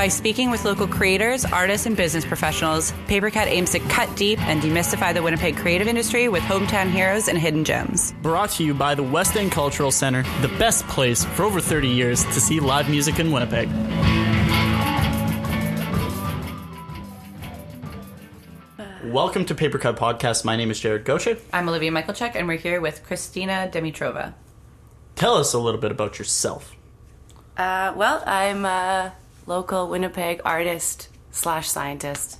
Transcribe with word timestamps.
By 0.00 0.08
speaking 0.08 0.50
with 0.50 0.64
local 0.64 0.88
creators, 0.88 1.44
artists, 1.44 1.84
and 1.84 1.94
business 1.94 2.24
professionals, 2.24 2.92
Papercut 3.06 3.48
aims 3.48 3.72
to 3.72 3.80
cut 3.80 4.08
deep 4.16 4.40
and 4.48 4.62
demystify 4.62 5.12
the 5.12 5.22
Winnipeg 5.22 5.58
creative 5.58 5.88
industry 5.88 6.26
with 6.26 6.42
hometown 6.44 6.90
heroes 6.90 7.28
and 7.28 7.36
hidden 7.36 7.64
gems. 7.64 8.14
Brought 8.22 8.48
to 8.52 8.64
you 8.64 8.72
by 8.72 8.94
the 8.94 9.02
West 9.02 9.36
End 9.36 9.52
Cultural 9.52 9.90
Center, 9.90 10.22
the 10.40 10.48
best 10.56 10.88
place 10.88 11.26
for 11.26 11.42
over 11.42 11.60
30 11.60 11.86
years 11.86 12.24
to 12.24 12.40
see 12.40 12.60
live 12.60 12.88
music 12.88 13.18
in 13.18 13.30
Winnipeg. 13.30 13.68
Welcome 19.04 19.44
to 19.44 19.54
Papercut 19.54 19.98
Podcast. 19.98 20.46
My 20.46 20.56
name 20.56 20.70
is 20.70 20.80
Jared 20.80 21.04
Gaucher. 21.04 21.36
I'm 21.52 21.68
Olivia 21.68 21.90
Michaelchuk, 21.90 22.36
and 22.36 22.48
we're 22.48 22.56
here 22.56 22.80
with 22.80 23.04
Christina 23.04 23.68
Dimitrova. 23.70 24.32
Tell 25.14 25.34
us 25.34 25.52
a 25.52 25.58
little 25.58 25.78
bit 25.78 25.90
about 25.90 26.18
yourself. 26.18 26.74
Uh, 27.58 27.92
well, 27.94 28.22
I'm 28.24 28.64
a 28.64 29.12
local 29.46 29.88
Winnipeg 29.88 30.40
artist 30.44 31.08
slash 31.30 31.68
scientist. 31.68 32.38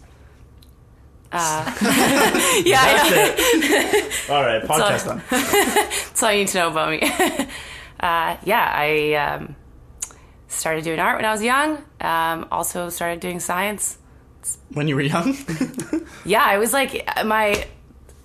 Uh, 1.33 1.65
yeah, 2.65 2.85
That's 2.85 3.05
I 3.05 3.11
know. 3.11 3.99
it. 3.99 4.31
All 4.31 4.43
right, 4.43 4.63
podcast 4.65 5.07
all- 5.07 5.15
done. 5.15 5.23
That's 5.31 6.23
all 6.23 6.33
you 6.33 6.39
need 6.39 6.49
to 6.49 6.59
know 6.59 6.69
about 6.71 6.91
me. 6.91 7.01
uh, 8.01 8.37
yeah, 8.45 8.73
I 8.75 9.15
um, 9.15 9.55
started 10.49 10.83
doing 10.85 10.99
art 10.99 11.17
when 11.19 11.25
I 11.25 11.33
was 11.33 11.43
young. 11.43 11.79
Um, 12.01 12.49
also 12.51 12.89
started 12.89 13.21
doing 13.21 13.39
science. 13.41 13.99
When 14.73 14.89
you 14.89 14.95
were 14.97 15.03
young? 15.03 15.37
Yeah, 16.25 16.43
I 16.45 16.59
was 16.59 16.73
like 16.73 17.07
my. 17.25 17.67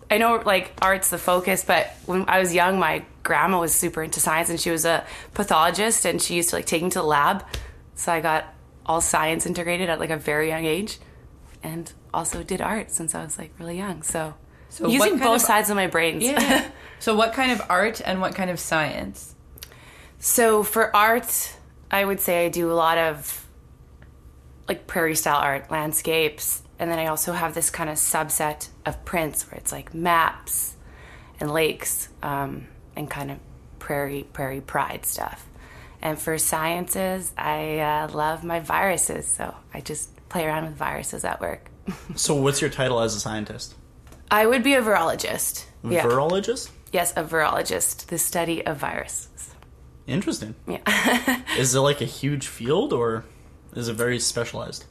I 0.10 0.18
know 0.20 0.42
like 0.46 0.72
art's 0.82 1.10
the 1.10 1.18
focus, 1.18 1.64
but 1.66 1.88
when 2.06 2.26
I 2.30 2.40
was 2.40 2.54
young, 2.54 2.80
my 2.80 3.04
grandma 3.24 3.60
was 3.60 3.74
super 3.76 4.02
into 4.02 4.20
science, 4.20 4.50
and 4.50 4.60
she 4.60 4.72
was 4.72 4.86
a 4.86 5.04
pathologist, 5.34 6.06
and 6.06 6.22
she 6.22 6.36
used 6.36 6.50
to 6.52 6.56
like 6.56 6.66
take 6.66 6.82
me 6.84 6.90
to 6.92 7.00
the 7.00 7.06
lab. 7.06 7.46
So 7.96 8.12
I 8.14 8.22
got 8.22 8.46
all 8.86 9.02
science 9.02 9.46
integrated 9.46 9.90
at 9.90 10.00
like 10.00 10.10
a 10.10 10.18
very 10.18 10.50
young 10.50 10.66
age, 10.66 11.00
and 11.64 11.92
also 12.14 12.44
did 12.44 12.62
art 12.62 12.92
since 12.92 13.16
I 13.16 13.24
was 13.24 13.38
like 13.38 13.52
really 13.60 13.78
young. 13.78 14.02
So, 14.04 14.36
So 14.70 14.88
using 14.88 15.18
both 15.18 15.36
of- 15.38 15.42
sides 15.42 15.70
of 15.70 15.76
my 15.76 15.88
brains. 15.88 16.24
Yeah. 16.24 16.70
so, 17.00 17.16
what 17.16 17.34
kind 17.34 17.52
of 17.52 17.62
art 17.70 18.02
and 18.04 18.22
what 18.22 18.36
kind 18.36 18.50
of 18.50 18.60
science? 18.60 19.34
So 20.20 20.64
for 20.64 20.96
art, 20.96 21.56
I 21.92 22.04
would 22.04 22.20
say 22.20 22.46
I 22.46 22.50
do 22.50 22.72
a 22.72 22.74
lot 22.74 22.98
of 22.98 23.46
like 24.68 24.88
prairie 24.88 25.16
style 25.16 25.38
art, 25.38 25.70
landscapes, 25.70 26.64
and 26.80 26.90
then 26.90 26.98
I 26.98 27.08
also 27.08 27.32
have 27.34 27.54
this 27.54 27.70
kind 27.70 27.90
of 27.90 27.98
subset 27.98 28.70
of 28.86 29.06
prints 29.06 29.50
where 29.50 29.60
it's 29.60 29.72
like 29.72 29.94
maps 29.94 30.76
and 31.40 31.52
lakes 31.54 32.10
um, 32.24 32.68
and 32.96 33.10
kind 33.10 33.30
of 33.32 33.38
prairie 33.78 34.26
prairie 34.34 34.62
pride 34.62 35.06
stuff. 35.06 35.46
And 36.06 36.20
for 36.20 36.38
sciences, 36.38 37.34
I 37.36 37.80
uh, 37.80 38.10
love 38.14 38.44
my 38.44 38.60
viruses, 38.60 39.28
so 39.28 39.56
I 39.74 39.82
just 39.82 40.12
play 40.30 40.46
around 40.46 40.66
with 40.66 40.76
viruses 40.76 41.26
at 41.26 41.42
work. 41.42 41.72
so, 42.16 42.36
what's 42.36 42.62
your 42.62 42.70
title 42.70 43.00
as 43.00 43.16
a 43.16 43.20
scientist? 43.20 43.74
I 44.30 44.46
would 44.46 44.62
be 44.62 44.76
a 44.76 44.84
virologist. 44.84 45.66
Yeah. 45.84 46.04
Virologist? 46.04 46.70
yes, 46.94 47.12
a 47.16 47.24
virologist, 47.24 48.06
the 48.06 48.20
study 48.20 48.64
of 48.68 48.78
viruses. 48.78 49.56
Interesting. 50.06 50.54
Yeah. 50.68 51.42
Is 51.58 51.74
it 51.74 51.80
like 51.80 52.02
a 52.02 52.06
huge 52.06 52.46
field 52.46 52.94
or 52.94 53.26
is 53.74 53.88
it 53.88 53.94
very 53.94 54.20
specialized? 54.20 54.86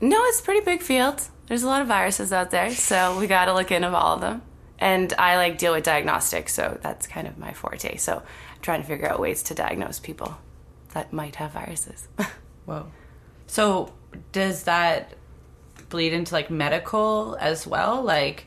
No, 0.00 0.20
it's 0.24 0.40
a 0.40 0.42
pretty 0.42 0.64
big 0.64 0.82
field. 0.82 1.22
There's 1.46 1.62
a 1.62 1.68
lot 1.68 1.82
of 1.82 1.86
viruses 1.86 2.32
out 2.32 2.50
there, 2.50 2.70
so 2.72 3.16
we 3.20 3.28
got 3.28 3.44
to 3.44 3.54
look 3.54 3.70
into 3.70 3.88
all 3.96 4.16
of 4.16 4.20
them. 4.20 4.42
And 4.80 5.12
I 5.18 5.36
like 5.36 5.56
deal 5.56 5.72
with 5.72 5.84
diagnostics, 5.84 6.52
so 6.52 6.78
that's 6.82 7.06
kind 7.06 7.28
of 7.28 7.38
my 7.38 7.52
forte. 7.52 7.96
So 7.96 8.16
I'm 8.16 8.60
trying 8.60 8.82
to 8.82 8.88
figure 8.88 9.08
out 9.08 9.20
ways 9.20 9.44
to 9.44 9.54
diagnose 9.54 10.00
people 10.00 10.36
that 10.98 11.12
might 11.12 11.36
have 11.36 11.52
viruses. 11.52 12.08
Whoa. 12.66 12.86
So, 13.46 13.92
does 14.32 14.64
that 14.64 15.14
bleed 15.90 16.12
into 16.12 16.34
like 16.34 16.50
medical 16.50 17.36
as 17.40 17.66
well? 17.66 18.02
Like, 18.02 18.46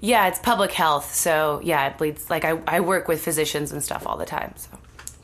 yeah, 0.00 0.26
it's 0.26 0.40
public 0.40 0.72
health, 0.72 1.14
so 1.14 1.60
yeah, 1.62 1.86
it 1.86 1.96
bleeds. 1.96 2.28
Like 2.28 2.44
I, 2.44 2.58
I 2.66 2.80
work 2.80 3.06
with 3.06 3.22
physicians 3.22 3.70
and 3.70 3.82
stuff 3.82 4.06
all 4.08 4.16
the 4.16 4.26
time. 4.26 4.54
So 4.56 4.70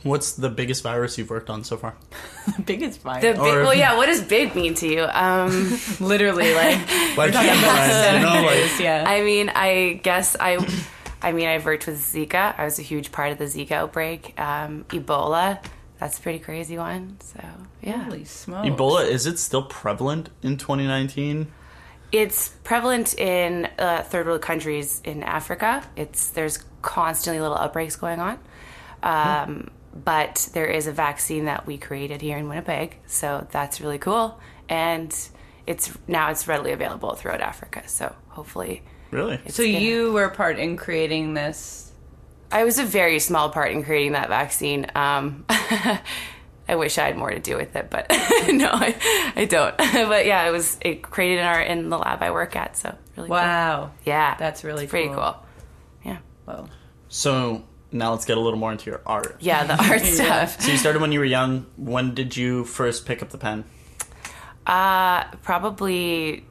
What's 0.03 0.32
the 0.32 0.48
biggest 0.48 0.82
virus 0.82 1.19
you've 1.19 1.28
worked 1.28 1.50
on 1.50 1.64
so 1.64 1.76
far? 1.76 1.94
the 2.56 2.62
biggest 2.62 3.02
virus. 3.02 3.22
the 3.22 3.32
big, 3.32 3.41
Or- 3.41 3.62
well, 3.64 3.75
yeah. 3.75 3.97
What 3.97 4.06
does 4.06 4.22
big 4.22 4.54
mean 4.54 4.75
to 4.76 4.87
you? 4.88 5.02
Um, 5.04 5.50
Literally, 6.00 6.54
like, 6.54 6.78
Like, 7.19 7.34
you 7.34 8.22
know, 8.22 8.42
like, 8.47 8.81
yeah. 8.81 9.04
I 9.06 9.22
mean, 9.22 9.50
I 9.50 10.00
guess 10.02 10.37
I, 10.38 10.64
I 11.20 11.32
mean, 11.32 11.48
I've 11.48 11.66
worked 11.66 11.87
with 11.87 11.98
Zika. 11.98 12.54
I 12.56 12.64
was 12.64 12.78
a 12.78 12.82
huge 12.82 13.12
part 13.12 13.32
of 13.32 13.38
the 13.38 13.44
Zika 13.44 13.72
outbreak. 13.72 14.41
Um, 14.41 14.84
Ebola, 14.88 15.62
that's 16.00 16.19
a 16.19 16.22
pretty 16.22 16.38
crazy 16.38 16.78
one. 16.78 17.19
So 17.21 17.41
yeah. 17.83 18.05
Holy 18.05 18.25
smokes. 18.25 18.69
Ebola, 18.69 19.06
is 19.06 19.27
it 19.27 19.38
still 19.38 19.62
prevalent 19.62 20.31
in 20.43 20.56
2019? 20.56 21.53
It's 22.11 22.49
prevalent 22.65 23.16
in 23.19 23.69
uh, 23.78 24.03
third 24.03 24.27
world 24.27 24.43
countries 24.43 25.00
in 25.05 25.22
Africa. 25.22 25.84
It's 25.94 26.31
there's 26.31 26.65
constantly 26.83 27.41
little 27.41 27.56
outbreaks 27.56 27.94
going 27.94 28.19
on, 28.19 28.38
um, 29.05 29.71
but 29.94 30.49
there 30.55 30.66
is 30.66 30.88
a 30.88 30.93
vaccine 30.93 31.44
that 31.44 31.66
we 31.66 31.78
created 31.78 32.21
here 32.21 32.37
in 32.37 32.49
Winnipeg, 32.49 32.97
so 33.06 33.47
that's 33.53 33.81
really 33.81 33.99
cool. 33.99 34.41
And 34.69 35.17
it's 35.69 35.97
now 36.09 36.31
it's 36.31 36.49
readily 36.49 36.72
available 36.72 37.15
throughout 37.15 37.41
Africa. 37.41 37.87
So 37.87 38.12
hopefully, 38.28 38.82
Really? 39.11 39.41
So, 39.49 39.62
you 39.62 40.12
were 40.12 40.28
part 40.28 40.59
in 40.59 40.77
creating 40.77 41.34
this. 41.34 41.89
I 42.53 42.65
was 42.65 42.78
a 42.78 42.84
very 42.84 43.19
small 43.21 43.50
part 43.50 43.72
in 43.72 43.84
creating 43.84 44.12
that 44.12 44.28
vaccine. 44.28 44.87
Um, 44.94 45.44
I 46.69 46.77
wish 46.77 46.99
I 46.99 47.06
had 47.06 47.16
more 47.16 47.31
to 47.31 47.38
do 47.41 47.56
with 47.56 47.75
it, 47.75 47.91
but 47.91 48.06
no, 48.49 48.69
I, 48.72 49.33
I 49.37 49.44
don't. 49.44 49.77
but 49.78 50.27
yeah, 50.27 50.47
it 50.49 50.53
was 50.53 50.78
it 50.83 51.03
created 51.03 51.41
in 51.41 51.44
our 51.47 51.61
in 51.61 51.88
the 51.91 51.99
lab 51.99 52.22
I 52.22 52.31
work 52.31 52.55
at. 52.56 52.77
So 52.77 52.94
really, 53.16 53.28
cool. 53.28 53.37
Wow. 53.37 53.91
yeah, 54.05 54.37
That's 54.37 54.62
really 54.65 54.84
It's 54.84 54.91
pretty 54.91 55.09
cool. 55.09 55.16
cool. 55.16 55.37
Yeah. 56.05 56.19
Whoa. 56.44 56.69
So 57.09 57.65
now 57.93 58.12
let's 58.12 58.25
get 58.25 58.38
a 58.38 58.41
little 58.41 58.59
more 58.59 58.71
into 58.71 58.88
your 58.91 59.00
art. 59.05 59.37
Yeah, 59.41 59.65
the 59.65 59.82
art 59.82 60.03
stuff. 60.03 60.61
So 60.61 60.71
you 60.71 60.78
started 60.78 61.00
when 61.03 61.11
you 61.12 61.19
were 61.19 61.25
young. 61.25 61.67
When 61.77 62.15
did 62.15 62.37
you 62.37 62.65
first 62.65 63.05
pick 63.05 63.21
up 63.22 63.31
the 63.31 63.38
pen? 63.38 63.65
Uh, 64.67 65.25
probably, 65.43 66.47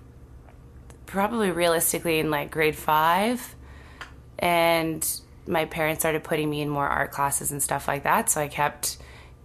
probably 1.06 1.52
realistically 1.52 2.20
in 2.20 2.30
like 2.30 2.52
grade 2.52 2.76
five, 2.76 3.56
and 4.38 5.08
my 5.50 5.66
parents 5.66 6.02
started 6.02 6.24
putting 6.24 6.50
me 6.50 6.62
in 6.62 6.70
more 6.70 6.88
art 6.88 7.12
classes 7.12 7.52
and 7.52 7.62
stuff 7.62 7.88
like 7.88 8.04
that. 8.04 8.30
So 8.30 8.40
I 8.40 8.48
kept 8.48 8.98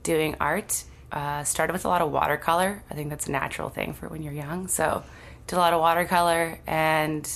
doing 0.03 0.37
art. 0.39 0.85
Uh, 1.11 1.45
started 1.45 1.73
with 1.73 1.85
a 1.85 1.89
lot 1.89 2.03
of 2.03 2.11
watercolor. 2.11 2.83
I 2.91 2.95
think 2.95 3.09
that's 3.09 3.29
a 3.29 3.31
natural 3.31 3.69
thing 3.69 3.95
for 3.95 4.09
when 4.09 4.23
you're 4.23 4.33
young. 4.33 4.69
So 4.69 5.03
did 5.47 5.57
a 5.57 5.59
lot 5.59 5.73
of 5.73 5.81
watercolor, 5.81 6.59
and 6.67 7.31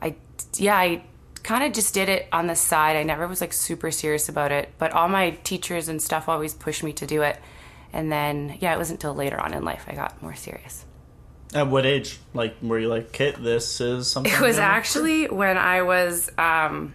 I 0.00 0.16
yeah 0.56 0.76
I 0.76 1.04
kind 1.42 1.64
of 1.64 1.72
just 1.72 1.92
did 1.92 2.08
it 2.08 2.26
on 2.32 2.46
the 2.46 2.56
side. 2.56 2.96
I 2.96 3.02
never 3.02 3.28
was 3.28 3.40
like 3.40 3.52
super 3.52 3.90
serious 3.90 4.28
about 4.28 4.50
it, 4.50 4.70
but 4.78 4.92
all 4.92 5.08
my 5.08 5.30
teachers 5.30 5.88
and 5.88 6.00
stuff 6.00 6.28
always 6.28 6.54
pushed 6.54 6.82
me 6.82 6.92
to 6.94 7.06
do 7.06 7.22
it. 7.22 7.38
And 7.92 8.10
then 8.10 8.56
yeah, 8.60 8.74
it 8.74 8.78
wasn't 8.78 9.02
until 9.02 9.14
later 9.14 9.38
on 9.38 9.52
in 9.52 9.64
life 9.64 9.84
I 9.86 9.94
got 9.94 10.20
more 10.22 10.34
serious. 10.34 10.86
At 11.54 11.68
what 11.68 11.86
age? 11.86 12.18
Like, 12.34 12.56
were 12.62 12.78
you 12.78 12.88
like, 12.88 13.12
Kit, 13.12 13.42
this 13.42 13.80
is 13.80 14.10
something? 14.10 14.32
It 14.32 14.40
was 14.40 14.58
actually 14.58 15.28
when 15.28 15.56
I 15.56 15.80
was 15.82 16.30
um, 16.36 16.92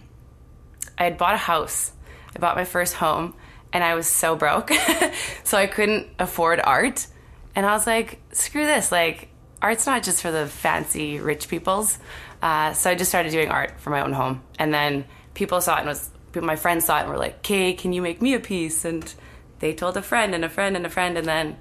I 0.97 1.03
had 1.03 1.17
bought 1.17 1.35
a 1.35 1.37
house. 1.37 1.91
I 2.35 2.39
bought 2.39 2.55
my 2.55 2.65
first 2.65 2.95
home 2.95 3.35
and 3.71 3.83
I 3.83 3.95
was 3.95 4.07
so 4.07 4.35
broke. 4.35 4.71
so 5.43 5.57
I 5.57 5.67
couldn't 5.67 6.07
afford 6.19 6.59
art. 6.63 7.07
And 7.55 7.65
I 7.65 7.73
was 7.73 7.87
like, 7.87 8.21
screw 8.31 8.65
this. 8.65 8.91
Like 8.91 9.29
art's 9.61 9.85
not 9.85 10.03
just 10.03 10.21
for 10.21 10.31
the 10.31 10.47
fancy 10.47 11.19
rich 11.19 11.47
peoples. 11.47 11.97
Uh, 12.41 12.73
so 12.73 12.89
I 12.89 12.95
just 12.95 13.09
started 13.09 13.31
doing 13.31 13.49
art 13.49 13.79
for 13.79 13.89
my 13.89 14.01
own 14.01 14.13
home. 14.13 14.43
And 14.59 14.73
then 14.73 15.05
people 15.33 15.61
saw 15.61 15.77
it 15.77 15.79
and 15.79 15.87
was 15.87 16.09
my 16.35 16.55
friends 16.55 16.85
saw 16.85 16.97
it 16.97 17.01
and 17.01 17.09
were 17.09 17.17
like, 17.17 17.43
"Kay, 17.43 17.73
can 17.73 17.93
you 17.93 18.01
make 18.01 18.21
me 18.21 18.33
a 18.33 18.39
piece?" 18.39 18.85
And 18.85 19.13
they 19.59 19.73
told 19.73 19.95
a 19.97 20.01
friend 20.01 20.33
and 20.33 20.43
a 20.43 20.49
friend 20.49 20.75
and 20.75 20.85
a 20.85 20.89
friend 20.89 21.17
and 21.17 21.27
then 21.27 21.57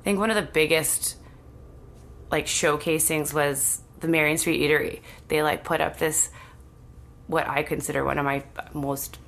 I 0.00 0.04
think 0.04 0.18
one 0.18 0.30
of 0.30 0.36
the 0.36 0.42
biggest 0.42 1.16
like 2.30 2.46
showcasings 2.46 3.32
was 3.32 3.80
the 4.00 4.08
Marion 4.08 4.38
Street 4.38 4.60
Eatery. 4.60 5.00
They 5.28 5.42
like 5.42 5.64
put 5.64 5.80
up 5.80 5.98
this 5.98 6.30
what 7.26 7.48
I 7.48 7.62
consider 7.62 8.04
one 8.04 8.18
of 8.18 8.24
my 8.24 8.42
most 8.72 9.18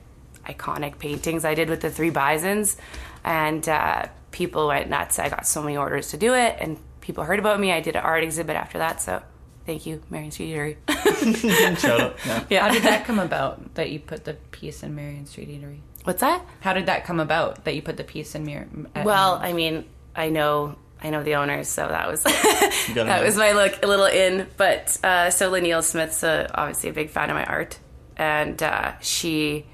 iconic 0.47 0.99
paintings 0.99 1.45
I 1.45 1.55
did 1.55 1.69
with 1.69 1.81
the 1.81 1.91
three 1.91 2.11
bisons, 2.11 2.77
and 3.25 3.67
uh, 3.69 4.07
people 4.31 4.69
went 4.69 4.89
nuts. 4.89 5.19
I 5.19 5.29
got 5.29 5.47
so 5.47 5.63
many 5.63 5.77
orders 5.77 6.11
to 6.11 6.17
do 6.17 6.35
it, 6.35 6.57
and 6.61 6.79
people 7.01 7.25
heard 7.25 7.39
about 7.39 7.59
me. 7.61 7.73
I 7.73 7.81
did 7.81 7.97
an 7.97 8.03
art 8.03 8.23
exhibit 8.25 8.57
after 8.57 8.79
that, 8.79 9.03
so 9.03 9.23
thank 9.67 9.85
you, 9.87 10.03
Marion 10.11 10.31
Street 10.31 10.55
Eatery. 10.55 10.77
Shout 11.79 12.01
out. 12.01 12.17
Yeah. 12.51 12.67
How 12.67 12.73
did 12.73 12.83
that 12.85 13.05
come 13.05 13.19
about 13.19 13.75
that 13.75 13.91
you 13.91 13.99
put 14.01 14.25
the 14.25 14.35
piece 14.53 14.83
in 14.83 14.95
Marion 14.95 15.27
Street 15.27 15.49
Eatery? 15.49 15.79
What's 16.05 16.21
that? 16.21 16.43
How 16.61 16.73
did 16.73 16.87
that 16.87 17.05
come 17.05 17.21
about 17.21 17.65
that 17.65 17.75
you 17.75 17.83
put 17.83 17.97
the 17.97 18.05
piece 18.05 18.35
in 18.35 18.45
Mir? 18.47 18.67
at- 18.95 19.05
Well, 19.05 19.35
I 19.35 19.53
mean, 19.53 19.85
I 20.17 20.31
know 20.31 20.77
I 21.03 21.11
know 21.11 21.23
the 21.23 21.35
owners, 21.35 21.69
so 21.69 21.87
that 21.87 22.09
was 22.09 22.23
that 22.23 22.95
know. 22.97 23.23
was 23.23 23.37
my 23.37 23.53
look, 23.53 23.83
a 23.83 23.87
little 23.87 24.07
in. 24.07 24.47
But 24.57 24.97
uh, 25.05 25.31
so 25.31 25.55
Neil 25.55 25.83
Smith's 25.83 26.25
uh, 26.25 26.49
obviously 26.55 26.89
a 26.91 26.93
big 26.95 27.11
fan 27.11 27.29
of 27.31 27.37
my 27.37 27.45
art, 27.45 27.79
and 28.19 28.63
uh, 28.63 28.99
she 29.01 29.65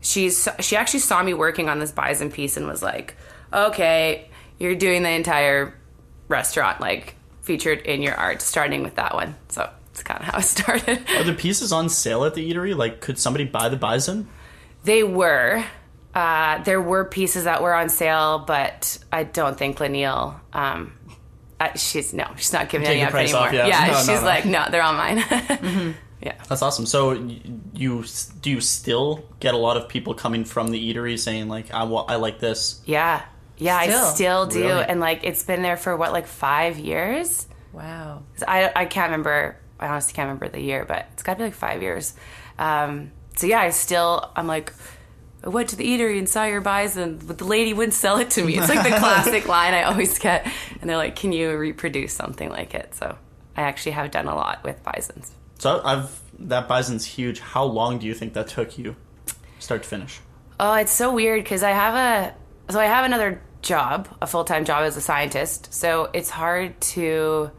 she's 0.00 0.48
she 0.60 0.76
actually 0.76 1.00
saw 1.00 1.22
me 1.22 1.34
working 1.34 1.68
on 1.68 1.78
this 1.78 1.92
bison 1.92 2.30
piece 2.30 2.56
and 2.56 2.66
was 2.66 2.82
like, 2.82 3.16
"Okay, 3.52 4.28
you're 4.58 4.74
doing 4.74 5.02
the 5.02 5.10
entire 5.10 5.74
restaurant 6.28 6.80
like 6.80 7.14
featured 7.42 7.80
in 7.80 8.02
your 8.02 8.14
art, 8.14 8.40
starting 8.42 8.82
with 8.82 8.94
that 8.96 9.14
one. 9.14 9.34
So 9.48 9.68
it's 9.90 10.02
kind 10.02 10.20
of 10.20 10.26
how 10.26 10.38
it 10.38 10.42
started. 10.44 11.08
Are 11.16 11.24
the 11.24 11.34
pieces 11.34 11.72
on 11.72 11.88
sale 11.88 12.24
at 12.24 12.34
the 12.34 12.52
eatery? 12.52 12.76
Like, 12.76 13.00
could 13.00 13.18
somebody 13.18 13.44
buy 13.44 13.68
the 13.68 13.76
bison? 13.76 14.28
They 14.84 15.02
were. 15.02 15.64
Uh, 16.14 16.62
there 16.62 16.80
were 16.80 17.04
pieces 17.04 17.44
that 17.44 17.60
were 17.62 17.74
on 17.74 17.88
sale, 17.88 18.38
but 18.46 18.98
I 19.12 19.24
don't 19.24 19.58
think 19.58 19.78
Lanil. 19.78 20.38
Um, 20.52 20.92
uh, 21.58 21.72
she's 21.74 22.12
no, 22.12 22.28
she's 22.36 22.52
not 22.52 22.68
giving 22.68 22.86
Take 22.86 22.96
any 22.98 23.04
up 23.04 23.10
price 23.10 23.30
anymore. 23.32 23.48
off, 23.48 23.52
yeah. 23.52 23.86
No, 23.86 23.92
no, 23.92 23.98
she's 23.98 24.20
no. 24.20 24.26
like, 24.26 24.44
no, 24.44 24.66
they're 24.70 24.82
all 24.82 24.92
mine. 24.92 25.94
Yeah. 26.24 26.34
That's 26.48 26.62
awesome. 26.62 26.86
So, 26.86 27.12
you 27.74 28.04
do 28.40 28.50
you 28.50 28.60
still 28.60 29.24
get 29.40 29.54
a 29.54 29.58
lot 29.58 29.76
of 29.76 29.88
people 29.88 30.14
coming 30.14 30.44
from 30.44 30.70
the 30.70 30.94
eatery 30.94 31.18
saying 31.18 31.48
like, 31.48 31.72
"I 31.72 31.84
wa- 31.84 32.06
I 32.08 32.16
like 32.16 32.40
this." 32.40 32.80
Yeah. 32.86 33.22
Yeah, 33.56 33.82
Still? 33.82 34.04
I 34.04 34.14
still 34.14 34.46
do. 34.46 34.64
Really? 34.64 34.84
And 34.84 35.00
like 35.00 35.20
it's 35.22 35.42
been 35.44 35.62
there 35.62 35.76
for 35.76 35.96
what, 35.96 36.12
like 36.12 36.26
five 36.26 36.78
years? 36.78 37.46
Wow. 37.72 38.22
I, 38.46 38.72
I 38.74 38.84
can't 38.86 39.10
remember. 39.10 39.56
I 39.78 39.88
honestly 39.88 40.12
can't 40.14 40.26
remember 40.26 40.48
the 40.48 40.60
year, 40.60 40.84
but 40.84 41.06
it's 41.12 41.22
got 41.22 41.34
to 41.34 41.38
be 41.38 41.44
like 41.44 41.54
five 41.54 41.82
years. 41.82 42.14
Um, 42.58 43.10
so 43.36 43.46
yeah, 43.46 43.60
I 43.60 43.70
still, 43.70 44.30
I'm 44.36 44.46
like, 44.46 44.72
I 45.44 45.48
went 45.50 45.68
to 45.70 45.76
the 45.76 45.84
eatery 45.84 46.18
and 46.18 46.28
saw 46.28 46.44
your 46.44 46.60
bison, 46.60 47.20
but 47.24 47.38
the 47.38 47.44
lady 47.44 47.74
wouldn't 47.74 47.94
sell 47.94 48.18
it 48.18 48.30
to 48.30 48.44
me. 48.44 48.56
It's 48.56 48.68
like 48.68 48.82
the 48.82 48.96
classic 48.98 49.46
line 49.46 49.74
I 49.74 49.82
always 49.82 50.18
get. 50.18 50.46
And 50.80 50.88
they're 50.88 50.96
like, 50.96 51.16
can 51.16 51.32
you 51.32 51.56
reproduce 51.56 52.12
something 52.12 52.48
like 52.48 52.74
it? 52.74 52.94
So 52.94 53.18
I 53.56 53.62
actually 53.62 53.92
have 53.92 54.10
done 54.10 54.26
a 54.26 54.34
lot 54.34 54.62
with 54.64 54.82
bisons. 54.82 55.32
So 55.58 55.80
I've 55.84 56.20
that 56.38 56.68
bison's 56.68 57.04
huge. 57.04 57.40
How 57.40 57.64
long 57.64 57.98
do 57.98 58.06
you 58.06 58.14
think 58.14 58.34
that 58.34 58.48
took 58.48 58.78
you, 58.78 58.96
start 59.58 59.82
to 59.82 59.88
finish? 59.88 60.20
Oh, 60.58 60.74
it's 60.74 60.92
so 60.92 61.12
weird 61.12 61.42
because 61.42 61.62
I 61.62 61.70
have 61.70 61.94
a 61.94 62.72
so 62.72 62.80
I 62.80 62.86
have 62.86 63.04
another 63.04 63.42
job, 63.62 64.08
a 64.20 64.26
full 64.26 64.44
time 64.44 64.64
job 64.64 64.82
as 64.82 64.96
a 64.96 65.00
scientist. 65.00 65.72
So 65.72 66.10
it's 66.12 66.30
hard 66.30 66.80
to 66.80 67.50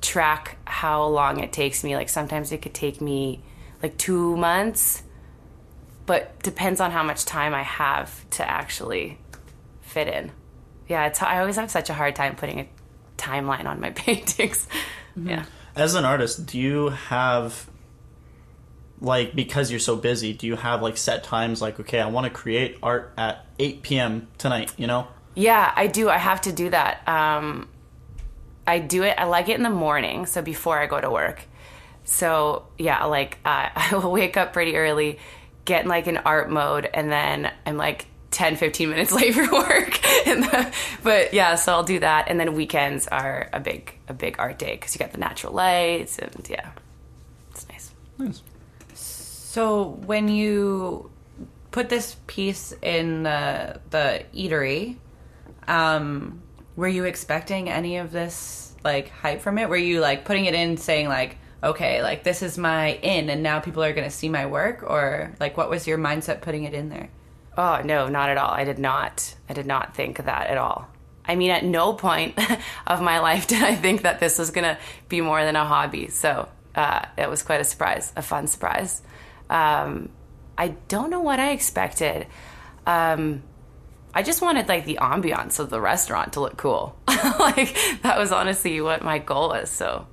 track 0.00 0.58
how 0.64 1.06
long 1.06 1.40
it 1.40 1.52
takes 1.52 1.82
me. 1.82 1.96
Like 1.96 2.08
sometimes 2.08 2.52
it 2.52 2.62
could 2.62 2.74
take 2.74 3.00
me 3.00 3.42
like 3.82 3.96
two 3.96 4.36
months, 4.36 5.02
but 6.06 6.42
depends 6.42 6.80
on 6.80 6.90
how 6.90 7.02
much 7.02 7.24
time 7.24 7.54
I 7.54 7.62
have 7.62 8.28
to 8.30 8.48
actually 8.48 9.18
fit 9.80 10.08
in. 10.08 10.30
Yeah, 10.88 11.06
it's 11.06 11.22
I 11.22 11.40
always 11.40 11.56
have 11.56 11.70
such 11.70 11.90
a 11.90 11.94
hard 11.94 12.14
time 12.14 12.36
putting 12.36 12.60
a 12.60 12.68
timeline 13.16 13.66
on 13.66 13.80
my 13.80 13.90
paintings. 14.04 14.66
Mm-hmm. 15.16 15.30
Yeah. 15.30 15.44
As 15.78 15.94
an 15.94 16.04
artist, 16.04 16.44
do 16.46 16.58
you 16.58 16.88
have 16.88 17.70
like 19.00 19.34
because 19.34 19.70
you're 19.70 19.78
so 19.78 19.94
busy, 19.94 20.32
do 20.32 20.46
you 20.46 20.56
have 20.56 20.82
like 20.82 20.96
set 20.96 21.22
times 21.22 21.62
like 21.62 21.78
okay, 21.78 22.00
I 22.00 22.08
want 22.08 22.24
to 22.24 22.30
create 22.30 22.78
art 22.82 23.12
at 23.16 23.46
8 23.60 23.82
p.m. 23.82 24.28
tonight, 24.38 24.72
you 24.76 24.88
know? 24.88 25.06
Yeah, 25.36 25.72
I 25.76 25.86
do. 25.86 26.10
I 26.10 26.18
have 26.18 26.40
to 26.42 26.52
do 26.52 26.68
that. 26.70 27.08
Um, 27.08 27.68
I 28.66 28.80
do 28.80 29.04
it. 29.04 29.14
I 29.18 29.24
like 29.24 29.48
it 29.48 29.54
in 29.54 29.62
the 29.62 29.70
morning, 29.70 30.26
so 30.26 30.42
before 30.42 30.78
I 30.80 30.86
go 30.86 31.00
to 31.00 31.10
work. 31.10 31.42
So 32.02 32.66
yeah, 32.76 33.04
like 33.04 33.38
uh, 33.44 33.68
I 33.76 33.90
will 33.92 34.10
wake 34.10 34.36
up 34.36 34.52
pretty 34.52 34.76
early, 34.76 35.20
get 35.64 35.84
in 35.84 35.88
like 35.88 36.08
an 36.08 36.16
art 36.18 36.50
mode, 36.50 36.90
and 36.92 37.10
then 37.10 37.52
I'm 37.64 37.76
like 37.76 38.06
10, 38.30 38.56
15 38.56 38.90
minutes 38.90 39.12
late 39.18 39.34
for 39.34 39.50
work. 39.50 40.06
and 40.26 40.44
the, 40.44 40.72
but 41.02 41.32
yeah, 41.32 41.54
so 41.54 41.72
I'll 41.72 41.84
do 41.84 41.98
that, 42.00 42.28
and 42.28 42.38
then 42.38 42.54
weekends 42.54 43.06
are 43.08 43.48
a 43.52 43.60
big 43.60 43.94
a 44.08 44.14
big 44.14 44.36
art 44.38 44.58
day 44.58 44.72
because 44.72 44.94
you 44.94 44.98
got 44.98 45.12
the 45.12 45.18
natural 45.18 45.52
lights, 45.52 46.18
and 46.18 46.46
yeah, 46.48 46.70
it's 47.50 47.68
nice. 47.68 47.90
Nice. 48.18 48.42
So 48.94 49.98
when 50.06 50.28
you 50.28 51.10
put 51.70 51.88
this 51.88 52.16
piece 52.26 52.74
in 52.82 53.22
the 53.22 53.80
the 53.90 54.24
eatery, 54.34 54.96
um, 55.66 56.42
were 56.76 56.88
you 56.88 57.04
expecting 57.04 57.68
any 57.68 57.96
of 57.96 58.12
this 58.12 58.74
like 58.84 59.10
hype 59.10 59.40
from 59.40 59.58
it? 59.58 59.68
Were 59.68 59.76
you 59.76 60.00
like 60.00 60.24
putting 60.24 60.44
it 60.44 60.54
in, 60.54 60.76
saying 60.76 61.08
like, 61.08 61.38
okay, 61.62 62.02
like 62.02 62.24
this 62.24 62.42
is 62.42 62.58
my 62.58 62.94
in, 63.02 63.30
and 63.30 63.42
now 63.42 63.60
people 63.60 63.82
are 63.82 63.92
going 63.92 64.08
to 64.08 64.14
see 64.14 64.28
my 64.28 64.46
work, 64.46 64.82
or 64.82 65.34
like 65.40 65.56
what 65.56 65.70
was 65.70 65.86
your 65.86 65.98
mindset 65.98 66.40
putting 66.40 66.64
it 66.64 66.74
in 66.74 66.88
there? 66.88 67.08
Oh 67.58 67.82
no, 67.84 68.06
not 68.06 68.30
at 68.30 68.38
all. 68.38 68.52
I 68.52 68.62
did 68.62 68.78
not. 68.78 69.34
I 69.48 69.52
did 69.52 69.66
not 69.66 69.94
think 69.96 70.24
that 70.24 70.46
at 70.46 70.56
all. 70.56 70.86
I 71.26 71.34
mean, 71.34 71.50
at 71.50 71.64
no 71.64 71.92
point 71.92 72.38
of 72.86 73.02
my 73.02 73.18
life 73.18 73.48
did 73.48 73.62
I 73.62 73.74
think 73.74 74.02
that 74.02 74.20
this 74.20 74.38
was 74.38 74.52
gonna 74.52 74.78
be 75.08 75.20
more 75.20 75.42
than 75.44 75.56
a 75.56 75.64
hobby. 75.64 76.08
So 76.08 76.48
uh, 76.76 77.04
it 77.18 77.28
was 77.28 77.42
quite 77.42 77.60
a 77.60 77.64
surprise, 77.64 78.12
a 78.14 78.22
fun 78.22 78.46
surprise. 78.46 79.02
Um, 79.50 80.10
I 80.56 80.68
don't 80.86 81.10
know 81.10 81.20
what 81.20 81.40
I 81.40 81.50
expected. 81.50 82.28
Um, 82.86 83.42
I 84.14 84.22
just 84.22 84.40
wanted 84.40 84.68
like 84.68 84.84
the 84.86 84.98
ambiance 85.00 85.58
of 85.58 85.68
the 85.68 85.80
restaurant 85.80 86.34
to 86.34 86.40
look 86.40 86.56
cool. 86.56 86.96
like 87.08 87.76
that 88.02 88.16
was 88.18 88.30
honestly 88.30 88.80
what 88.80 89.02
my 89.02 89.18
goal 89.18 89.48
was. 89.48 89.68
So 89.68 90.06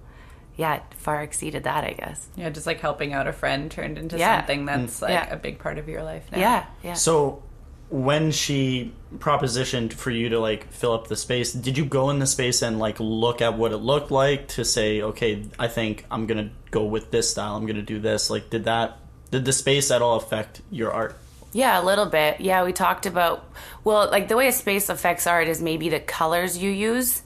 yeah, 0.56 0.76
it 0.76 0.84
far 0.96 1.22
exceeded 1.22 1.64
that, 1.64 1.84
I 1.84 1.92
guess. 1.92 2.28
Yeah, 2.36 2.50
just 2.50 2.66
like 2.66 2.80
helping 2.80 3.14
out 3.14 3.28
a 3.28 3.34
friend 3.34 3.70
turned 3.70 3.98
into 3.98 4.18
Yeah. 4.18 4.40
something 4.40 4.66
that's 4.66 5.00
mm. 5.00 5.02
like 5.04 5.12
Yeah. 5.12 5.34
a 5.34 5.38
big 5.38 5.60
part 5.60 5.78
of 5.78 5.90
your 5.90 6.04
life 6.04 6.26
now. 6.32 6.40
Yeah, 6.40 6.66
yeah. 6.84 6.94
So 6.94 7.44
when 7.90 8.32
she 8.32 8.94
propositioned 9.18 9.94
for 9.94 10.12
you 10.12 10.30
to 10.30 10.40
like 10.40 10.72
fill 10.72 10.94
up 10.94 11.08
the 11.08 11.16
space, 11.16 11.54
did 11.54 11.78
you 11.78 11.86
go 11.86 12.10
in 12.10 12.20
the 12.20 12.28
space 12.28 12.62
and 12.62 12.80
like 12.80 13.00
look 13.00 13.42
at 13.42 13.58
what 13.58 13.72
it 13.72 13.78
looked 13.78 14.12
like 14.12 14.48
to 14.50 14.66
say, 14.66 15.02
okay, 15.02 15.44
I 15.60 15.68
think 15.68 16.06
I'm 16.10 16.26
gonna 16.26 16.52
go 16.72 16.86
with 16.86 17.12
this 17.12 17.30
style. 17.30 17.56
I'm 17.56 17.66
gonna 17.66 17.82
do 17.82 18.00
this. 18.00 18.30
Like, 18.30 18.50
did 18.50 18.64
that 18.66 19.00
did 19.32 19.46
the 19.46 19.54
space 19.54 19.92
at 19.92 20.02
all 20.02 20.16
affect 20.16 20.62
your 20.72 20.92
art? 20.92 21.18
Yeah, 21.52 21.82
a 21.82 21.84
little 21.84 22.06
bit. 22.06 22.42
Yeah, 22.42 22.64
we 22.64 22.74
talked 22.74 23.06
about 23.06 23.46
well, 23.84 24.10
like 24.10 24.28
the 24.30 24.38
way 24.38 24.48
a 24.48 24.52
space 24.52 24.90
affects 24.90 25.28
art 25.28 25.48
is 25.48 25.62
maybe 25.62 25.90
the 25.90 26.00
colors 26.00 26.58
you 26.58 26.72
use 26.72 27.22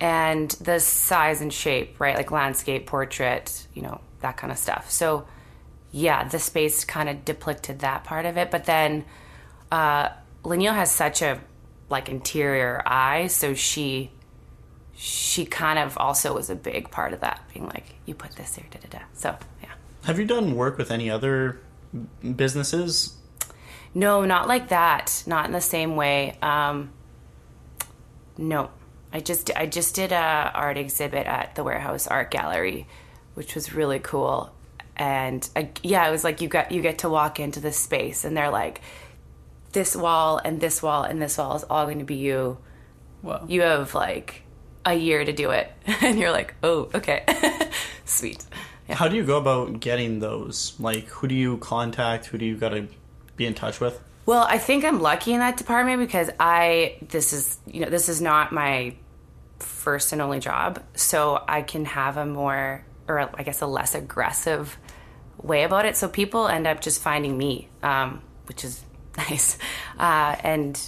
and 0.00 0.50
the 0.52 0.80
size 0.80 1.40
and 1.40 1.52
shape, 1.52 2.00
right? 2.00 2.16
Like 2.16 2.30
landscape, 2.30 2.86
portrait, 2.86 3.66
you 3.74 3.82
know, 3.82 4.00
that 4.20 4.36
kind 4.36 4.50
of 4.50 4.58
stuff. 4.58 4.90
So, 4.90 5.26
yeah, 5.92 6.26
the 6.26 6.38
space 6.38 6.84
kind 6.84 7.08
of 7.08 7.24
depicted 7.24 7.80
that 7.80 8.04
part 8.04 8.26
of 8.26 8.36
it, 8.36 8.50
but 8.50 8.64
then 8.64 9.04
uh 9.70 10.08
Lanil 10.42 10.74
has 10.74 10.90
such 10.90 11.22
a 11.22 11.40
like 11.90 12.08
interior 12.08 12.82
eye, 12.86 13.26
so 13.26 13.54
she 13.54 14.10
she 14.94 15.44
kind 15.46 15.78
of 15.78 15.96
also 15.98 16.34
was 16.34 16.50
a 16.50 16.54
big 16.54 16.90
part 16.90 17.12
of 17.12 17.20
that, 17.20 17.40
being 17.52 17.66
like, 17.66 17.94
you 18.04 18.14
put 18.14 18.32
this 18.32 18.56
there, 18.56 18.66
da 18.70 18.78
da 18.80 18.98
da. 18.98 19.04
So, 19.14 19.36
yeah. 19.62 19.70
Have 20.04 20.18
you 20.18 20.26
done 20.26 20.54
work 20.54 20.76
with 20.76 20.90
any 20.90 21.10
other 21.10 21.60
businesses? 22.36 23.16
No, 23.94 24.24
not 24.26 24.46
like 24.46 24.68
that. 24.68 25.24
Not 25.26 25.46
in 25.46 25.52
the 25.52 25.60
same 25.60 25.96
way. 25.96 26.36
Um, 26.42 26.92
no, 28.36 28.70
I 29.12 29.20
just 29.20 29.50
I 29.56 29.66
just 29.66 29.94
did 29.94 30.12
a 30.12 30.50
art 30.54 30.76
exhibit 30.76 31.26
at 31.26 31.54
the 31.54 31.64
Warehouse 31.64 32.06
Art 32.06 32.30
Gallery, 32.30 32.86
which 33.34 33.54
was 33.54 33.74
really 33.74 33.98
cool. 33.98 34.52
And 34.96 35.48
I, 35.56 35.70
yeah, 35.82 36.06
it 36.06 36.10
was 36.10 36.24
like 36.24 36.40
you 36.40 36.48
got 36.48 36.72
you 36.72 36.82
get 36.82 36.98
to 36.98 37.08
walk 37.08 37.40
into 37.40 37.60
this 37.60 37.76
space, 37.76 38.24
and 38.24 38.36
they're 38.36 38.50
like, 38.50 38.80
this 39.72 39.96
wall 39.96 40.40
and 40.44 40.60
this 40.60 40.82
wall 40.82 41.02
and 41.02 41.20
this 41.20 41.38
wall 41.38 41.56
is 41.56 41.64
all 41.64 41.86
going 41.86 41.98
to 41.98 42.04
be 42.04 42.16
you. 42.16 42.58
Whoa. 43.22 43.44
You 43.48 43.62
have 43.62 43.94
like 43.94 44.42
a 44.84 44.94
year 44.94 45.24
to 45.24 45.32
do 45.32 45.50
it, 45.50 45.72
and 46.02 46.18
you're 46.18 46.32
like, 46.32 46.54
oh, 46.62 46.90
okay, 46.94 47.24
sweet. 48.04 48.44
Yeah. 48.88 48.96
How 48.96 49.08
do 49.08 49.16
you 49.16 49.24
go 49.24 49.38
about 49.38 49.80
getting 49.80 50.20
those? 50.20 50.74
Like, 50.78 51.06
who 51.06 51.28
do 51.28 51.34
you 51.34 51.58
contact? 51.58 52.26
Who 52.26 52.38
do 52.38 52.44
you 52.44 52.56
got 52.56 52.70
to 52.70 52.88
be 53.36 53.46
in 53.46 53.54
touch 53.54 53.80
with? 53.80 54.00
Well, 54.30 54.46
I 54.48 54.58
think 54.58 54.84
I'm 54.84 55.00
lucky 55.00 55.32
in 55.32 55.40
that 55.40 55.56
department 55.56 55.98
because 55.98 56.30
I 56.38 56.98
this 57.02 57.32
is 57.32 57.58
you 57.66 57.80
know 57.80 57.90
this 57.90 58.08
is 58.08 58.20
not 58.20 58.52
my 58.52 58.94
first 59.58 60.12
and 60.12 60.22
only 60.22 60.38
job, 60.38 60.80
so 60.94 61.42
I 61.48 61.62
can 61.62 61.84
have 61.84 62.16
a 62.16 62.24
more 62.24 62.84
or 63.08 63.28
I 63.34 63.42
guess 63.42 63.60
a 63.60 63.66
less 63.66 63.96
aggressive 63.96 64.78
way 65.42 65.64
about 65.64 65.84
it. 65.84 65.96
So 65.96 66.08
people 66.08 66.46
end 66.46 66.68
up 66.68 66.80
just 66.80 67.02
finding 67.02 67.36
me, 67.36 67.70
um, 67.82 68.22
which 68.46 68.64
is 68.64 68.80
nice, 69.16 69.58
uh, 69.98 70.36
and 70.44 70.80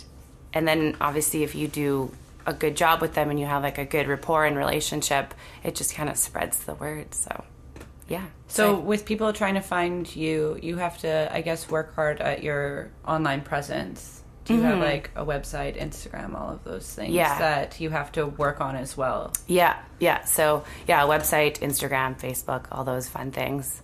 and 0.54 0.68
then 0.68 0.96
obviously 1.00 1.42
if 1.42 1.56
you 1.56 1.66
do 1.66 2.14
a 2.46 2.52
good 2.52 2.76
job 2.76 3.00
with 3.00 3.14
them 3.14 3.28
and 3.28 3.40
you 3.40 3.46
have 3.46 3.64
like 3.64 3.78
a 3.78 3.84
good 3.84 4.06
rapport 4.06 4.46
and 4.46 4.56
relationship, 4.56 5.34
it 5.64 5.74
just 5.74 5.96
kind 5.96 6.08
of 6.08 6.16
spreads 6.16 6.58
the 6.62 6.74
word. 6.74 7.12
So 7.12 7.42
yeah. 8.08 8.26
So, 8.48 8.78
with 8.78 9.04
people 9.04 9.32
trying 9.32 9.54
to 9.54 9.60
find 9.60 10.14
you, 10.14 10.58
you 10.62 10.76
have 10.76 10.98
to, 10.98 11.34
I 11.34 11.40
guess, 11.40 11.70
work 11.70 11.94
hard 11.94 12.20
at 12.20 12.42
your 12.42 12.90
online 13.06 13.40
presence. 13.42 14.22
Do 14.44 14.54
you 14.54 14.62
have 14.62 14.80
like 14.80 15.10
a 15.14 15.24
website, 15.24 15.78
Instagram, 15.80 16.34
all 16.34 16.50
of 16.50 16.64
those 16.64 16.92
things 16.92 17.10
Mm-hmm. 17.10 17.14
Yeah. 17.16 17.38
that 17.38 17.80
you 17.80 17.90
have 17.90 18.10
to 18.12 18.26
work 18.26 18.60
on 18.60 18.74
as 18.76 18.96
well? 18.96 19.32
Yeah, 19.46 19.78
yeah. 20.00 20.24
So, 20.24 20.64
yeah, 20.88 21.02
website, 21.02 21.60
Instagram, 21.60 22.20
Facebook, 22.20 22.66
all 22.72 22.82
those 22.84 23.08
fun 23.08 23.30
things 23.30 23.80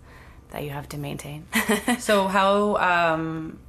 that 0.50 0.64
you 0.64 0.70
have 0.70 0.88
to 0.90 0.98
maintain. 0.98 1.46
So, 2.00 2.26
how, 2.26 2.76
um, 2.76 3.60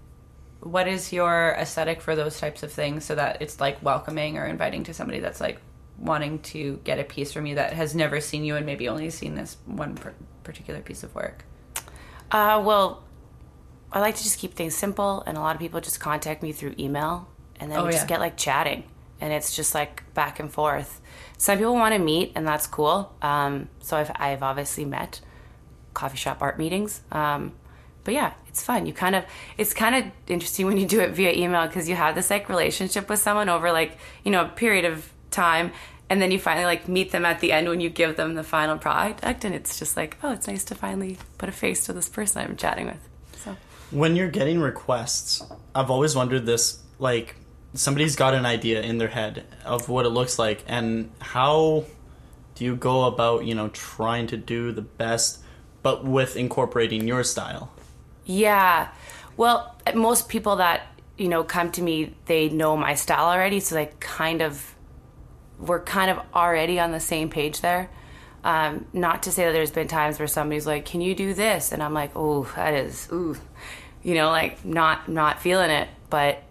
what 0.62 0.88
is 0.88 1.14
your 1.14 1.56
aesthetic 1.60 2.02
for 2.02 2.16
those 2.16 2.40
types 2.40 2.64
of 2.64 2.72
things 2.74 3.06
so 3.06 3.16
that 3.16 3.42
it's 3.42 3.62
like 3.62 3.82
welcoming 3.84 4.38
or 4.38 4.46
inviting 4.46 4.84
to 4.86 4.94
somebody 4.94 5.20
that's 5.20 5.40
like 5.40 5.62
wanting 6.00 6.40
to 6.40 6.80
get 6.84 6.98
a 7.00 7.04
piece 7.04 7.32
from 7.32 7.46
you 7.46 7.56
that 7.56 7.74
has 7.74 7.94
never 7.96 8.20
seen 8.20 8.44
you 8.44 8.56
and 8.56 8.66
maybe 8.66 8.90
only 8.90 9.10
seen 9.10 9.36
this 9.36 9.58
one 9.66 9.96
per- 9.96 10.14
particular 10.50 10.82
piece 10.82 11.04
of 11.04 11.14
work? 11.16 11.46
uh, 12.32 12.62
well, 12.64 13.04
I 13.92 14.00
like 14.00 14.16
to 14.16 14.24
just 14.24 14.38
keep 14.40 14.54
things 14.54 14.76
simple, 14.76 15.24
and 15.26 15.38
a 15.38 15.42
lot 15.42 15.56
of 15.56 15.60
people 15.62 15.82
just 15.82 16.00
contact 16.00 16.44
me 16.44 16.52
through 16.52 16.76
email, 16.78 17.28
and 17.60 17.72
then 17.72 17.80
Oh, 17.80 17.84
we 17.84 17.90
yeah. 17.90 17.98
just 17.98 18.08
get 18.08 18.20
like 18.20 18.38
chatting. 18.38 18.84
and 19.22 19.34
it's 19.34 19.54
just 19.56 19.76
like 19.76 20.04
back 20.14 20.40
and 20.40 20.50
forth. 20.50 21.02
Some 21.38 21.58
people 21.58 21.74
want 21.74 21.94
to 21.94 22.00
meet, 22.00 22.32
and 22.36 22.48
that's 22.48 22.68
cool. 22.68 23.14
Um, 23.22 23.68
so 23.82 23.98
I've 23.98 24.12
I've 24.16 24.44
obviously 24.44 24.86
met 24.86 25.20
coffee 25.94 26.16
shop 26.18 26.42
art 26.42 26.58
meetings. 26.58 27.02
Um, 27.12 27.52
but 28.06 28.14
yeah, 28.14 28.32
it's 28.48 28.64
fun. 28.64 28.86
You 28.86 28.94
kind 28.94 29.16
of 29.16 29.26
it's 29.58 29.74
kind 29.74 29.94
of 29.96 30.06
interesting 30.28 30.68
when 30.68 30.78
you 30.78 30.86
do 30.88 31.00
it 31.02 31.12
via 31.12 31.34
email 31.34 31.68
because 31.68 31.90
you 31.90 31.96
have 31.96 32.16
this 32.16 32.30
like 32.30 32.48
relationship 32.48 33.10
with 33.10 33.20
someone 33.20 33.50
over 33.50 33.72
like 33.74 33.98
you 34.24 34.32
know 34.32 34.46
a 34.46 34.48
period 34.48 34.86
of 34.86 35.12
time, 35.32 35.72
and 36.10 36.22
then 36.22 36.32
you 36.32 36.40
finally 36.40 36.66
like 36.66 36.88
meet 36.88 37.12
them 37.12 37.26
at 37.26 37.40
the 37.40 37.52
end 37.52 37.68
when 37.68 37.80
you 37.80 37.90
give 37.90 38.16
them 38.18 38.36
the 38.36 38.44
final 38.44 38.78
product, 38.78 39.46
and 39.46 39.54
it's 39.54 39.80
just 39.80 39.96
like 39.98 40.18
oh, 40.24 40.32
it's 40.32 40.48
nice 40.48 40.64
to 40.66 40.76
finally 40.76 41.18
put 41.38 41.50
a 41.50 41.52
face 41.52 41.86
to 41.86 41.94
this 41.94 42.10
person 42.10 42.42
I'm 42.42 42.56
chatting 42.56 42.88
with. 42.88 43.10
So 43.38 43.56
When 43.92 44.16
you're 44.16 44.30
getting 44.30 44.60
requests, 44.60 45.44
I've 45.74 45.90
always 45.90 46.16
wondered 46.16 46.46
this 46.46 46.80
like 47.00 47.36
somebody's 47.74 48.16
got 48.16 48.34
an 48.34 48.46
idea 48.46 48.82
in 48.82 48.98
their 48.98 49.08
head 49.10 49.46
of 49.66 49.90
what 49.90 50.06
it 50.06 50.10
looks 50.10 50.40
like 50.40 50.64
and 50.68 51.12
how 51.20 51.86
do 52.56 52.66
you 52.66 52.76
go 52.76 53.06
about, 53.06 53.46
you 53.46 53.56
know, 53.56 53.70
trying 53.70 54.28
to 54.28 54.38
do 54.38 54.72
the 54.72 54.82
best 54.82 55.40
but 55.82 56.04
with 56.04 56.36
incorporating 56.36 57.08
your 57.08 57.24
style? 57.24 57.72
Yeah. 58.26 58.90
Well, 59.38 59.76
most 59.96 60.28
people 60.28 60.58
that, 60.58 60.88
you 61.18 61.30
know, 61.30 61.44
come 61.44 61.72
to 61.72 61.82
me, 61.82 62.14
they 62.26 62.50
know 62.50 62.76
my 62.76 62.96
style 62.96 63.26
already, 63.26 63.60
so 63.62 63.76
they 63.76 63.92
kind 64.00 64.42
of 64.42 64.76
we're 65.60 65.82
kind 65.84 66.10
of 66.10 66.20
already 66.34 66.80
on 66.80 66.92
the 66.92 67.00
same 67.00 67.30
page 67.30 67.62
there. 67.62 67.90
Um, 68.44 68.86
not 68.94 69.24
to 69.24 69.32
say 69.32 69.46
that 69.46 69.52
there's 69.52 69.72
been 69.72 69.88
times 69.90 70.18
where 70.18 70.28
somebody's 70.28 70.66
like, 70.66 70.86
"Can 70.86 71.02
you 71.02 71.14
do 71.14 71.34
this?" 71.34 71.72
and 71.72 71.84
I'm 71.84 71.94
like, 71.94 72.12
"Oh, 72.16 72.50
that 72.56 72.74
is 72.74 73.10
ooh." 73.12 73.36
You 74.02 74.16
know, 74.16 74.30
like 74.30 74.64
not 74.64 75.10
not 75.10 75.42
feeling 75.42 75.70
it, 75.70 75.90
but 76.10 76.42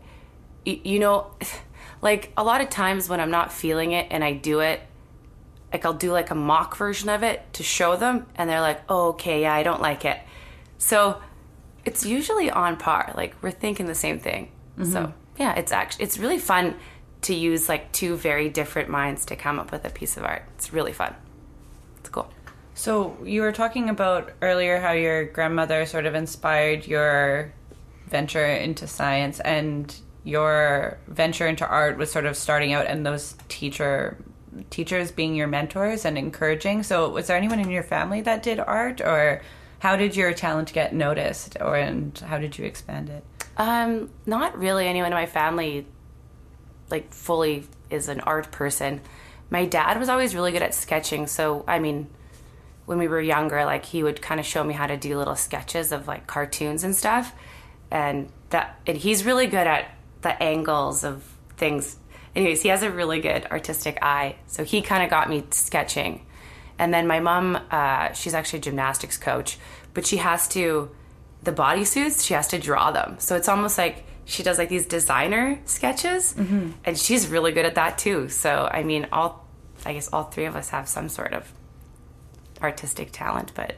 y- 0.67 0.81
you 0.85 0.99
know, 0.99 1.31
like 2.03 2.33
a 2.37 2.45
lot 2.45 2.61
of 2.61 2.69
times 2.69 3.09
when 3.09 3.21
I'm 3.21 3.31
not 3.31 3.53
feeling 3.53 3.93
it 3.93 4.07
and 4.11 4.23
I 4.23 4.33
do 4.35 4.61
it, 4.61 4.81
like 5.73 5.85
I'll 5.87 5.95
do 5.95 6.13
like 6.13 6.31
a 6.31 6.35
mock 6.35 6.77
version 6.77 7.09
of 7.09 7.23
it 7.23 7.43
to 7.55 7.63
show 7.63 7.97
them 7.97 8.27
and 8.37 8.49
they're 8.51 8.61
like, 8.61 8.83
oh, 8.89 9.09
okay, 9.09 9.43
yeah, 9.43 9.55
I 9.55 9.63
don't 9.63 9.81
like 9.81 10.05
it. 10.05 10.19
So 10.77 11.21
it's 11.87 12.05
usually 12.05 12.51
on 12.51 12.77
par. 12.77 13.15
Like 13.17 13.35
we're 13.43 13.51
thinking 13.51 13.87
the 13.87 13.95
same 13.95 14.19
thing. 14.19 14.53
So 14.85 15.13
yeah, 15.39 15.55
it's 15.55 15.73
actually 15.73 16.05
it's 16.05 16.19
really 16.19 16.39
fun 16.39 16.75
to 17.23 17.35
use 17.35 17.69
like 17.69 17.93
two 17.93 18.17
very 18.17 18.49
different 18.49 18.89
minds 18.89 19.25
to 19.27 19.37
come 19.37 19.59
up 19.59 19.73
with 19.73 19.85
a 19.85 19.91
piece 19.91 20.17
of 20.17 20.25
art. 20.25 20.45
It's 20.55 20.73
really 20.73 20.93
fun. 20.93 21.15
It's 22.01 22.09
cool. 22.09 22.31
So 22.75 23.17
you 23.25 23.41
were 23.43 23.53
talking 23.53 23.89
about 23.89 24.33
earlier 24.41 24.81
how 24.81 24.93
your 24.93 25.25
grandmother 25.25 25.85
sort 25.85 26.07
of 26.07 26.15
inspired 26.15 26.87
your 26.87 27.53
venture 28.07 28.47
into 28.47 28.87
science 28.87 29.41
and 29.41 29.95
your 30.25 30.99
venture 31.09 31.47
into 31.47 31.67
art 31.67 31.99
was 31.99 32.11
sort 32.11 32.25
of 32.25 32.37
starting 32.37 32.73
out 32.73 32.87
and 32.87 33.05
those 33.05 33.35
teacher 33.49 34.17
teachers 34.71 35.11
being 35.11 35.35
your 35.35 35.47
mentors 35.47 36.05
and 36.05 36.19
encouraging. 36.19 36.83
So 36.83 37.09
was 37.09 37.27
there 37.27 37.37
anyone 37.37 37.61
in 37.61 37.71
your 37.71 37.83
family 37.83 38.21
that 38.23 38.43
did 38.43 38.61
art 38.61 39.01
or 39.01 39.43
how 39.81 39.97
did 39.97 40.17
your 40.17 40.33
talent 40.33 40.73
get 40.73 40.93
noticed 40.93 41.57
or 41.61 41.77
and 41.77 42.17
how 42.19 42.39
did 42.39 42.59
you 42.59 42.65
expand 42.65 43.11
it? 43.11 43.25
Um, 43.57 44.11
not 44.27 44.57
really 44.59 44.87
anyone 44.87 45.13
in 45.13 45.15
my 45.15 45.27
family 45.27 45.87
like 46.91 47.13
fully 47.13 47.67
is 47.91 48.09
an 48.09 48.21
art 48.21 48.51
person. 48.51 49.01
My 49.51 49.65
dad 49.65 49.99
was 49.99 50.09
always 50.09 50.35
really 50.35 50.53
good 50.53 50.63
at 50.63 50.75
sketching, 50.75 51.27
so 51.27 51.65
I 51.67 51.79
mean, 51.79 52.09
when 52.87 52.99
we 52.99 53.09
were 53.09 53.21
younger, 53.21 53.65
like 53.65 53.85
he 53.85 54.03
would 54.03 54.23
kind 54.23 54.41
of 54.41 54.47
show 54.47 54.65
me 54.65 54.75
how 54.75 54.87
to 54.87 54.97
do 54.97 55.17
little 55.19 55.37
sketches 55.37 55.93
of 55.93 56.09
like 56.09 56.27
cartoons 56.27 56.85
and 56.85 56.97
stuff. 56.97 57.35
And 57.91 58.31
that 58.51 58.81
and 58.87 58.97
he's 58.97 59.25
really 59.25 59.47
good 59.47 59.67
at 59.67 59.91
the 60.23 60.43
angles 60.43 61.05
of 61.05 61.23
things. 61.57 61.97
Anyways, 62.35 62.63
he 62.63 62.69
has 62.69 62.83
a 62.83 62.91
really 62.91 63.21
good 63.21 63.47
artistic 63.47 63.99
eye. 64.03 64.37
So 64.47 64.65
he 64.65 64.81
kind 64.83 65.03
of 65.03 65.11
got 65.11 65.29
me 65.29 65.45
sketching. 65.51 66.25
And 66.79 66.95
then 66.95 67.07
my 67.07 67.21
mom, 67.21 67.59
uh, 67.71 68.13
she's 68.13 68.35
actually 68.35 68.61
a 68.61 68.63
gymnastics 68.63 69.17
coach, 69.17 69.59
but 69.95 70.07
she 70.07 70.19
has 70.19 70.49
to 70.49 70.91
the 71.43 71.53
bodysuits, 71.53 72.25
she 72.25 72.35
has 72.35 72.49
to 72.49 72.59
draw 72.59 72.91
them. 72.91 73.17
So 73.19 73.37
it's 73.37 73.49
almost 73.49 73.79
like 73.79 74.05
she 74.29 74.43
does 74.43 74.59
like 74.59 74.69
these 74.69 74.87
designer 74.87 75.59
sketches, 75.65 76.35
and 76.37 76.97
she's 76.99 77.27
really 77.29 77.51
good 77.51 77.65
at 77.65 77.75
that 77.77 77.97
too. 77.99 78.29
So 78.29 78.69
I 78.71 78.83
mean, 78.85 79.09
all 79.11 79.49
I 79.87 79.95
guess 79.95 80.09
all 80.13 80.25
three 80.25 80.45
of 80.45 80.55
us 80.55 80.69
have 80.69 80.87
some 80.89 81.09
sort 81.09 81.33
of 81.33 81.51
artistic 82.63 83.09
talent, 83.11 83.53
but 83.55 83.77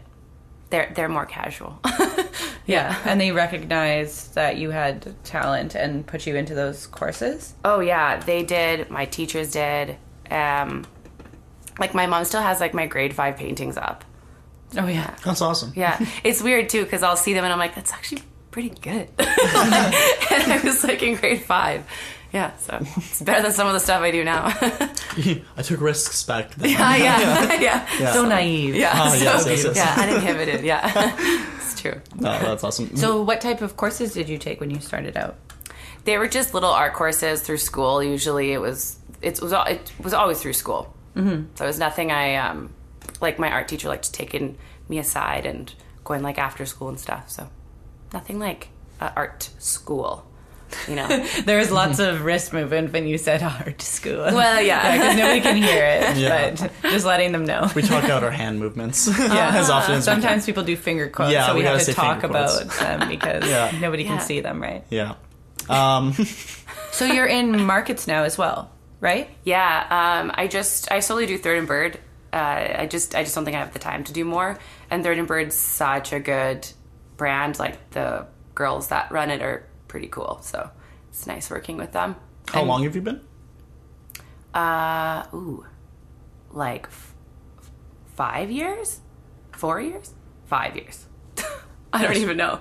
they're 0.70 0.92
they're 0.94 1.08
more 1.08 1.26
casual. 1.26 1.78
Yeah, 2.66 2.96
and 3.04 3.20
they 3.20 3.32
recognized 3.32 4.34
that 4.34 4.56
you 4.56 4.70
had 4.70 5.12
talent 5.24 5.74
and 5.74 6.06
put 6.06 6.24
you 6.24 6.36
into 6.36 6.54
those 6.54 6.86
courses. 6.86 7.54
oh 7.64 7.80
yeah, 7.80 8.20
they 8.20 8.44
did. 8.44 8.90
My 8.90 9.06
teachers 9.06 9.50
did. 9.50 9.96
Um, 10.30 10.84
like 11.80 11.94
my 11.94 12.06
mom 12.06 12.24
still 12.24 12.42
has 12.42 12.60
like 12.60 12.72
my 12.72 12.86
grade 12.86 13.12
five 13.14 13.36
paintings 13.36 13.76
up. 13.76 14.04
Oh 14.76 14.86
yeah. 14.86 15.16
That's 15.24 15.40
awesome. 15.42 15.72
Yeah, 15.74 15.98
it's 16.24 16.42
weird 16.42 16.68
too 16.68 16.84
because 16.84 17.02
I'll 17.02 17.16
see 17.16 17.32
them 17.32 17.42
and 17.42 17.52
I'm 17.52 17.58
like, 17.58 17.74
that's 17.74 17.92
actually 17.92 18.22
pretty 18.50 18.70
good. 18.70 19.08
and 19.18 20.52
I 20.52 20.60
was 20.64 20.82
like 20.84 21.02
in 21.02 21.16
grade 21.16 21.42
five. 21.42 21.84
Yeah, 22.32 22.56
so 22.58 22.78
it's 22.96 23.22
better 23.22 23.42
than 23.42 23.52
some 23.52 23.66
of 23.66 23.72
the 23.72 23.80
stuff 23.80 24.02
I 24.02 24.12
do 24.12 24.22
now. 24.22 24.44
I 25.56 25.62
took 25.62 25.80
risks 25.80 26.22
back 26.22 26.54
then. 26.54 26.70
yeah, 26.70 26.96
yeah, 27.60 27.88
yeah, 27.98 28.12
So 28.12 28.24
naive. 28.24 28.76
yeah. 28.76 28.92
Ah, 28.94 29.08
so, 29.10 29.24
yes, 29.24 29.46
yes, 29.48 29.64
yes. 29.64 29.76
yeah, 29.76 29.96
uninhibited. 29.98 30.64
Yeah, 30.64 31.16
it's 31.56 31.80
true. 31.80 32.00
No, 32.14 32.30
that's 32.38 32.62
awesome. 32.62 32.96
So 32.96 33.22
what 33.22 33.40
type 33.40 33.62
of 33.62 33.76
courses 33.76 34.12
did 34.14 34.28
you 34.28 34.38
take 34.38 34.60
when 34.60 34.70
you 34.70 34.78
started 34.80 35.16
out? 35.16 35.36
They 36.04 36.18
were 36.18 36.28
just 36.28 36.54
little 36.54 36.70
art 36.70 36.94
courses 36.94 37.42
through 37.42 37.58
school. 37.58 38.00
Usually, 38.02 38.52
it 38.52 38.60
was 38.60 38.96
it 39.22 39.40
was 39.42 39.52
it 39.52 39.92
was 40.00 40.14
always 40.14 40.40
through 40.40 40.52
school. 40.54 40.94
Mm-hmm. 41.16 41.46
So 41.56 41.64
it 41.64 41.66
was 41.66 41.78
nothing 41.80 42.12
I 42.12 42.36
um 42.36 42.72
like. 43.20 43.40
My 43.40 43.50
art 43.50 43.66
teacher 43.66 43.88
liked 43.88 44.14
taking 44.14 44.56
me 44.88 44.98
aside 44.98 45.46
and 45.46 45.74
going 46.04 46.22
like 46.22 46.38
after 46.38 46.64
school 46.64 46.88
and 46.88 46.98
stuff. 46.98 47.28
So 47.28 47.48
nothing 48.12 48.38
like 48.38 48.68
uh, 49.00 49.10
art 49.16 49.50
school. 49.58 50.26
You 50.88 50.94
know. 50.94 51.08
There 51.44 51.58
was 51.58 51.72
lots 51.72 51.98
of 51.98 52.22
wrist 52.24 52.52
movement 52.52 52.92
when 52.92 53.08
you 53.08 53.18
said 53.18 53.42
art 53.42 53.82
school. 53.82 54.22
well, 54.22 54.62
yeah. 54.62 54.92
because 54.96 55.16
nobody 55.16 55.40
can 55.40 55.56
hear 55.56 55.84
it, 55.84 56.16
Yeah. 56.16 56.50
but 56.54 56.72
just 56.90 57.04
letting 57.04 57.32
them 57.32 57.44
know. 57.44 57.68
we 57.74 57.82
talk 57.82 58.04
out 58.04 58.22
our 58.22 58.30
hand 58.30 58.60
movements 58.60 59.08
Yeah. 59.18 59.50
as 59.56 59.68
often 59.68 59.96
as 59.96 60.06
we 60.06 60.12
can. 60.12 60.20
Sometimes 60.22 60.46
people 60.46 60.62
do 60.62 60.76
finger 60.76 61.08
quotes, 61.08 61.32
Yeah, 61.32 61.46
so 61.46 61.54
we, 61.54 61.60
we 61.60 61.66
have 61.66 61.78
gotta 61.78 61.92
talk 61.92 62.22
about 62.22 62.68
them 62.78 63.08
because 63.08 63.48
Yeah. 63.48 63.76
nobody 63.80 64.04
Yeah. 64.04 64.08
can 64.16 64.20
see 64.20 64.40
them, 64.40 64.62
right? 64.62 64.84
Yeah. 64.90 65.14
Um, 65.68 66.14
So 66.92 67.04
you're 67.04 67.26
in 67.26 67.64
markets 67.64 68.06
now 68.06 68.22
as 68.24 68.36
well, 68.38 68.70
right? 69.00 69.28
Yeah, 69.44 70.20
um, 70.22 70.30
I 70.34 70.46
just 70.46 70.90
I 70.92 71.00
solely 71.00 71.26
do 71.26 71.36
Third 71.38 71.58
and 71.58 71.66
Bird. 71.68 71.98
Uh, 72.32 72.36
I 72.82 72.86
just 72.88 73.14
I 73.16 73.22
just 73.24 73.34
don't 73.34 73.44
think 73.44 73.56
I 73.56 73.60
have 73.60 73.72
the 73.72 73.78
time 73.80 74.04
to 74.04 74.12
do 74.12 74.24
more. 74.24 74.58
And 74.90 75.02
Third 75.02 75.18
and 75.18 75.26
Bird's 75.26 75.56
such 75.56 76.12
a 76.12 76.20
good 76.20 76.68
brand. 77.20 77.58
Like 77.58 77.90
the 77.90 78.26
girls 78.54 78.88
that 78.88 79.12
run 79.12 79.30
it 79.30 79.42
are 79.42 79.66
pretty 79.88 80.08
cool. 80.08 80.40
So 80.42 80.70
it's 81.10 81.26
nice 81.26 81.50
working 81.50 81.76
with 81.76 81.92
them. 81.92 82.16
how 82.48 82.62
long 82.64 82.82
have 82.84 82.96
you 82.96 83.02
been? 83.02 83.20
Uh, 84.54 85.26
ooh, 85.34 85.66
like 86.50 86.86
f- 86.86 87.14
five 88.16 88.50
years, 88.50 89.00
four 89.52 89.82
years, 89.82 90.14
five 90.46 90.74
years. 90.74 91.06
I 91.92 92.02
don't 92.02 92.16
even 92.16 92.38
know. 92.38 92.60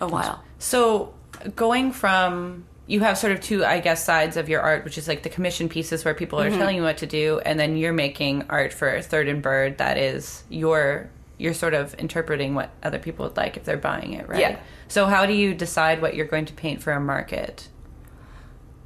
A 0.00 0.08
while. 0.08 0.42
So 0.58 1.14
going 1.54 1.92
from 1.92 2.64
you 2.88 2.98
have 3.00 3.16
sort 3.16 3.32
of 3.32 3.40
two, 3.40 3.64
I 3.64 3.78
guess, 3.78 4.04
sides 4.04 4.36
of 4.36 4.48
your 4.48 4.60
art, 4.60 4.84
which 4.84 4.98
is 4.98 5.06
like 5.06 5.22
the 5.22 5.28
commission 5.28 5.68
pieces 5.68 6.04
where 6.04 6.14
people 6.14 6.40
are 6.40 6.50
telling 6.50 6.74
you 6.74 6.82
what 6.82 6.98
to 6.98 7.06
do, 7.06 7.38
and 7.46 7.58
then 7.60 7.76
you're 7.76 7.92
making 7.92 8.46
art 8.48 8.72
for 8.72 9.00
Third 9.00 9.28
and 9.28 9.40
Bird 9.40 9.78
that 9.78 9.96
is 9.96 10.42
your 10.48 11.08
you're 11.40 11.54
sort 11.54 11.72
of 11.72 11.94
interpreting 11.94 12.54
what 12.54 12.70
other 12.82 12.98
people 12.98 13.24
would 13.24 13.36
like 13.36 13.56
if 13.56 13.64
they're 13.64 13.78
buying 13.78 14.12
it, 14.12 14.28
right? 14.28 14.40
Yeah. 14.40 14.60
So 14.88 15.06
how 15.06 15.24
do 15.24 15.32
you 15.32 15.54
decide 15.54 16.02
what 16.02 16.14
you're 16.14 16.26
going 16.26 16.44
to 16.44 16.52
paint 16.52 16.82
for 16.82 16.92
a 16.92 17.00
market? 17.00 17.68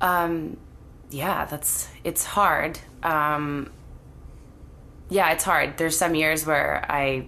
Um, 0.01 0.57
yeah, 1.11 1.47
that's 1.47 1.89
it's 2.05 2.25
hard. 2.25 2.79
Um, 3.03 3.73
yeah, 5.09 5.33
it's 5.33 5.43
hard. 5.43 5.77
There's 5.79 5.99
some 5.99 6.15
years 6.15 6.47
where 6.47 6.87
I 6.89 7.27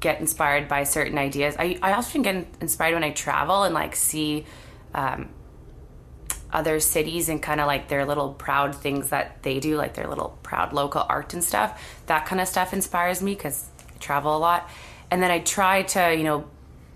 get 0.00 0.18
inspired 0.20 0.66
by 0.66 0.84
certain 0.84 1.18
ideas. 1.18 1.56
I 1.58 1.78
I 1.82 1.92
often 1.92 2.22
get 2.22 2.46
inspired 2.60 2.94
when 2.94 3.04
I 3.04 3.10
travel 3.10 3.64
and 3.64 3.74
like 3.74 3.94
see 3.94 4.46
um, 4.94 5.28
other 6.54 6.80
cities 6.80 7.28
and 7.28 7.42
kind 7.42 7.60
of 7.60 7.66
like 7.66 7.88
their 7.88 8.06
little 8.06 8.32
proud 8.32 8.74
things 8.74 9.10
that 9.10 9.42
they 9.42 9.60
do, 9.60 9.76
like 9.76 9.92
their 9.94 10.06
little 10.06 10.38
proud 10.42 10.72
local 10.72 11.04
art 11.06 11.34
and 11.34 11.44
stuff. 11.44 11.82
That 12.06 12.24
kind 12.24 12.40
of 12.40 12.48
stuff 12.48 12.72
inspires 12.72 13.20
me 13.20 13.34
because 13.34 13.66
I 13.94 13.98
travel 13.98 14.36
a 14.36 14.38
lot. 14.38 14.68
And 15.10 15.22
then 15.22 15.30
I 15.30 15.40
try 15.40 15.82
to, 15.82 16.14
you 16.14 16.24
know, 16.24 16.48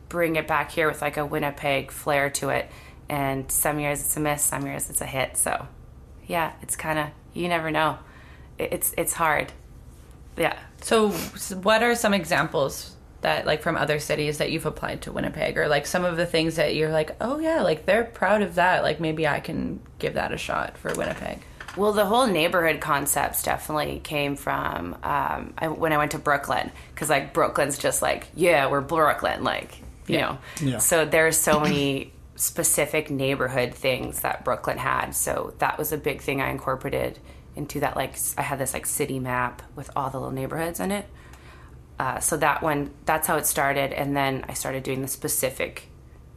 bring 0.08 0.36
it 0.36 0.48
back 0.48 0.70
here 0.70 0.88
with 0.88 1.02
like 1.02 1.16
a 1.16 1.26
Winnipeg 1.26 1.90
flair 1.90 2.30
to 2.30 2.50
it. 2.50 2.70
And 3.08 3.50
some 3.50 3.78
years 3.78 4.00
it's 4.00 4.16
a 4.16 4.20
miss, 4.20 4.42
some 4.42 4.66
years 4.66 4.90
it's 4.90 5.00
a 5.00 5.06
hit. 5.06 5.36
So, 5.36 5.66
yeah, 6.26 6.52
it's 6.62 6.76
kind 6.76 6.98
of 6.98 7.08
you 7.32 7.48
never 7.48 7.70
know. 7.70 7.98
It's 8.58 8.92
it's 8.98 9.12
hard. 9.12 9.52
Yeah. 10.36 10.58
So, 10.82 11.10
what 11.10 11.82
are 11.82 11.94
some 11.94 12.14
examples 12.14 12.94
that, 13.20 13.46
like, 13.46 13.62
from 13.62 13.76
other 13.76 13.98
cities 13.98 14.38
that 14.38 14.52
you've 14.52 14.66
applied 14.66 15.02
to 15.02 15.12
Winnipeg, 15.12 15.58
or 15.58 15.66
like 15.66 15.86
some 15.86 16.04
of 16.04 16.16
the 16.16 16.26
things 16.26 16.56
that 16.56 16.76
you're 16.76 16.90
like, 16.90 17.16
oh 17.20 17.38
yeah, 17.38 17.62
like 17.62 17.86
they're 17.86 18.04
proud 18.04 18.42
of 18.42 18.56
that. 18.56 18.82
Like 18.82 19.00
maybe 19.00 19.26
I 19.26 19.40
can 19.40 19.80
give 19.98 20.14
that 20.14 20.32
a 20.32 20.36
shot 20.36 20.78
for 20.78 20.94
Winnipeg. 20.94 21.42
Well, 21.76 21.92
the 21.92 22.06
whole 22.06 22.26
neighborhood 22.26 22.80
concepts 22.80 23.42
definitely 23.42 24.00
came 24.02 24.36
from 24.36 24.94
um, 25.02 25.52
I, 25.58 25.68
when 25.68 25.92
I 25.92 25.98
went 25.98 26.10
to 26.12 26.18
Brooklyn 26.18 26.70
because 26.94 27.08
like 27.10 27.32
Brooklyn's 27.32 27.78
just 27.78 28.02
like 28.02 28.28
yeah 28.34 28.68
we're 28.68 28.80
Brooklyn 28.80 29.44
like 29.44 29.78
you 30.06 30.16
Yeah. 30.16 30.20
know 30.20 30.38
Yeah. 30.60 30.78
so 30.78 31.04
there's 31.04 31.36
so 31.36 31.60
many 31.60 32.12
specific 32.36 33.10
neighborhood 33.10 33.74
things 33.74 34.20
that 34.20 34.44
Brooklyn 34.44 34.78
had 34.78 35.10
so 35.14 35.54
that 35.58 35.78
was 35.78 35.92
a 35.92 35.96
big 35.98 36.20
thing 36.22 36.40
I 36.40 36.50
incorporated 36.50 37.18
into 37.54 37.80
that 37.80 37.96
like 37.96 38.16
I 38.36 38.42
had 38.42 38.58
this 38.58 38.72
like 38.74 38.86
city 38.86 39.18
map 39.20 39.62
with 39.76 39.90
all 39.94 40.10
the 40.10 40.18
little 40.18 40.32
neighborhoods 40.34 40.80
in 40.80 40.90
it 40.90 41.06
uh, 41.98 42.18
so 42.20 42.36
that 42.38 42.62
one 42.62 42.90
that's 43.04 43.26
how 43.26 43.36
it 43.36 43.46
started 43.46 43.92
and 43.92 44.16
then 44.16 44.44
I 44.48 44.54
started 44.54 44.82
doing 44.84 45.02
the 45.02 45.08
specific 45.08 45.88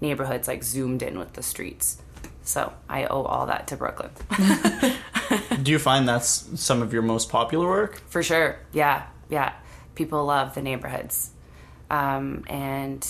neighborhoods 0.01 0.47
like 0.47 0.63
zoomed 0.63 1.01
in 1.03 1.17
with 1.19 1.33
the 1.33 1.43
streets 1.43 2.01
so 2.43 2.73
I 2.89 3.05
owe 3.05 3.21
all 3.23 3.45
that 3.45 3.67
to 3.67 3.77
Brooklyn. 3.77 4.09
Do 5.61 5.71
you 5.71 5.79
find 5.79 6.07
that's 6.07 6.47
some 6.61 6.81
of 6.81 6.93
your 6.93 7.01
most 7.01 7.29
popular 7.29 7.67
work? 7.67 8.01
For 8.09 8.23
sure. 8.23 8.59
Yeah. 8.73 9.03
Yeah. 9.29 9.53
People 9.95 10.25
love 10.25 10.55
the 10.55 10.61
neighborhoods. 10.61 11.31
Um, 11.89 12.43
and 12.47 13.05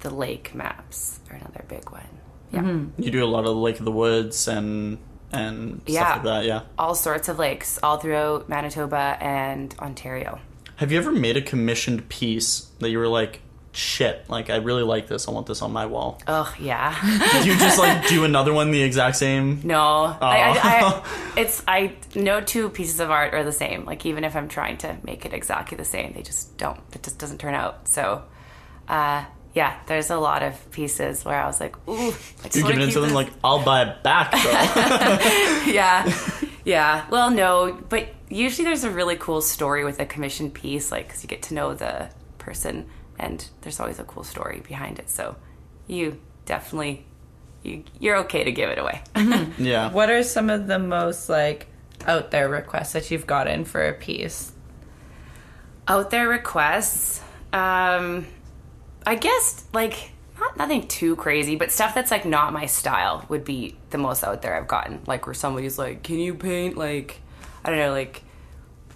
the 0.00 0.10
lake 0.10 0.54
maps 0.54 1.20
are 1.30 1.36
another 1.36 1.64
big 1.68 1.90
one. 1.90 2.06
Yeah. 2.52 3.04
You 3.04 3.10
do 3.10 3.24
a 3.24 3.26
lot 3.26 3.44
of 3.46 3.56
Lake 3.56 3.78
of 3.78 3.84
the 3.84 3.92
Woods 3.92 4.48
and 4.48 4.98
and 5.32 5.82
Yeah. 5.86 6.00
stuff 6.00 6.16
like 6.16 6.24
that. 6.24 6.44
Yeah. 6.44 6.62
All 6.78 6.94
sorts 6.96 7.28
of 7.28 7.38
lakes 7.38 7.78
all 7.82 7.98
throughout 7.98 8.48
Manitoba 8.48 9.16
and 9.20 9.72
Ontario. 9.78 10.40
Have 10.76 10.90
you 10.90 10.98
ever 10.98 11.12
made 11.12 11.36
a 11.36 11.42
commissioned 11.42 12.08
piece 12.08 12.70
that 12.80 12.90
you 12.90 12.98
were 12.98 13.06
like, 13.06 13.40
shit, 13.72 14.28
like 14.28 14.50
I 14.50 14.56
really 14.56 14.82
like 14.82 15.06
this. 15.06 15.28
I 15.28 15.30
want 15.30 15.46
this 15.46 15.62
on 15.62 15.72
my 15.72 15.86
wall. 15.86 16.20
Oh, 16.26 16.52
yeah. 16.58 16.98
Do 17.42 17.48
you 17.48 17.58
just 17.58 17.78
like 17.78 18.08
do 18.08 18.24
another 18.24 18.52
one 18.52 18.70
the 18.70 18.82
exact 18.82 19.16
same? 19.16 19.60
no. 19.64 19.80
I, 19.80 20.18
I, 20.20 20.60
I, 20.62 21.32
it's, 21.36 21.62
I, 21.66 21.94
no 22.14 22.40
two 22.40 22.68
pieces 22.68 23.00
of 23.00 23.10
art 23.10 23.34
are 23.34 23.44
the 23.44 23.52
same. 23.52 23.84
Like, 23.84 24.04
even 24.06 24.24
if 24.24 24.36
I'm 24.36 24.48
trying 24.48 24.78
to 24.78 24.96
make 25.02 25.24
it 25.24 25.32
exactly 25.32 25.76
the 25.76 25.84
same, 25.84 26.12
they 26.12 26.22
just 26.22 26.56
don't, 26.56 26.80
it 26.92 27.02
just 27.02 27.18
doesn't 27.18 27.38
turn 27.38 27.54
out. 27.54 27.88
So, 27.88 28.22
uh, 28.88 29.24
yeah, 29.54 29.78
there's 29.86 30.10
a 30.10 30.16
lot 30.16 30.42
of 30.42 30.70
pieces 30.70 31.24
where 31.24 31.40
I 31.40 31.46
was 31.46 31.60
like, 31.60 31.76
ooh, 31.88 31.94
I 31.94 32.10
just 32.44 32.56
You're 32.56 32.68
giving 32.68 32.88
it 32.88 32.92
to 32.92 33.00
them 33.00 33.12
like, 33.12 33.30
I'll 33.42 33.64
buy 33.64 33.82
it 33.82 34.02
back 34.02 34.30
though. 34.32 34.38
yeah 35.72 36.12
yeah 36.64 37.06
well 37.10 37.30
no 37.30 37.72
but 37.88 38.08
usually 38.28 38.64
there's 38.64 38.84
a 38.84 38.90
really 38.90 39.16
cool 39.16 39.40
story 39.40 39.82
with 39.84 39.98
a 39.98 40.06
commissioned 40.06 40.52
piece 40.52 40.92
like 40.92 41.08
because 41.08 41.22
you 41.22 41.28
get 41.28 41.42
to 41.42 41.54
know 41.54 41.74
the 41.74 42.08
person 42.38 42.86
and 43.20 43.46
there's 43.60 43.78
always 43.78 43.98
a 44.00 44.04
cool 44.04 44.24
story 44.24 44.62
behind 44.66 44.98
it. 44.98 45.08
So 45.10 45.36
you 45.86 46.18
definitely 46.46 47.04
you, 47.62 47.84
you're 48.00 48.16
okay 48.24 48.42
to 48.42 48.50
give 48.50 48.70
it 48.70 48.78
away. 48.78 49.02
Yeah. 49.58 49.92
What 49.92 50.08
are 50.10 50.22
some 50.22 50.48
of 50.50 50.66
the 50.66 50.78
most 50.78 51.28
like 51.28 51.66
out 52.06 52.30
there 52.30 52.48
requests 52.48 52.94
that 52.94 53.10
you've 53.10 53.26
gotten 53.26 53.64
for 53.64 53.86
a 53.86 53.92
piece? 53.92 54.52
out 55.88 56.10
there 56.10 56.28
requests? 56.28 57.20
Um 57.52 58.26
i 59.06 59.14
guess 59.16 59.64
like 59.72 60.12
not 60.38 60.56
nothing 60.56 60.86
too 60.86 61.16
crazy 61.16 61.56
but 61.56 61.70
stuff 61.72 61.94
that's 61.94 62.10
like 62.10 62.24
not 62.26 62.52
my 62.52 62.66
style 62.66 63.24
would 63.28 63.44
be 63.44 63.74
the 63.90 63.98
most 63.98 64.22
out 64.22 64.40
there 64.42 64.54
i've 64.56 64.68
gotten. 64.68 65.00
Like 65.06 65.26
where 65.26 65.34
somebody's 65.34 65.78
like 65.78 66.02
can 66.02 66.18
you 66.18 66.34
paint 66.34 66.76
like 66.76 67.20
i 67.64 67.70
don't 67.70 67.78
know 67.78 67.92
like 67.92 68.22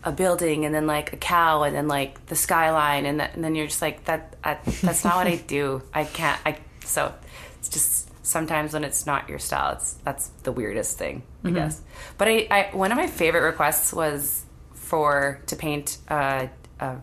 a 0.04 0.12
building 0.12 0.64
and 0.64 0.74
then 0.74 0.86
like 0.86 1.12
a 1.12 1.16
cow 1.16 1.62
and 1.62 1.74
then 1.74 1.88
like 1.88 2.26
the 2.26 2.36
skyline 2.36 3.06
and, 3.06 3.20
that, 3.20 3.34
and 3.34 3.42
then 3.42 3.54
you're 3.54 3.66
just 3.66 3.80
like 3.82 4.04
that 4.04 4.36
I, 4.44 4.58
that's 4.82 5.02
not 5.04 5.16
what 5.16 5.26
i 5.26 5.36
do. 5.36 5.82
I 5.92 6.04
can't 6.04 6.38
i 6.44 6.58
so 6.84 7.12
it's 7.58 7.68
just 7.70 8.10
sometimes 8.24 8.74
when 8.74 8.84
it's 8.84 9.06
not 9.06 9.28
your 9.28 9.38
style 9.38 9.72
it's 9.72 9.94
that's 10.04 10.28
the 10.44 10.52
weirdest 10.52 10.98
thing 10.98 11.22
i 11.42 11.50
guess. 11.50 11.80
But 12.18 12.28
I, 12.28 12.46
I 12.50 12.76
one 12.76 12.92
of 12.92 12.98
my 12.98 13.06
favorite 13.06 13.42
requests 13.42 13.92
was 13.92 14.44
for 14.72 15.40
to 15.46 15.56
paint 15.56 15.98
uh, 16.08 16.48
a, 16.80 16.96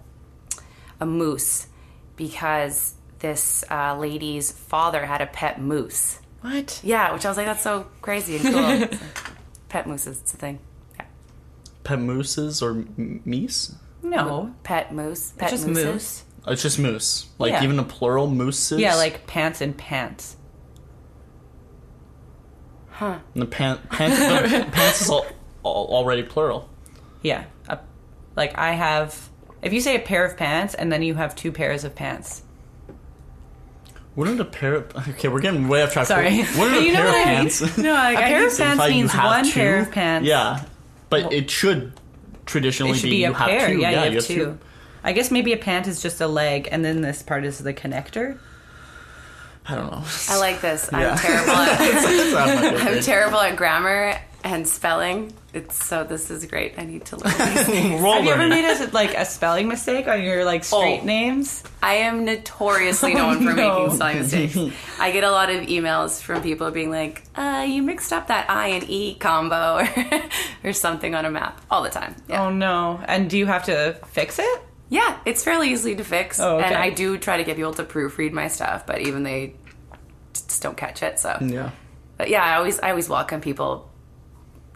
a 0.99 1.05
moose 1.05 1.67
because 2.15 2.93
this 3.19 3.63
uh, 3.69 3.97
lady's 3.97 4.51
father 4.51 5.05
had 5.05 5.21
a 5.21 5.27
pet 5.27 5.59
moose. 5.61 6.19
What? 6.41 6.79
yeah 6.83 7.13
which 7.13 7.23
i 7.23 7.29
was 7.29 7.37
like 7.37 7.45
that's 7.45 7.61
so 7.61 7.85
crazy 8.01 8.37
and 8.37 8.89
cool. 8.89 8.99
Pet 9.69 9.85
mooses 9.87 10.19
it's 10.19 10.33
a 10.33 10.37
thing 10.37 10.57
Pet 11.83 11.99
mooses 11.99 12.61
or 12.61 12.71
m- 12.71 13.21
meese? 13.25 13.73
No. 14.03 14.53
pet 14.63 14.93
moose 14.93 15.31
pet 15.37 15.49
just 15.51 15.67
mooses. 15.67 15.85
moose. 15.85 16.23
It's 16.47 16.61
just 16.63 16.79
moose. 16.79 17.27
Like 17.37 17.51
Yeah. 17.53 17.63
even 17.63 17.77
a 17.79 17.83
plural 17.83 18.27
mooses. 18.27 18.79
Yeah, 18.79 18.95
like 18.95 19.27
pants 19.27 19.61
and 19.61 19.77
pants. 19.77 20.37
And 22.99 23.19
the 23.33 23.47
pant 23.47 23.89
pants. 23.89 24.19
the 24.19 24.65
pants 24.71 25.01
is 25.01 25.09
all, 25.09 25.25
all, 25.63 25.87
already 25.87 26.21
plural. 26.21 26.69
Yeah. 27.23 27.45
A, 27.67 27.79
like 28.35 28.55
I 28.57 28.73
have 28.73 29.29
if 29.63 29.73
you 29.73 29.81
say 29.81 29.95
a 29.95 29.99
pair 29.99 30.23
of 30.25 30.37
pants 30.37 30.75
and 30.75 30.91
then 30.91 31.01
you 31.01 31.15
have 31.15 31.35
two 31.35 31.51
pairs 31.51 31.83
of 31.83 31.95
pants. 31.95 32.43
Wouldn't 34.15 34.39
a 34.39 34.45
pair 34.45 34.75
of 34.75 35.07
okay? 35.09 35.29
We're 35.29 35.39
getting 35.39 35.67
way 35.67 35.81
off 35.83 35.93
track. 35.93 36.05
Sorry. 36.07 36.43
Wouldn't 36.57 36.77
a 36.77 36.83
You 36.85 36.93
know 36.93 36.99
pair 36.99 37.07
of 37.07 37.13
what 37.13 37.27
I 37.27 37.29
mean? 37.29 37.35
pants? 37.49 37.77
No, 37.77 37.93
like, 37.93 38.17
a 38.17 38.21
pair 38.21 38.47
of 38.47 38.57
pants 38.57 38.83
you 38.83 38.89
means 38.91 39.11
have 39.13 39.25
one 39.25 39.45
two? 39.45 39.51
pair 39.53 39.79
of 39.81 39.91
pants. 39.91 40.27
Yeah, 40.27 40.63
but 41.11 41.31
it 41.31 41.51
should 41.51 41.93
traditionally 42.47 42.93
It 42.93 42.95
should 42.95 43.03
be, 43.03 43.09
be 43.11 43.17
you 43.17 43.29
a 43.31 43.33
have 43.35 43.47
pair. 43.49 43.67
two. 43.69 43.77
Yeah, 43.77 44.05
you 44.05 44.15
have 44.15 44.25
two. 44.25 44.57
I 45.03 45.13
guess 45.13 45.29
maybe 45.29 45.53
a 45.53 45.57
pant 45.57 45.85
is 45.87 46.01
just 46.01 46.19
a 46.21 46.27
leg 46.27 46.67
and 46.71 46.83
then 46.83 47.01
this 47.01 47.21
part 47.21 47.43
is 47.45 47.59
the 47.59 47.73
connector. 47.73 48.37
I 49.67 49.75
don't 49.75 49.91
know. 49.91 50.03
i 50.29 50.37
like 50.39 50.59
this 50.61 50.89
Yeah. 50.91 51.11
i'm 51.11 51.17
terrible 51.19 51.51
at 51.51 51.77
It's 51.81 52.33
not 52.33 52.47
my 52.83 52.91
i'm 52.91 53.01
terrible 53.01 53.39
at 53.39 53.55
grammar 53.55 54.19
and 54.43 54.67
spelling 54.67 55.33
it's 55.53 55.85
so 55.85 56.03
this 56.05 56.31
is 56.31 56.45
great 56.45 56.73
i 56.77 56.83
need 56.85 57.03
to 57.05 57.17
learn 57.17 57.33
these 57.37 57.65
things 57.65 58.01
We're 58.01 58.07
all 58.07 58.13
Have 58.15 58.25
you 58.25 58.31
ever 58.31 58.47
made 58.47 58.63
a, 58.65 58.89
like 58.91 59.13
a 59.15 59.25
spelling 59.25 59.67
mistake 59.67 60.07
on 60.07 60.23
your 60.23 60.45
like 60.45 60.63
street 60.63 60.99
Oh. 61.01 61.05
names? 61.05 61.63
I 61.83 61.95
am 61.95 62.23
notoriously 62.25 63.13
known 63.19 63.37
for 63.39 63.53
no. 63.53 63.79
making 63.85 63.95
spelling 63.95 64.19
mistakes. 64.19 64.57
I 64.99 65.11
get 65.11 65.23
a 65.25 65.31
lot 65.31 65.49
of 65.49 65.61
emails 65.67 66.21
from 66.21 66.41
people 66.41 66.71
being 66.71 66.89
like, 66.89 67.23
uh, 67.35 67.65
you 67.67 67.81
mixed 67.83 68.13
up 68.13 68.27
that 68.27 68.49
I 68.49 68.67
and 68.69 68.89
E 68.89 69.15
combo 69.15 69.79
or, 70.63 70.69
or 70.69 70.73
something 70.73 71.15
on 71.15 71.25
a 71.25 71.31
map 71.31 71.59
all 71.69 71.81
the 71.83 71.89
time. 71.89 72.15
Yeah. 72.29 72.43
Oh 72.45 72.49
no. 72.49 73.01
And 73.07 73.29
do 73.29 73.37
you 73.37 73.45
have 73.47 73.65
to 73.65 73.99
fix 74.07 74.39
it? 74.39 74.61
yeah, 74.89 75.19
it's 75.25 75.43
fairly 75.43 75.71
easy 75.71 75.95
to 75.95 76.03
fix. 76.03 76.39
Oh, 76.39 76.57
okay. 76.57 76.67
And 76.67 76.75
I 76.75 76.89
do 76.91 77.17
try 77.17 77.37
to 77.37 77.43
get 77.43 77.55
people 77.57 77.73
to 77.73 77.83
proofread 77.83 78.31
my 78.33 78.47
stuff, 78.49 78.85
but 78.85 78.99
even 79.01 79.23
they 79.23 79.55
just 80.33 80.61
don't 80.61 80.77
catch 80.77 81.01
it. 81.03 81.19
So, 81.19 81.37
Yeah. 81.41 81.71
but 82.17 82.29
yeah, 82.29 82.43
I 82.43 82.55
always, 82.55 82.79
I 82.79 82.89
always 82.91 83.07
welcome 83.09 83.41
people 83.41 83.89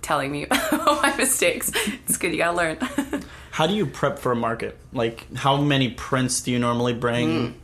telling 0.06 0.32
me 0.32 0.46
about 0.46 0.72
my 1.02 1.14
mistakes. 1.18 1.72
It's 2.08 2.18
good. 2.18 2.32
You 2.32 2.38
gotta 2.38 2.56
learn. 2.58 2.78
How 3.52 3.68
do 3.68 3.74
you 3.74 3.86
prep 3.86 4.20
for 4.20 4.32
a 4.32 4.36
market? 4.36 4.78
Like, 4.94 5.34
how 5.36 5.56
many 5.62 5.90
prints 5.92 6.42
do 6.42 6.52
you 6.52 6.60
normally 6.60 6.94
bring? 6.94 7.56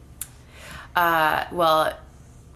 uh, 0.95 1.45
well, 1.51 1.93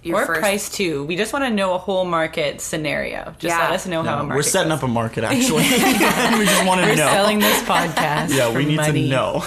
your 0.04 0.22
Or 0.22 0.26
first, 0.26 0.40
price 0.40 0.70
too. 0.70 1.04
We 1.04 1.16
just 1.18 1.34
want 1.34 1.44
to 1.46 1.52
know 1.52 1.74
a 1.74 1.78
whole 1.78 2.06
market 2.06 2.62
scenario. 2.62 3.34
Just 3.40 3.44
Yeah. 3.58 3.60
let 3.66 3.72
us 3.74 3.88
know 3.88 4.04
how 4.04 4.20
a 4.20 4.24
market 4.24 4.36
we're 4.36 4.42
setting 4.44 4.70
goes. 4.70 4.78
up 4.78 4.84
a 4.84 4.88
market 4.88 5.24
actually. 5.26 5.64
we 5.64 6.46
just 6.46 6.66
want 6.66 6.80
to 6.82 6.88
We're 6.88 6.96
know. 6.96 7.10
selling 7.10 7.40
this 7.40 7.62
podcast. 7.64 8.34
yeah, 8.36 8.56
we 8.56 8.66
need 8.66 8.78
money. 8.78 9.04
to 9.04 9.10
know. 9.10 9.44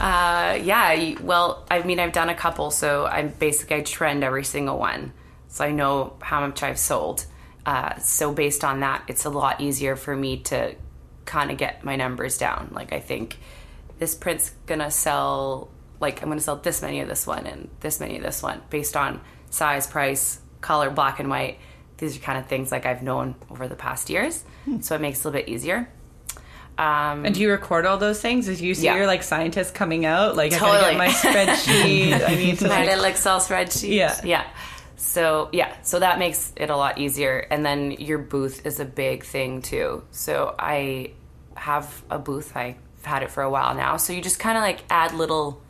Uh, 0.00 0.58
yeah. 0.62 1.14
Well, 1.22 1.64
I 1.70 1.82
mean, 1.82 1.98
I've 2.00 2.12
done 2.12 2.28
a 2.28 2.34
couple, 2.34 2.70
so 2.70 3.06
I'm 3.06 3.28
basically 3.38 3.76
I 3.76 3.80
trend 3.82 4.22
every 4.24 4.44
single 4.44 4.78
one, 4.78 5.12
so 5.48 5.64
I 5.64 5.70
know 5.70 6.14
how 6.20 6.46
much 6.46 6.62
I've 6.62 6.78
sold. 6.78 7.24
Uh, 7.66 7.98
so 7.98 8.32
based 8.32 8.64
on 8.64 8.80
that, 8.80 9.02
it's 9.08 9.24
a 9.24 9.30
lot 9.30 9.60
easier 9.60 9.96
for 9.96 10.16
me 10.16 10.38
to 10.38 10.74
kind 11.24 11.50
of 11.50 11.56
get 11.58 11.84
my 11.84 11.96
numbers 11.96 12.38
down. 12.38 12.70
Like 12.72 12.92
I 12.92 13.00
think 13.00 13.38
this 13.98 14.14
print's 14.14 14.50
gonna 14.66 14.90
sell. 14.90 15.68
Like 16.00 16.22
I'm 16.22 16.28
gonna 16.28 16.40
sell 16.40 16.56
this 16.56 16.80
many 16.82 17.00
of 17.00 17.08
this 17.08 17.26
one 17.26 17.46
and 17.46 17.68
this 17.80 18.00
many 18.00 18.16
of 18.16 18.22
this 18.22 18.42
one 18.42 18.62
based 18.70 18.96
on 18.96 19.20
size, 19.50 19.86
price, 19.86 20.40
color, 20.60 20.90
black 20.90 21.20
and 21.20 21.28
white. 21.28 21.58
These 21.98 22.16
are 22.16 22.20
kind 22.20 22.38
of 22.38 22.46
things 22.46 22.72
like 22.72 22.86
I've 22.86 23.02
known 23.02 23.34
over 23.50 23.68
the 23.68 23.76
past 23.76 24.08
years, 24.08 24.42
so 24.80 24.94
it 24.94 25.02
makes 25.02 25.18
it 25.18 25.24
a 25.24 25.28
little 25.28 25.40
bit 25.42 25.50
easier. 25.50 25.90
Um, 26.78 27.26
And 27.26 27.34
do 27.34 27.42
you 27.42 27.50
record 27.50 27.84
all 27.84 27.98
those 27.98 28.22
things? 28.22 28.48
As 28.48 28.62
you 28.62 28.74
see 28.74 28.86
Yeah. 28.86 28.96
your 28.96 29.06
like 29.06 29.22
scientist 29.22 29.74
coming 29.74 30.06
out, 30.06 30.34
like 30.34 30.54
I 30.54 30.58
gotta 30.58 30.72
Totally. 30.78 30.92
get 30.92 30.98
my 30.98 31.08
spreadsheet. 31.08 32.26
I 32.26 32.34
need 32.36 32.58
to 32.60 32.68
my 32.68 32.78
like, 32.78 32.88
little 32.88 33.04
Excel 33.04 33.38
spreadsheet. 33.38 33.94
Yeah. 33.94 34.18
Yeah. 34.24 34.44
So 35.00 35.48
yeah, 35.50 35.80
so 35.80 35.98
that 35.98 36.18
makes 36.18 36.52
it 36.56 36.68
a 36.68 36.76
lot 36.76 36.98
easier. 36.98 37.46
And 37.50 37.64
then 37.64 37.92
your 37.92 38.18
booth 38.18 38.66
is 38.66 38.80
a 38.80 38.84
big 38.84 39.24
thing 39.24 39.62
too. 39.62 40.04
So 40.10 40.54
I 40.58 41.12
have 41.56 42.04
a 42.10 42.18
booth. 42.18 42.54
I've 42.54 42.76
had 43.02 43.22
it 43.22 43.30
for 43.30 43.42
a 43.42 43.48
while 43.48 43.74
now. 43.74 43.96
So 43.96 44.12
you 44.12 44.20
just 44.20 44.38
kind 44.38 44.58
of 44.58 44.62
like 44.62 44.80
add 44.90 45.14
little, 45.14 45.62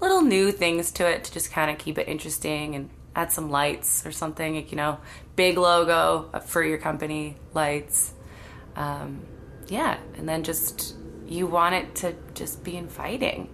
little 0.00 0.22
new 0.22 0.52
things 0.52 0.92
to 0.92 1.06
it 1.08 1.24
to 1.24 1.32
just 1.32 1.50
kind 1.50 1.68
of 1.68 1.78
keep 1.78 1.98
it 1.98 2.06
interesting 2.06 2.76
and 2.76 2.90
add 3.16 3.32
some 3.32 3.50
lights 3.50 4.06
or 4.06 4.12
something. 4.12 4.54
Like, 4.54 4.70
you 4.70 4.76
know, 4.76 5.00
big 5.34 5.58
logo 5.58 6.30
for 6.46 6.62
your 6.62 6.78
company, 6.78 7.36
lights. 7.52 8.14
Um, 8.76 9.26
yeah, 9.66 9.98
and 10.16 10.28
then 10.28 10.44
just 10.44 10.94
you 11.26 11.48
want 11.48 11.74
it 11.74 11.94
to 11.96 12.14
just 12.34 12.62
be 12.62 12.76
inviting, 12.76 13.52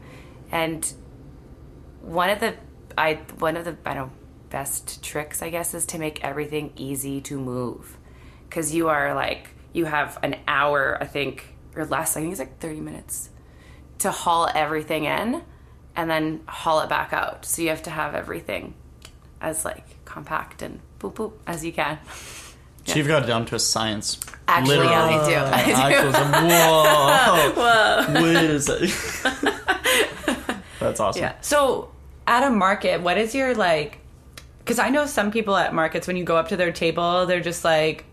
and 0.52 0.90
one 2.02 2.28
of 2.28 2.40
the 2.40 2.54
I 2.98 3.14
one 3.38 3.56
of 3.56 3.64
the 3.64 3.76
I 3.84 3.94
don't 3.94 4.12
best 4.50 5.02
tricks 5.02 5.42
I 5.42 5.50
guess 5.50 5.74
is 5.74 5.86
to 5.86 5.98
make 5.98 6.22
everything 6.24 6.72
easy 6.76 7.20
to 7.22 7.38
move 7.38 7.96
because 8.48 8.74
you 8.74 8.88
are 8.88 9.14
like 9.14 9.50
you 9.72 9.84
have 9.84 10.18
an 10.22 10.36
hour, 10.48 10.96
I 11.00 11.04
think, 11.06 11.54
or 11.74 11.84
less. 11.84 12.16
I 12.16 12.20
think 12.20 12.32
it's 12.32 12.40
like 12.40 12.58
thirty 12.58 12.80
minutes 12.80 13.30
to 13.98 14.10
haul 14.10 14.48
everything 14.54 15.04
in 15.04 15.42
and 15.94 16.10
then 16.10 16.40
haul 16.46 16.80
it 16.80 16.88
back 16.88 17.12
out. 17.12 17.44
So 17.44 17.62
you 17.62 17.68
have 17.70 17.82
to 17.84 17.90
have 17.90 18.14
everything 18.14 18.74
as 19.40 19.64
like 19.64 20.04
compact 20.04 20.62
and 20.62 20.80
boop 21.00 21.14
boop 21.14 21.32
as 21.46 21.64
you 21.64 21.72
can. 21.72 21.98
So 22.86 22.96
you've 22.96 23.08
got 23.08 23.24
it 23.24 23.26
down 23.26 23.46
to 23.46 23.56
a 23.56 23.58
science. 23.58 24.20
Actually, 24.46 24.76
Literally. 24.78 24.92
yeah, 24.92 25.04
I 25.04 25.28
do. 25.28 25.34
I 25.74 25.90
do. 25.90 26.06
Actually, 26.06 26.52
whoa. 28.16 28.22
Wait 28.22 28.50
a 28.50 28.60
second. 28.60 28.92
That's 30.78 31.00
awesome. 31.00 31.22
Yeah. 31.22 31.34
So 31.40 31.90
at 32.28 32.44
a 32.46 32.50
market, 32.50 33.00
what 33.00 33.18
is 33.18 33.34
your 33.34 33.54
like? 33.54 33.98
Because 34.66 34.80
I 34.80 34.88
know 34.90 35.06
some 35.06 35.30
people 35.30 35.54
at 35.56 35.72
markets 35.72 36.08
when 36.08 36.16
you 36.16 36.24
go 36.24 36.36
up 36.36 36.48
to 36.48 36.56
their 36.56 36.72
table, 36.72 37.24
they're 37.26 37.38
just 37.40 37.64
like 37.64 38.04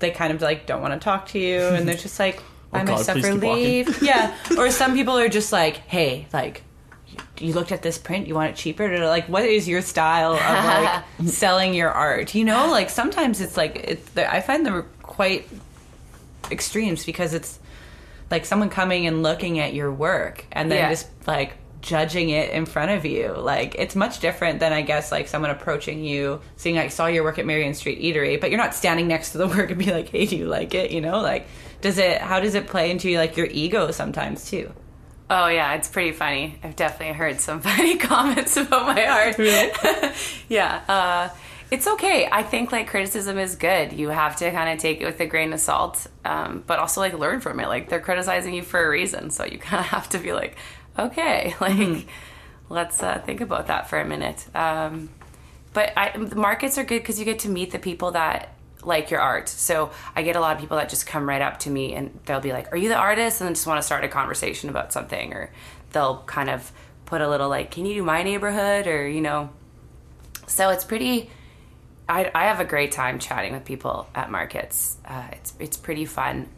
they 0.00 0.10
kind 0.10 0.34
of 0.34 0.42
like 0.42 0.66
don't 0.66 0.82
want 0.82 0.92
to 0.92 1.00
talk 1.00 1.28
to 1.28 1.38
you, 1.38 1.60
and 1.60 1.88
they're 1.88 1.94
just 1.96 2.18
like, 2.20 2.42
Oh, 2.74 2.76
"I 2.76 2.84
God, 2.84 2.88
might 2.88 2.96
please 2.96 3.04
suffer 3.24 3.34
leave." 3.34 4.02
yeah. 4.02 4.36
Or 4.58 4.70
some 4.70 4.92
people 4.94 5.16
are 5.18 5.30
just 5.30 5.50
like, 5.50 5.76
"Hey, 5.78 6.26
like." 6.32 6.62
You 7.38 7.52
looked 7.52 7.70
at 7.72 7.82
this 7.82 7.96
print. 7.96 8.26
You 8.26 8.34
want 8.34 8.50
it 8.50 8.56
cheaper? 8.56 8.92
Or 8.92 9.06
like, 9.08 9.28
what 9.28 9.44
is 9.44 9.66
your 9.68 9.82
style 9.82 10.32
of 10.34 10.40
like 10.40 11.04
selling 11.26 11.72
your 11.74 11.90
art? 11.90 12.34
You 12.34 12.44
know, 12.44 12.68
like 12.70 12.90
sometimes 12.90 13.40
it's 13.40 13.56
like 13.56 13.76
it, 13.76 14.00
I 14.18 14.40
find 14.40 14.66
them 14.66 14.84
quite 15.02 15.48
extremes 16.50 17.04
because 17.06 17.32
it's 17.34 17.58
like 18.30 18.44
someone 18.44 18.68
coming 18.68 19.06
and 19.06 19.22
looking 19.22 19.58
at 19.58 19.74
your 19.74 19.92
work 19.92 20.44
and 20.52 20.70
then 20.70 20.78
Yeah. 20.78 20.90
just 20.90 21.08
like 21.26 21.54
judging 21.84 22.30
it 22.30 22.50
in 22.50 22.66
front 22.66 22.90
of 22.90 23.04
you. 23.04 23.34
Like 23.36 23.76
it's 23.76 23.94
much 23.94 24.20
different 24.20 24.58
than 24.60 24.72
I 24.72 24.82
guess 24.82 25.12
like 25.12 25.28
someone 25.28 25.50
approaching 25.50 26.04
you, 26.04 26.40
seeing 26.56 26.78
I 26.78 26.88
saw 26.88 27.06
your 27.06 27.22
work 27.22 27.38
at 27.38 27.46
Marion 27.46 27.74
Street 27.74 28.00
Eatery, 28.00 28.40
but 28.40 28.50
you're 28.50 28.58
not 28.58 28.74
standing 28.74 29.06
next 29.06 29.32
to 29.32 29.38
the 29.38 29.46
work 29.56 29.70
and 29.70 29.78
be 29.78 29.92
like, 29.92 30.08
"Hey, 30.08 30.26
do 30.26 30.36
you 30.36 30.46
like 30.46 30.74
it?" 30.74 30.90
You 30.90 31.00
know, 31.00 31.20
like 31.20 31.46
does 31.80 31.98
it? 31.98 32.20
How 32.20 32.40
does 32.40 32.54
it 32.54 32.66
play 32.66 32.90
into 32.90 33.16
like 33.18 33.36
your 33.36 33.46
ego 33.46 33.90
sometimes 33.90 34.50
too? 34.50 34.72
Oh 35.30 35.48
yeah, 35.48 35.74
it's 35.74 35.88
pretty 35.88 36.12
funny. 36.12 36.58
I've 36.62 36.76
definitely 36.76 37.14
heard 37.14 37.40
some 37.40 37.60
funny 37.68 37.96
comments 37.96 38.56
about 38.56 38.86
my 38.86 39.06
art. 39.06 39.38
yeah, 40.48 40.82
uh, 40.88 41.28
it's 41.70 41.86
okay. 41.86 42.28
I 42.30 42.42
think 42.42 42.72
like 42.72 42.88
criticism 42.88 43.38
is 43.38 43.56
good. 43.56 43.92
You 43.92 44.08
have 44.08 44.36
to 44.36 44.50
kind 44.50 44.70
of 44.70 44.78
take 44.78 45.00
it 45.00 45.06
with 45.06 45.20
a 45.20 45.26
grain 45.26 45.52
of 45.52 45.60
salt, 45.60 46.06
um, 46.24 46.64
but 46.66 46.78
also 46.78 47.00
like 47.00 47.18
learn 47.18 47.40
from 47.40 47.60
it. 47.60 47.68
Like 47.68 47.88
they're 47.88 48.00
criticizing 48.00 48.54
you 48.54 48.62
for 48.62 48.84
a 48.84 48.88
reason, 48.88 49.30
so 49.30 49.44
you 49.44 49.58
kind 49.58 49.80
of 49.80 49.86
have 49.86 50.08
to 50.10 50.18
be 50.18 50.32
like, 50.32 50.56
okay, 50.98 51.54
like 51.60 52.06
let's 52.68 53.02
uh, 53.02 53.20
think 53.24 53.40
about 53.40 53.66
that 53.68 53.88
for 53.88 54.00
a 54.00 54.04
minute. 54.04 54.46
Um, 54.54 55.10
but 55.72 55.92
I, 55.96 56.16
the 56.16 56.36
markets 56.36 56.78
are 56.78 56.84
good 56.84 57.00
because 57.00 57.18
you 57.18 57.24
get 57.24 57.40
to 57.40 57.48
meet 57.48 57.72
the 57.72 57.78
people 57.78 58.12
that 58.12 58.54
like 58.82 59.10
your 59.10 59.20
art. 59.20 59.48
So 59.48 59.90
I 60.14 60.22
get 60.22 60.36
a 60.36 60.40
lot 60.40 60.54
of 60.54 60.60
people 60.60 60.76
that 60.76 60.88
just 60.88 61.06
come 61.06 61.28
right 61.28 61.42
up 61.42 61.58
to 61.60 61.70
me 61.70 61.94
and 61.94 62.18
they'll 62.26 62.40
be 62.40 62.52
like, 62.52 62.72
"Are 62.72 62.76
you 62.76 62.88
the 62.88 62.96
artist?" 62.96 63.40
and 63.40 63.48
then 63.48 63.54
just 63.54 63.66
want 63.66 63.78
to 63.78 63.82
start 63.82 64.04
a 64.04 64.08
conversation 64.08 64.70
about 64.70 64.92
something, 64.92 65.32
or 65.32 65.50
they'll 65.92 66.22
kind 66.26 66.50
of 66.50 66.70
put 67.06 67.20
a 67.20 67.28
little 67.28 67.48
like, 67.48 67.70
"Can 67.70 67.86
you 67.86 67.94
do 67.94 68.02
my 68.02 68.22
neighborhood?" 68.22 68.86
or 68.86 69.08
you 69.08 69.20
know. 69.20 69.50
So 70.46 70.70
it's 70.70 70.84
pretty. 70.84 71.30
I, 72.06 72.30
I 72.34 72.44
have 72.44 72.60
a 72.60 72.66
great 72.66 72.92
time 72.92 73.18
chatting 73.18 73.54
with 73.54 73.64
people 73.64 74.06
at 74.14 74.30
markets. 74.30 74.96
Uh, 75.04 75.24
it's 75.32 75.54
it's 75.58 75.76
pretty 75.76 76.04
fun. 76.04 76.48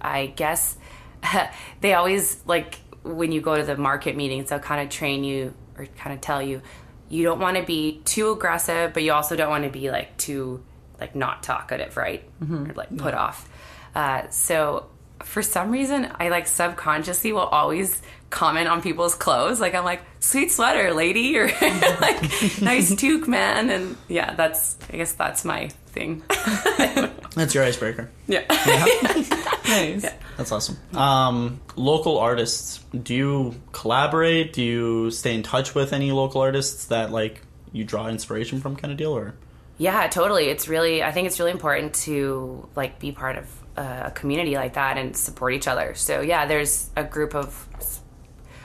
I 0.00 0.26
guess 0.26 0.76
they 1.80 1.94
always 1.94 2.40
like 2.46 2.78
when 3.04 3.30
you 3.30 3.40
go 3.40 3.56
to 3.56 3.62
the 3.62 3.76
market 3.76 4.16
meetings, 4.16 4.50
they'll 4.50 4.58
kind 4.58 4.82
of 4.82 4.88
train 4.88 5.22
you 5.24 5.54
or 5.76 5.86
kind 5.86 6.14
of 6.14 6.20
tell 6.20 6.42
you 6.42 6.62
you 7.08 7.22
don't 7.22 7.38
want 7.38 7.56
to 7.56 7.62
be 7.62 8.00
too 8.04 8.32
aggressive, 8.32 8.92
but 8.92 9.02
you 9.02 9.12
also 9.12 9.36
don't 9.36 9.50
want 9.50 9.64
to 9.64 9.70
be 9.70 9.90
like 9.90 10.16
too 10.16 10.64
like 10.98 11.14
not 11.14 11.42
talkative, 11.42 11.96
right? 11.96 12.24
Or 12.70 12.74
like 12.74 12.96
put 12.96 13.14
off. 13.14 13.48
Uh, 13.94 14.28
so 14.30 14.86
for 15.22 15.42
some 15.42 15.70
reason, 15.70 16.10
I 16.18 16.28
like 16.28 16.46
subconsciously 16.46 17.32
will 17.32 17.40
always 17.40 18.00
comment 18.30 18.68
on 18.68 18.82
people's 18.82 19.14
clothes. 19.14 19.60
Like 19.60 19.74
I'm 19.74 19.84
like, 19.84 20.02
sweet 20.20 20.50
sweater, 20.50 20.92
lady, 20.92 21.36
or 21.38 21.46
like 22.00 22.22
nice 22.60 22.94
toque, 22.94 23.28
man. 23.28 23.70
And 23.70 23.96
yeah, 24.08 24.34
that's 24.34 24.76
I 24.92 24.96
guess 24.96 25.12
that's 25.12 25.44
my 25.44 25.68
thing. 25.86 26.22
That's 27.34 27.54
your 27.54 27.64
icebreaker. 27.64 28.10
yeah. 28.26 28.44
Nice. 29.66 30.06
That's 30.36 30.52
awesome. 30.52 30.76
Um, 30.94 31.60
local 31.74 32.18
artists, 32.18 32.84
do 32.90 33.14
you 33.14 33.54
collaborate? 33.72 34.52
Do 34.52 34.62
you 34.62 35.10
stay 35.10 35.34
in 35.34 35.42
touch 35.42 35.74
with 35.74 35.94
any 35.94 36.12
local 36.12 36.42
artists 36.42 36.84
that 36.86 37.10
like 37.10 37.40
you 37.72 37.82
draw 37.82 38.08
inspiration 38.08 38.60
from, 38.60 38.76
kind 38.76 38.92
of 38.92 38.98
deal, 38.98 39.16
or? 39.16 39.34
Yeah, 39.78 40.06
totally. 40.08 40.44
It's 40.46 40.68
really, 40.68 41.02
I 41.02 41.12
think 41.12 41.26
it's 41.26 41.38
really 41.40 41.50
important 41.50 41.94
to 41.94 42.68
like 42.76 43.00
be 43.00 43.10
part 43.10 43.38
of 43.38 43.48
a 43.76 44.12
community 44.14 44.54
like 44.54 44.74
that 44.74 44.98
and 44.98 45.16
support 45.16 45.54
each 45.54 45.66
other. 45.66 45.94
So 45.94 46.20
yeah, 46.20 46.46
there's 46.46 46.90
a 46.94 47.02
group 47.02 47.34
of, 47.34 47.66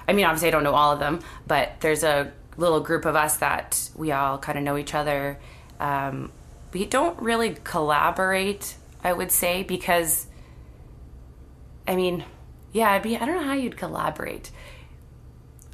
I 0.08 0.14
mean, 0.14 0.26
obviously 0.26 0.50
I 0.50 0.52
don't 0.52 0.64
know 0.64 0.76
all 0.76 0.92
of 0.92 1.00
them, 1.00 1.22
but 1.48 1.80
there's 1.80 2.04
a 2.04 2.32
little 2.58 2.82
group 2.82 3.06
of 3.06 3.16
us 3.16 3.38
that 3.38 3.90
we 3.96 4.12
all 4.12 4.38
kind 4.38 4.58
of 4.58 4.64
know 4.64 4.78
each 4.78 4.94
other. 4.94 5.40
Um, 5.80 6.32
we 6.72 6.86
don't 6.86 7.20
really 7.22 7.56
collaborate, 7.64 8.76
I 9.04 9.14
would 9.14 9.32
say, 9.32 9.64
because, 9.64 10.28
I 11.88 11.96
mean, 11.96 12.24
yeah, 12.72 12.92
I'd 12.92 13.04
be, 13.04 13.18
I 13.18 13.26
don't 13.26 13.36
know 13.36 13.48
how 13.48 13.54
you'd 13.54 13.78
collaborate. 13.78 14.52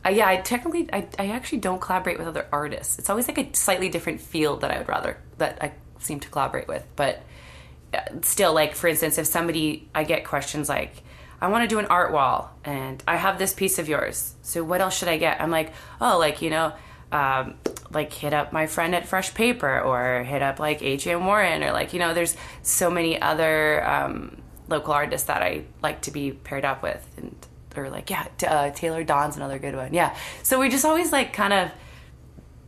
Uh, 0.06 0.10
yeah, 0.10 0.28
I 0.28 0.38
technically, 0.38 0.88
I, 0.94 1.08
I 1.18 1.28
actually 1.30 1.60
don't 1.60 1.82
collaborate 1.82 2.20
with 2.20 2.28
other 2.28 2.48
artists. 2.52 3.00
It's 3.00 3.10
always 3.10 3.28
like 3.28 3.38
a 3.38 3.54
slightly 3.56 3.90
different 3.90 4.22
field 4.22 4.62
that 4.62 4.72
I 4.72 4.78
would 4.78 4.88
rather 4.88 5.18
that 5.40 5.58
I 5.62 5.74
seem 6.00 6.20
to 6.20 6.30
collaborate 6.30 6.68
with. 6.68 6.86
But 6.96 7.24
still, 8.22 8.54
like 8.54 8.76
for 8.76 8.88
instance, 8.88 9.18
if 9.18 9.28
somebody 9.28 9.90
I 9.94 10.04
get 10.04 10.26
questions 10.26 10.70
like, 10.70 11.04
I 11.42 11.48
want 11.48 11.64
to 11.64 11.68
do 11.68 11.80
an 11.80 11.86
art 11.88 12.12
wall 12.12 12.52
and 12.64 13.04
I 13.08 13.18
have 13.18 13.38
this 13.38 13.54
piece 13.54 13.80
of 13.80 13.90
yours. 13.90 14.36
So 14.42 14.64
what 14.64 14.82
else 14.82 14.98
should 14.98 15.08
I 15.08 15.18
get? 15.18 15.42
I'm 15.42 15.52
like, 15.52 15.74
oh, 16.00 16.18
like 16.18 16.42
you 16.42 16.50
know, 16.50 16.74
um, 17.16 17.56
like 17.92 18.12
hit 18.12 18.34
up 18.34 18.52
my 18.52 18.68
friend 18.68 18.94
at 18.94 19.08
Fresh 19.08 19.34
Paper 19.34 19.80
or 19.80 20.24
hit 20.24 20.42
up 20.42 20.60
like 20.60 20.82
Adrian 20.82 21.26
Warren 21.26 21.64
or 21.64 21.72
like 21.72 21.94
you 21.94 22.00
know, 22.00 22.14
there's 22.14 22.36
so 22.62 22.90
many 22.90 23.20
other 23.22 23.88
um, 23.88 24.42
local 24.68 24.94
artists 24.94 25.28
that 25.28 25.42
I 25.42 25.64
like 25.82 26.02
to 26.02 26.12
be 26.12 26.32
paired 26.32 26.66
up 26.66 26.84
with 26.84 27.08
and 27.18 27.34
or 27.78 27.90
like 27.90 28.10
yeah, 28.10 28.28
t- 28.38 28.46
uh, 28.48 28.72
Taylor 28.72 29.04
Don's 29.06 29.38
another 29.38 29.60
good 29.60 29.76
one. 29.76 29.94
Yeah, 29.94 30.16
so 30.44 30.60
we 30.60 30.68
just 30.68 30.84
always 30.84 31.14
like 31.14 31.32
kind 31.32 31.54
of 31.54 31.72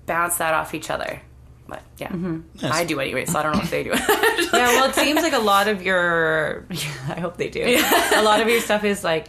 bounce 0.05 0.37
that 0.37 0.53
off 0.53 0.73
each 0.73 0.89
other. 0.89 1.21
But 1.67 1.81
yeah, 1.97 2.15
I 2.63 2.85
do 2.85 3.01
anyway, 3.01 3.25
so 3.25 3.39
I 3.39 3.43
don't 3.43 3.53
know 3.53 3.61
if 3.61 3.69
they 3.69 3.83
do. 3.83 3.89
yeah, 3.89 4.47
well, 4.51 4.89
it 4.89 4.95
seems 4.95 5.21
like 5.21 5.33
a 5.33 5.39
lot 5.39 5.67
of 5.67 5.81
your. 5.81 6.65
I 7.09 7.19
hope 7.19 7.35
they 7.35 7.49
do. 7.49 7.61
A 8.15 8.23
lot 8.23 8.39
of 8.39 8.47
your 8.47 8.61
stuff 8.61 8.85
is 8.85 9.03
like, 9.03 9.27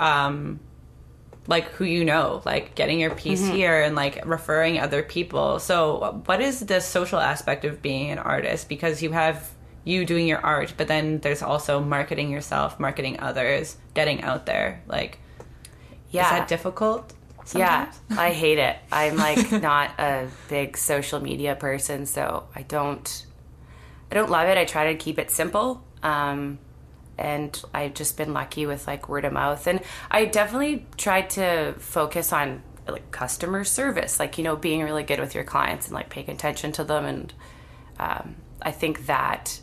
um, 0.00 0.58
like 1.46 1.68
who 1.72 1.84
you 1.84 2.04
know, 2.04 2.42
like 2.44 2.74
getting 2.74 2.98
your 3.00 3.14
piece 3.14 3.46
here 3.46 3.80
and 3.82 3.94
like 3.94 4.24
referring 4.26 4.78
other 4.80 5.02
people. 5.02 5.58
So, 5.58 6.22
what 6.26 6.40
is 6.40 6.60
the 6.60 6.80
social 6.80 7.18
aspect 7.18 7.64
of 7.64 7.82
being 7.82 8.10
an 8.10 8.18
artist? 8.18 8.68
Because 8.68 9.02
you 9.02 9.12
have 9.12 9.50
you 9.84 10.04
doing 10.04 10.26
your 10.26 10.40
art, 10.44 10.74
but 10.76 10.88
then 10.88 11.20
there's 11.20 11.42
also 11.42 11.80
marketing 11.80 12.30
yourself, 12.30 12.80
marketing 12.80 13.20
others, 13.20 13.76
getting 13.94 14.22
out 14.22 14.44
there. 14.44 14.82
Like, 14.88 15.18
yeah, 16.10 16.24
is 16.24 16.30
that 16.30 16.48
difficult? 16.48 17.12
Yeah. 17.54 17.92
I 18.10 18.32
hate 18.32 18.58
it. 18.58 18.76
I'm 18.90 19.16
like 19.16 19.52
not 19.52 19.92
a 20.00 20.28
big 20.48 20.76
social 20.76 21.20
media 21.20 21.54
person, 21.54 22.06
so 22.06 22.48
I 22.54 22.62
don't 22.62 23.26
I 24.10 24.14
don't 24.14 24.30
love 24.30 24.48
it. 24.48 24.58
I 24.58 24.64
try 24.64 24.92
to 24.92 24.98
keep 24.98 25.18
it 25.18 25.30
simple. 25.30 25.84
Um 26.02 26.58
and 27.18 27.60
I've 27.72 27.94
just 27.94 28.16
been 28.16 28.32
lucky 28.32 28.66
with 28.66 28.86
like 28.86 29.08
word 29.08 29.24
of 29.24 29.32
mouth 29.32 29.66
and 29.66 29.80
I 30.10 30.26
definitely 30.26 30.86
tried 30.96 31.30
to 31.30 31.74
focus 31.78 32.32
on 32.32 32.62
like 32.88 33.10
customer 33.10 33.64
service, 33.64 34.20
like 34.20 34.38
you 34.38 34.44
know 34.44 34.56
being 34.56 34.82
really 34.82 35.02
good 35.02 35.18
with 35.20 35.34
your 35.34 35.44
clients 35.44 35.86
and 35.86 35.94
like 35.94 36.08
paying 36.10 36.30
attention 36.30 36.72
to 36.72 36.84
them 36.84 37.04
and 37.04 37.32
um 37.98 38.36
I 38.62 38.72
think 38.72 39.06
that 39.06 39.60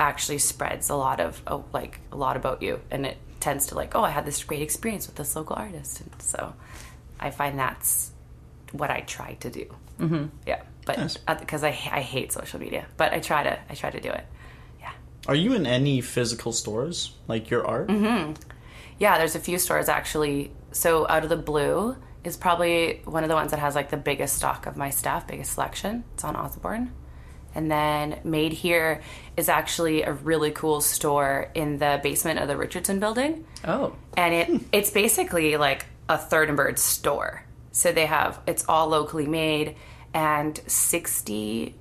actually 0.00 0.38
spreads 0.38 0.90
a 0.90 0.94
lot 0.94 1.20
of 1.20 1.42
oh, 1.46 1.64
like 1.72 2.00
a 2.12 2.16
lot 2.16 2.36
about 2.36 2.62
you 2.62 2.80
and 2.90 3.04
it 3.06 3.16
tends 3.40 3.66
to 3.68 3.74
like 3.74 3.94
oh 3.94 4.02
I 4.02 4.10
had 4.10 4.24
this 4.24 4.42
great 4.44 4.62
experience 4.62 5.06
with 5.06 5.16
this 5.16 5.34
local 5.36 5.56
artist 5.56 6.00
and 6.00 6.10
so 6.22 6.54
I 7.20 7.30
find 7.30 7.58
that's 7.58 8.12
what 8.72 8.90
I 8.90 9.00
try 9.00 9.34
to 9.34 9.50
do. 9.50 9.66
Mm-hmm. 9.98 10.26
Yeah, 10.46 10.62
but 10.86 10.98
Nice. 10.98 11.16
because 11.40 11.64
I 11.64 11.68
I 11.68 12.00
hate 12.00 12.32
social 12.32 12.60
media, 12.60 12.86
but 12.96 13.12
I 13.12 13.20
try 13.20 13.42
to 13.42 13.58
I 13.68 13.74
try 13.74 13.90
to 13.90 14.00
do 14.00 14.10
it. 14.10 14.24
Yeah, 15.28 15.32
Are 15.32 15.36
you 15.36 15.52
in 15.54 15.66
any 15.66 16.00
physical 16.00 16.52
stores 16.52 17.12
like 17.26 17.50
your 17.50 17.66
art? 17.66 17.88
Mm-hmm. 17.88 18.34
yeah. 18.98 19.18
There's 19.18 19.34
a 19.34 19.40
few 19.40 19.58
stores 19.58 19.88
actually. 19.88 20.52
So 20.72 21.06
out 21.08 21.22
of 21.22 21.28
the 21.30 21.36
blue 21.36 21.96
is 22.24 22.36
probably 22.36 23.00
one 23.04 23.22
of 23.22 23.28
the 23.28 23.34
ones 23.34 23.50
that 23.50 23.60
has 23.60 23.74
like 23.74 23.90
the 23.90 23.96
biggest 23.96 24.36
stock 24.36 24.66
of 24.66 24.76
my 24.76 24.90
stuff, 24.90 25.26
biggest 25.26 25.52
selection. 25.52 26.04
It's 26.14 26.24
on 26.24 26.36
Osborne. 26.36 26.92
And 27.54 27.70
then 27.70 28.20
Made 28.24 28.52
Here 28.52 29.00
is 29.36 29.48
actually 29.48 30.02
a 30.02 30.12
really 30.12 30.50
cool 30.50 30.80
store 30.80 31.50
in 31.54 31.78
the 31.78 31.98
basement 32.02 32.38
of 32.38 32.46
the 32.46 32.56
Richardson 32.56 33.00
building. 33.00 33.46
Oh, 33.64 33.96
and 34.16 34.34
it 34.34 34.46
hmm. 34.48 34.56
it's 34.72 34.90
basically 34.90 35.56
like 35.56 35.86
a 36.08 36.16
third 36.18 36.48
and 36.48 36.56
bird 36.56 36.78
store 36.78 37.44
so 37.78 37.92
they 37.92 38.06
have 38.06 38.40
it's 38.46 38.64
all 38.68 38.88
locally 38.88 39.26
made 39.26 39.76
and 40.12 40.60
60 40.66 41.74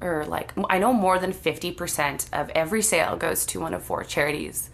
or 0.00 0.24
like 0.26 0.52
I 0.70 0.78
know 0.78 0.92
more 0.92 1.18
than 1.18 1.32
fifty 1.32 1.72
percent 1.72 2.28
of 2.32 2.50
every 2.50 2.82
sale 2.82 3.16
goes 3.16 3.46
to 3.46 3.60
one 3.60 3.74
of 3.74 3.82
four 3.82 4.04
charities 4.04 4.70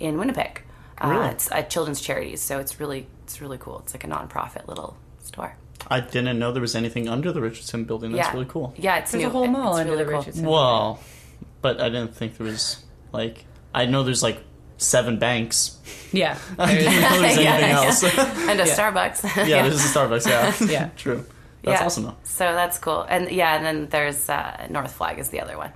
in 0.00 0.18
Winnipeg. 0.18 0.62
Really? 1.02 1.16
Uh, 1.16 1.30
it's 1.30 1.50
uh, 1.50 1.62
children's 1.62 2.00
charities, 2.00 2.40
so 2.40 2.58
it's 2.58 2.78
really 2.80 3.06
it's 3.24 3.40
really 3.40 3.58
cool. 3.58 3.80
It's 3.80 3.94
like 3.94 4.04
a 4.04 4.08
nonprofit 4.08 4.66
little 4.68 4.96
store. 5.22 5.56
I 5.88 6.00
didn't 6.00 6.38
know 6.38 6.52
there 6.52 6.62
was 6.62 6.74
anything 6.76 7.08
under 7.08 7.30
the 7.32 7.40
Richardson 7.42 7.84
building. 7.84 8.12
That's 8.12 8.28
yeah, 8.28 8.32
really 8.32 8.46
cool. 8.48 8.72
Yeah, 8.78 8.98
it's 8.98 9.10
There's 9.10 9.22
new. 9.22 9.28
a 9.28 9.32
whole 9.32 9.46
mall 9.46 9.72
It's 9.76 9.80
under 9.80 9.92
really 9.92 10.04
the 10.04 10.10
cool. 10.10 10.18
Richardson. 10.20 10.46
Well, 10.46 11.00
but 11.60 11.80
I 11.80 11.88
didn't 11.90 12.14
think 12.14 12.38
there 12.38 12.46
was 12.46 12.82
like 13.12 13.44
I 13.74 13.86
know 13.86 14.02
there's 14.02 14.22
like 14.22 14.40
seven 14.78 15.18
banks. 15.18 15.78
Yeah. 16.12 16.38
I 16.58 16.74
didn't 16.74 17.00
know 17.00 17.10
there 17.10 17.22
was 17.22 17.36
Yeah, 17.38 17.54
anything 17.54 17.70
yeah. 17.70 17.82
else. 17.82 18.02
and 18.48 18.60
a 18.60 18.66
Yeah. 18.66 18.76
Starbucks. 18.76 19.46
yeah, 19.48 19.68
this 19.68 19.84
is 19.84 19.94
a 19.94 19.98
Starbucks. 19.98 20.26
Yeah, 20.28 20.70
Yeah. 20.72 20.88
true. 20.96 21.26
That's 21.64 21.80
Yeah. 21.80 21.86
awesome 21.86 22.04
though. 22.04 22.16
So 22.22 22.52
that's 22.52 22.78
cool. 22.78 23.02
And 23.08 23.30
yeah, 23.30 23.56
and 23.56 23.64
then 23.64 23.88
there's 23.88 24.28
uh, 24.28 24.66
North 24.70 24.92
Flag 24.92 25.18
is 25.18 25.30
the 25.30 25.40
other 25.40 25.56
one 25.58 25.72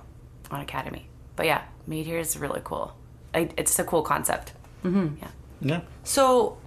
on 0.51 0.61
Academy. 0.61 1.07
But 1.35 1.45
yeah, 1.45 1.61
Made 1.87 2.05
Here 2.05 2.19
is 2.19 2.37
really 2.37 2.61
cool. 2.63 2.95
I, 3.33 3.49
it's 3.57 3.77
a 3.79 3.83
cool 3.83 4.01
concept. 4.03 4.53
Mm-hmm. 4.83 5.15
Yeah. 5.21 5.27
Yeah. 5.61 5.81
So 6.03 6.57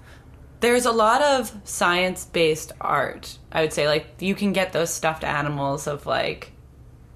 there's 0.61 0.85
a 0.87 0.93
lot 0.93 1.23
of 1.23 1.53
science 1.65 2.25
based 2.25 2.73
art. 2.81 3.39
I 3.51 3.63
would 3.63 3.73
say 3.73 3.89
like 3.89 4.07
you 4.21 4.35
can 4.35 4.53
get 4.53 4.73
those 4.73 4.91
stuffed 4.93 5.25
animals 5.25 5.87
of 5.87 6.07
like 6.07 6.53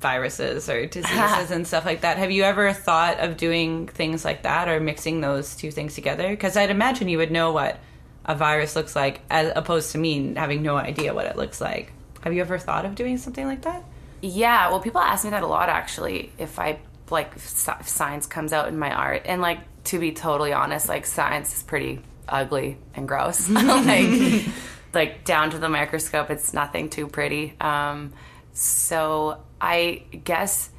viruses 0.00 0.68
or 0.68 0.86
diseases 0.86 1.50
and 1.50 1.66
stuff 1.66 1.84
like 1.84 2.02
that. 2.02 2.18
Have 2.18 2.30
you 2.30 2.42
ever 2.44 2.72
thought 2.72 3.18
of 3.20 3.36
doing 3.36 3.86
things 3.88 4.24
like 4.24 4.42
that 4.42 4.68
or 4.68 4.80
mixing 4.80 5.20
those 5.20 5.56
two 5.56 5.70
things 5.70 5.94
together? 5.94 6.28
Because 6.28 6.56
I'd 6.56 6.70
imagine 6.70 7.08
you 7.08 7.18
would 7.18 7.30
know 7.30 7.52
what 7.52 7.78
a 8.24 8.34
virus 8.34 8.74
looks 8.76 8.96
like 8.96 9.20
as 9.30 9.52
opposed 9.54 9.92
to 9.92 9.98
me 9.98 10.34
having 10.34 10.62
no 10.62 10.76
idea 10.76 11.14
what 11.14 11.26
it 11.26 11.36
looks 11.36 11.60
like. 11.60 11.92
Have 12.26 12.34
you 12.34 12.40
ever 12.40 12.58
thought 12.58 12.84
of 12.84 12.96
doing 12.96 13.18
something 13.18 13.46
like 13.46 13.62
that? 13.62 13.84
Yeah, 14.20 14.70
well, 14.70 14.80
people 14.80 15.00
ask 15.00 15.22
me 15.22 15.30
that 15.30 15.44
a 15.44 15.46
lot 15.46 15.68
actually. 15.68 16.32
If 16.38 16.58
I 16.58 16.80
like, 17.08 17.36
if 17.36 17.86
science 17.86 18.26
comes 18.26 18.52
out 18.52 18.66
in 18.66 18.76
my 18.76 18.92
art, 18.92 19.22
and 19.26 19.40
like 19.40 19.60
to 19.84 20.00
be 20.00 20.10
totally 20.10 20.52
honest, 20.52 20.88
like 20.88 21.06
science 21.06 21.54
is 21.54 21.62
pretty 21.62 22.00
ugly 22.28 22.78
and 22.94 23.06
gross. 23.06 23.48
like, 23.50 24.44
like 24.92 25.24
down 25.24 25.50
to 25.50 25.58
the 25.58 25.68
microscope, 25.68 26.28
it's 26.30 26.52
nothing 26.52 26.90
too 26.90 27.06
pretty. 27.06 27.54
Um, 27.60 28.12
so 28.52 29.40
I 29.60 30.02
guess 30.24 30.70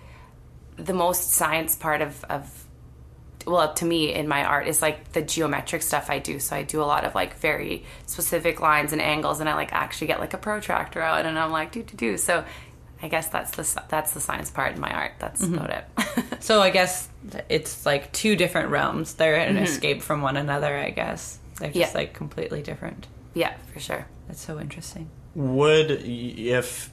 the 0.76 0.94
most 0.94 1.32
science 1.32 1.78
part 1.78 2.02
of, 2.02 2.26
of 2.26 2.66
well 3.48 3.74
to 3.74 3.86
me 3.86 4.14
in 4.14 4.28
my 4.28 4.44
art 4.44 4.68
is 4.68 4.82
like 4.82 5.14
the 5.14 5.22
geometric 5.22 5.82
stuff 5.82 6.10
I 6.10 6.20
do. 6.20 6.40
So 6.40 6.56
I 6.56 6.64
do 6.64 6.82
a 6.82 6.86
lot 6.86 7.06
of 7.06 7.16
like 7.16 7.36
very 7.38 7.86
specific 8.06 8.60
lines 8.60 8.92
and 8.94 9.02
angles, 9.02 9.40
and 9.40 9.50
I 9.50 9.56
like 9.56 9.74
actually 9.74 10.08
get 10.08 10.20
like 10.20 10.34
a 10.34 10.38
protractor 10.38 11.02
out, 11.02 11.26
and 11.26 11.40
I'm 11.40 11.52
like 11.52 11.72
do 11.72 11.84
do 11.84 11.96
do. 11.96 12.18
So 12.18 12.44
I 13.02 13.08
guess 13.08 13.28
that's 13.30 13.52
the 13.52 13.84
that's 13.90 14.12
the 14.14 14.20
science 14.20 14.50
part 14.50 14.76
in 14.76 14.82
my 14.82 14.92
art. 14.92 15.14
That's 15.20 15.42
mm-hmm. 15.42 15.56
about 15.56 15.70
it. 15.70 15.86
So 16.40 16.62
I 16.62 16.70
guess 16.70 17.10
it's 17.50 17.86
like 17.86 18.14
two 18.14 18.36
different 18.36 18.70
realms. 18.70 19.16
They're 19.16 19.36
an 19.36 19.56
mm-hmm. 19.56 19.64
escape 19.64 20.02
from 20.02 20.22
one 20.22 20.38
another, 20.38 20.78
I 20.78 20.92
guess. 20.92 21.40
They're 21.60 21.72
just 21.72 21.94
Yeah. 21.94 21.98
like 21.98 22.14
completely 22.14 22.62
different. 22.62 23.08
yeah, 23.34 23.56
for 23.74 23.80
sure. 23.80 24.08
That's 24.28 24.40
so 24.40 24.60
interesting. 24.60 25.10
Would 25.36 25.92
if 25.92 26.92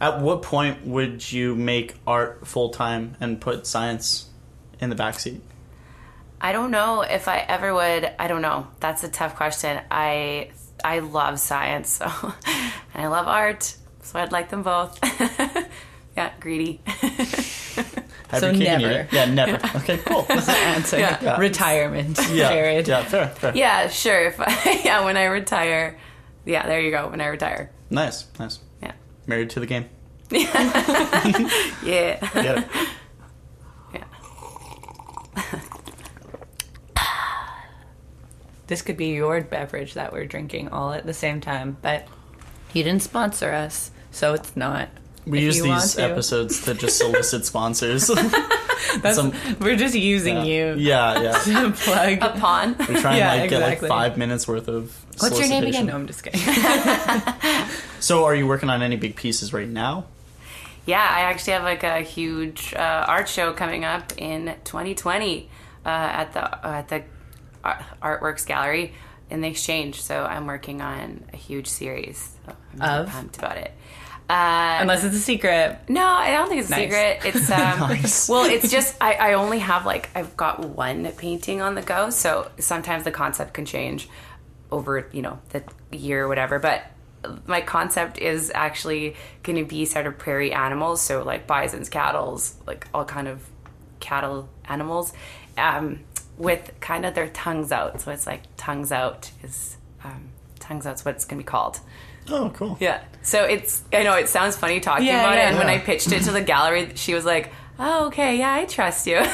at 0.00 0.20
what 0.20 0.42
point 0.42 0.86
would 0.86 1.30
you 1.30 1.54
make 1.54 1.94
art 2.06 2.46
full 2.46 2.70
time 2.70 3.16
and 3.20 3.40
put 3.40 3.66
science 3.66 4.30
in 4.80 4.88
the 4.88 4.96
backseat? 4.96 5.40
I 6.40 6.52
don't 6.52 6.70
know 6.70 7.02
if 7.02 7.28
I 7.28 7.38
ever 7.38 7.74
would. 7.74 8.10
I 8.18 8.26
don't 8.28 8.42
know. 8.42 8.66
That's 8.80 9.04
a 9.04 9.08
tough 9.08 9.36
question. 9.36 9.80
I 9.90 10.50
I 10.82 11.00
love 11.00 11.38
science, 11.38 11.88
so 11.98 12.06
and 12.94 13.02
I 13.02 13.08
love 13.08 13.26
art, 13.28 13.76
so 14.02 14.18
I'd 14.18 14.32
like 14.32 14.48
them 14.48 14.62
both. 14.62 14.98
yeah, 16.16 16.32
greedy. 16.40 16.80
So 18.38 18.46
your 18.46 18.54
cake 18.54 18.78
never. 18.80 18.90
it. 19.00 19.12
Yeah, 19.12 19.24
never. 19.24 19.56
Okay, 19.78 19.98
cool. 20.06 20.24
Answer. 20.30 21.00
Yeah. 21.00 21.36
Retirement. 21.36 22.16
yeah, 22.30 22.48
Jared. 22.50 22.86
yeah, 22.86 23.02
fair, 23.02 23.26
fair. 23.28 23.56
yeah, 23.56 23.88
sure. 23.88 24.26
If 24.26 24.38
I, 24.38 24.80
yeah, 24.84 25.04
when 25.04 25.16
I 25.16 25.24
retire. 25.24 25.98
Yeah, 26.44 26.64
there 26.64 26.80
you 26.80 26.92
go. 26.92 27.08
When 27.08 27.20
I 27.20 27.26
retire. 27.26 27.72
Nice, 27.90 28.28
nice. 28.38 28.60
Yeah. 28.80 28.92
Married 29.26 29.50
to 29.50 29.58
the 29.58 29.66
game. 29.66 29.86
Yeah. 30.30 32.18
Get 32.32 32.58
it? 32.58 32.68
yeah. 33.94 35.60
This 38.70 38.82
could 38.82 38.96
be 38.96 39.08
your 39.08 39.40
beverage 39.40 39.94
that 39.94 40.12
we're 40.12 40.26
drinking 40.26 40.68
all 40.68 40.92
at 40.92 41.04
the 41.04 41.12
same 41.12 41.40
time, 41.40 41.76
but 41.82 42.06
you 42.72 42.84
didn't 42.84 43.02
sponsor 43.02 43.50
us, 43.52 43.90
so 44.12 44.32
it's 44.32 44.56
not. 44.56 44.88
We 45.26 45.38
If 45.38 45.44
use 45.44 45.56
you 45.56 45.66
want 45.66 45.82
these 45.82 45.94
to. 45.96 46.02
episodes 46.04 46.64
to 46.66 46.74
just 46.74 46.96
solicit 47.04 47.44
sponsors. 47.44 48.06
That's, 48.06 49.16
Some- 49.16 49.34
we're 49.58 49.74
just 49.74 49.96
using 49.96 50.36
yeah. 50.36 50.44
you 50.44 50.74
Yeah, 50.78 51.20
yeah. 51.20 51.32
to 51.64 51.72
plug. 51.72 52.18
Upon. 52.22 52.76
We 52.78 52.94
try 53.00 53.16
and 53.16 53.18
Yeah, 53.18 53.34
like 53.34 53.50
get 53.50 53.60
like 53.60 53.80
five 53.80 54.16
minutes 54.16 54.46
worth 54.46 54.68
of. 54.68 54.96
What's 55.18 55.36
your 55.40 55.48
name 55.48 55.64
again? 55.64 55.86
No, 55.86 55.96
I'm 55.96 56.06
just 56.06 56.22
kidding. 56.22 56.40
So, 57.98 58.24
are 58.24 58.34
you 58.36 58.46
working 58.46 58.70
on 58.70 58.82
any 58.82 58.96
big 58.96 59.16
pieces 59.16 59.52
right 59.52 59.68
now? 59.68 60.04
Yeah, 60.86 61.00
I 61.02 61.22
actually 61.22 61.54
have 61.54 61.64
like 61.64 61.82
a 61.82 62.00
huge 62.02 62.72
uh, 62.74 63.04
art 63.06 63.28
show 63.28 63.52
coming 63.52 63.84
up 63.84 64.12
in 64.16 64.54
2020 64.64 65.48
uh, 65.84 65.88
at 65.88 66.32
the 66.32 66.42
uh, 66.44 66.70
at 66.78 66.88
the 66.88 66.94
Ar- 66.96 67.04
Artworks 67.64 68.46
Gallery 68.46 68.94
in 69.30 69.40
the 69.40 69.48
Exchange. 69.48 70.00
So 70.02 70.24
I'm 70.24 70.46
working 70.46 70.80
on 70.80 71.24
a 71.32 71.36
huge 71.36 71.66
series. 71.66 72.36
So 72.46 72.56
I'm 72.80 73.00
Of? 73.02 73.08
pumped 73.10 73.38
about 73.38 73.56
it. 73.56 73.72
Uh, 74.28 74.78
Unless 74.82 75.02
it's 75.02 75.16
a 75.16 75.20
secret. 75.20 75.76
no, 75.88 76.04
I 76.06 76.30
don't 76.30 76.48
think 76.48 76.60
it's 76.60 76.68
a 76.70 76.72
Nice. 76.72 76.82
secret. 76.84 77.20
It's 77.24 77.50
um, 77.50 77.80
Nice. 77.80 78.28
well, 78.28 78.44
it's 78.44 78.70
just 78.70 78.94
I, 79.00 79.14
I 79.14 79.32
only 79.32 79.58
have 79.58 79.84
like 79.84 80.08
I've 80.14 80.36
got 80.36 80.60
one 80.60 81.04
painting 81.18 81.60
on 81.60 81.74
the 81.74 81.82
go, 81.82 82.10
so 82.10 82.48
sometimes 82.60 83.02
the 83.02 83.10
concept 83.10 83.54
can 83.54 83.64
change 83.66 84.08
over 84.70 85.08
you 85.12 85.22
know 85.22 85.40
the 85.48 85.64
year 85.90 86.24
or 86.24 86.28
whatever. 86.28 86.60
But 86.60 86.84
my 87.46 87.60
concept 87.60 88.18
is 88.18 88.52
actually 88.54 89.16
going 89.42 89.58
to 89.58 89.64
be 89.64 89.84
sort 89.84 90.06
of 90.06 90.16
prairie 90.16 90.52
animals, 90.52 91.00
so 91.02 91.24
like 91.24 91.48
bisons, 91.48 91.88
cattle's, 91.88 92.54
like 92.68 92.86
all 92.94 93.04
kind 93.04 93.26
of 93.26 93.44
cattle 93.98 94.48
animals, 94.66 95.12
um, 95.58 95.98
with 96.40 96.72
kind 96.80 97.04
of 97.06 97.14
their 97.14 97.28
tongues 97.28 97.70
out. 97.70 98.00
So 98.00 98.10
it's 98.10 98.26
like 98.26 98.42
tongues 98.56 98.90
out 98.90 99.30
is 99.44 99.76
um, 100.02 100.30
tongues 100.58 100.86
out's 100.86 101.04
what 101.04 101.14
it's 101.14 101.24
going 101.24 101.38
to 101.38 101.44
be 101.44 101.46
called. 101.46 101.78
Oh, 102.28 102.50
cool. 102.54 102.76
Yeah. 102.80 103.02
So 103.22 103.44
it's 103.44 103.82
I 103.92 104.02
know 104.02 104.14
it 104.16 104.28
sounds 104.28 104.56
funny 104.56 104.80
talking 104.80 105.06
Yeah, 105.06 105.20
about 105.22 105.34
yeah. 105.36 105.44
it, 105.44 105.48
and 105.50 105.58
when 105.58 105.68
I 105.68 105.78
pitched 105.78 106.10
it 106.12 106.22
to 106.24 106.32
the 106.32 106.40
gallery, 106.40 106.92
she 106.94 107.12
was 107.14 107.24
like, 107.24 107.52
"Oh, 107.78 108.06
okay, 108.06 108.38
yeah, 108.38 108.54
I 108.54 108.64
trust 108.64 109.06
you." 109.06 109.16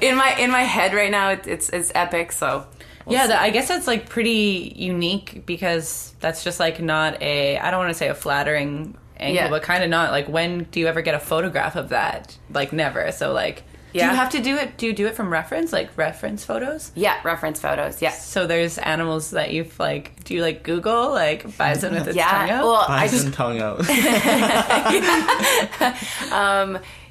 in 0.00 0.16
my 0.16 0.36
in 0.38 0.50
my 0.50 0.62
head 0.62 0.94
right 0.94 1.10
now, 1.10 1.30
it, 1.30 1.46
it's 1.46 1.68
it's 1.70 1.92
epic. 1.94 2.32
So 2.32 2.66
yeah, 3.06 3.26
that, 3.26 3.40
I 3.42 3.50
guess 3.50 3.68
that's 3.68 3.86
like 3.86 4.08
pretty 4.08 4.72
unique 4.76 5.44
because 5.46 6.14
that's 6.20 6.44
just 6.44 6.60
like 6.60 6.80
not 6.80 7.20
a. 7.22 7.58
I 7.58 7.70
don't 7.70 7.80
want 7.80 7.90
to 7.90 7.98
say 7.98 8.08
a 8.08 8.14
flattering 8.14 8.96
angle, 9.18 9.34
Yeah. 9.34 9.48
but 9.50 9.62
kind 9.62 9.82
of 9.82 9.90
not. 9.90 10.12
Like, 10.12 10.28
when 10.28 10.64
do 10.64 10.80
you 10.80 10.86
ever 10.86 11.02
get 11.02 11.14
a 11.14 11.18
photograph 11.20 11.76
of 11.76 11.88
that? 11.90 12.36
Like, 12.50 12.72
never. 12.72 13.10
So, 13.12 13.32
like, 13.32 13.64
do 13.92 13.98
you 13.98 14.04
have 14.04 14.30
to 14.30 14.42
do 14.42 14.56
it? 14.56 14.76
Do 14.76 14.86
you 14.86 14.92
do 14.92 15.06
it 15.06 15.14
from 15.16 15.32
reference, 15.32 15.72
like 15.72 15.96
reference 15.96 16.44
photos? 16.44 16.92
yeah, 16.94 17.20
reference 17.24 17.60
photos. 17.60 18.02
Yeah. 18.02 18.10
So 18.12 18.46
there's 18.46 18.78
animals 18.78 19.30
that 19.30 19.52
you've 19.52 19.78
like. 19.78 20.24
Do 20.24 20.34
you 20.34 20.42
like 20.42 20.62
Google 20.62 21.10
like 21.10 21.56
bison 21.56 21.94
with 21.94 22.08
its 22.08 22.16
Yeah. 22.16 22.30
tongue 22.30 22.50
out? 22.50 22.64
Well, 22.64 22.84
I 22.88 23.06
Bison 23.06 23.26
just 23.26 23.34
tongue 23.36 23.60
out. 23.60 23.80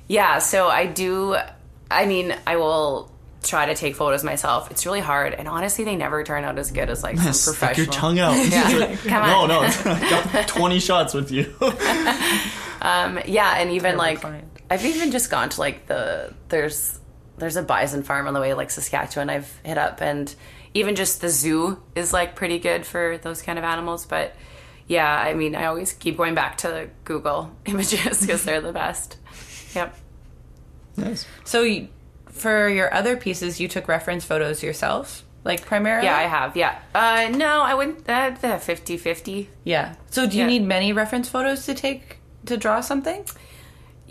yeah. 0.08 0.39
So 0.39 0.68
I 0.68 0.86
do. 0.86 1.36
I 1.92 2.06
mean, 2.06 2.36
I 2.46 2.58
will 2.58 3.12
try 3.42 3.65
to 3.68 3.76
take 3.76 3.96
photos 3.96 4.24
myself. 4.24 4.70
It's 4.72 4.86
really 4.86 5.00
hard, 5.00 5.34
and 5.34 5.48
honestly, 5.48 5.86
they 5.86 5.96
never 5.96 6.24
turn 6.24 6.44
out 6.44 6.58
as 6.60 6.72
good 6.72 6.89
as 6.89 7.04
like 7.04 7.18
some 7.18 7.34
Stick 7.34 7.56
professional. 7.58 7.86
your 7.86 7.94
tongue 7.94 8.20
out. 8.20 8.34
Yeah. 8.48 8.96
Come 9.06 9.28
No, 9.28 9.39
on. 9.42 9.48
no. 9.50 9.62
I 9.92 10.30
got 10.34 10.48
20 10.48 10.80
shots 10.80 11.13
with 11.13 11.32
you. 11.32 11.54
Um, 12.82 13.20
yeah, 13.26 13.56
and 13.58 13.72
even 13.72 13.98
like 13.98 14.22
client. 14.22 14.46
I've 14.69 14.86
even 14.86 15.12
just 15.12 15.29
gone 15.32 15.49
to 15.49 15.60
like 15.60 15.88
the 15.88 16.34
there's 16.49 16.99
there's 17.38 17.55
a 17.55 17.63
bison 17.63 18.03
farm 18.03 18.27
on 18.27 18.34
the 18.34 18.39
way 18.41 18.53
like 18.53 18.69
Saskatchewan 18.69 19.29
I've 19.29 19.60
hit 19.63 19.77
up 19.77 20.01
and 20.01 20.34
even 20.73 20.95
just 20.95 21.21
the 21.21 21.29
zoo 21.29 21.82
is 21.95 22.13
like 22.13 22.36
pretty 22.36 22.60
good 22.60 22.86
for 22.86 23.17
those 23.21 23.41
kind 23.41 23.58
of 23.58 23.65
animals 23.65 24.05
but 24.05 24.36
yeah 24.88 25.10
I 25.19 25.34
mean 25.34 25.55
I 25.55 25.65
always 25.65 25.93
keep 25.93 26.17
going 26.17 26.36
back 26.36 26.58
to 26.60 26.89
Google 27.05 27.51
images 27.65 28.21
because 28.21 28.43
they're 28.43 28.62
the 28.62 28.73
best 28.73 29.17
yep 29.73 29.97
nice. 30.97 31.25
so 31.45 31.63
you, 31.63 31.88
for 32.29 32.69
your 32.69 32.93
other 32.93 33.17
pieces, 33.17 33.60
you 33.60 33.67
took 33.67 33.88
reference 33.88 34.23
photos 34.23 34.62
yourself, 34.63 35.23
like 35.43 35.65
primarily. 35.65 36.05
yeah 36.05 36.15
I 36.17 36.23
have 36.23 36.55
yeah 36.55 36.79
uh, 36.93 37.27
no 37.36 37.62
I 37.62 37.73
wouldn't 37.73 38.08
uh, 38.10 38.32
the 38.41 38.58
50 38.60 38.97
50 38.97 39.49
Yeah. 39.63 39.95
So 40.10 40.27
do 40.27 40.36
you 40.38 40.43
Yeah. 40.43 40.47
need 40.47 40.63
many 40.63 40.93
reference 40.93 41.27
photos 41.29 41.65
to 41.65 41.73
take 41.73 42.19
to 42.45 42.55
draw 42.58 42.82
something? 42.82 43.25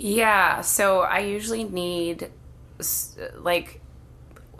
Yeah, 0.01 0.61
so 0.61 1.01
I 1.01 1.21
usually 1.21 1.65
need 1.65 2.31
like 3.37 3.81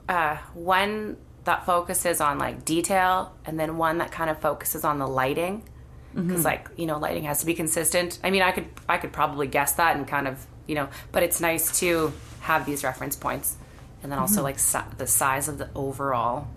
uh, 0.09 0.37
one 0.55 1.17
that 1.45 1.65
focuses 1.65 2.21
on 2.21 2.39
like 2.39 2.65
detail, 2.65 3.33
and 3.45 3.59
then 3.59 3.79
one 3.79 3.99
that 3.99 4.11
kind 4.11 4.31
of 4.31 4.41
focuses 4.41 4.85
on 4.85 4.99
the 4.99 5.07
lighting. 5.07 5.63
because 6.13 6.45
like 6.45 6.69
you 6.77 6.87
know 6.87 6.99
lighting 6.99 7.23
has 7.25 7.39
to 7.41 7.47
be 7.47 7.55
consistent. 7.55 8.19
I 8.25 8.31
mean, 8.31 8.43
I 8.43 8.51
could 8.51 8.67
I 8.89 8.99
could 8.99 9.13
probably 9.13 9.47
guess 9.47 9.73
that 9.75 9.97
and 9.97 10.09
kind 10.09 10.27
of 10.27 10.45
you 10.67 10.75
know, 10.75 10.89
but 11.13 11.23
it's 11.23 11.41
nice 11.41 11.79
to 11.81 12.13
have 12.41 12.67
these 12.67 12.83
reference 12.83 13.15
points, 13.15 13.57
and 14.03 14.11
then 14.11 14.19
also 14.19 14.43
like 14.43 14.59
si- 14.59 14.91
the 14.97 15.07
size 15.07 15.47
of 15.47 15.59
the 15.59 15.69
overall 15.77 16.49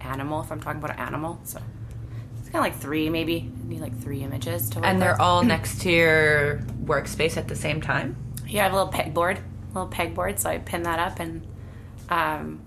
animal. 0.00 0.42
If 0.42 0.52
I'm 0.52 0.60
talking 0.60 0.78
about 0.78 0.92
an 0.92 1.00
animal, 1.00 1.40
so 1.42 1.60
it's 2.38 2.48
kind 2.50 2.64
of 2.64 2.72
like 2.72 2.76
three 2.80 3.10
maybe. 3.10 3.50
I 3.64 3.68
need 3.68 3.80
like 3.80 3.98
three 4.00 4.22
images 4.22 4.70
to. 4.70 4.78
work 4.78 4.86
And 4.86 5.02
they're 5.02 5.20
all 5.20 5.42
next 5.54 5.80
to 5.80 5.90
your 5.90 6.58
workspace 6.84 7.36
at 7.36 7.48
the 7.48 7.56
same 7.56 7.80
time? 7.80 8.16
Yeah, 8.48 8.62
I 8.62 8.64
have 8.64 8.72
a 8.72 8.76
little 8.76 8.92
pegboard, 8.92 9.38
little 9.74 9.88
pegboard, 9.90 10.38
so 10.38 10.48
I 10.50 10.58
pin 10.58 10.82
that 10.84 10.98
up 10.98 11.20
and 11.20 11.46
um 12.08 12.60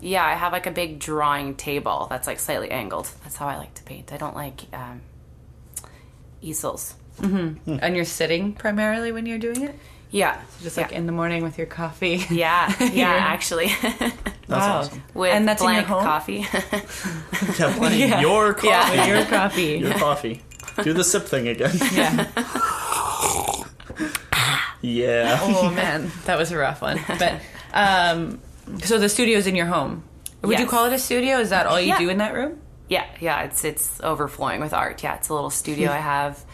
yeah, 0.00 0.24
I 0.24 0.34
have 0.34 0.52
like 0.52 0.66
a 0.66 0.70
big 0.72 0.98
drawing 0.98 1.54
table 1.54 2.06
that's 2.10 2.26
like 2.26 2.40
slightly 2.40 2.70
angled. 2.70 3.08
That's 3.22 3.36
how 3.36 3.46
I 3.46 3.56
like 3.56 3.72
to 3.74 3.82
paint. 3.84 4.12
I 4.12 4.16
don't 4.16 4.34
like 4.34 4.62
um 4.72 5.00
easels. 6.40 6.94
And 7.20 7.94
you're 7.94 8.04
sitting 8.04 8.52
primarily 8.54 9.12
when 9.12 9.26
you're 9.26 9.38
doing 9.38 9.62
it? 9.62 9.78
Yeah. 10.10 10.40
Just 10.62 10.76
yeah. 10.76 10.82
like 10.84 10.92
in 10.92 11.06
the 11.06 11.12
morning 11.12 11.42
with 11.44 11.56
your 11.56 11.66
coffee. 11.68 12.24
Yeah, 12.30 12.74
yeah, 12.92 13.10
actually. 13.34 13.68
That's 13.82 14.48
Wow. 14.48 14.78
awesome. 14.80 15.02
With 15.14 15.32
And 15.32 15.48
that's 15.48 15.62
in 15.62 15.68
your 15.68 15.82
blank 15.84 15.86
home? 15.86 16.04
coffee. 16.04 16.46
Yeah, 17.58 17.90
Yeah. 17.94 18.20
your 18.20 18.52
coffee. 18.54 18.66
Yeah. 18.68 19.06
your 19.06 19.24
coffee. 19.26 19.78
Your 19.78 19.94
coffee. 19.94 20.42
Do 20.82 20.92
the 20.92 21.04
sip 21.04 21.24
thing 21.24 21.48
again. 21.48 21.70
Yeah. 21.92 22.26
Yeah. 24.82 25.38
Oh 25.40 25.70
man, 25.74 26.10
that 26.26 26.36
was 26.38 26.52
a 26.52 26.58
rough 26.58 26.82
one. 26.82 26.98
But 27.18 27.40
um, 27.72 28.40
so 28.84 28.98
the 28.98 29.08
studio's 29.08 29.46
in 29.46 29.56
your 29.56 29.66
home. 29.66 30.04
Would 30.42 30.58
you 30.58 30.66
call 30.66 30.86
it 30.86 30.92
a 30.92 30.98
studio? 30.98 31.38
Is 31.38 31.50
that 31.50 31.66
all 31.66 31.80
you 31.80 31.88
Yeah. 31.88 31.98
do 31.98 32.08
in 32.10 32.18
that 32.18 32.34
room? 32.34 32.60
yeah, 32.88 33.06
yeah, 33.20 33.42
it's 33.44 33.64
it's 33.64 34.00
overflowing 34.02 34.60
with 34.60 34.74
art. 34.74 35.02
Yeah, 35.02 35.14
it's 35.14 35.28
a 35.30 35.34
little 35.34 35.48
studio 35.50 35.90
I 35.90 35.96
have. 35.98 36.44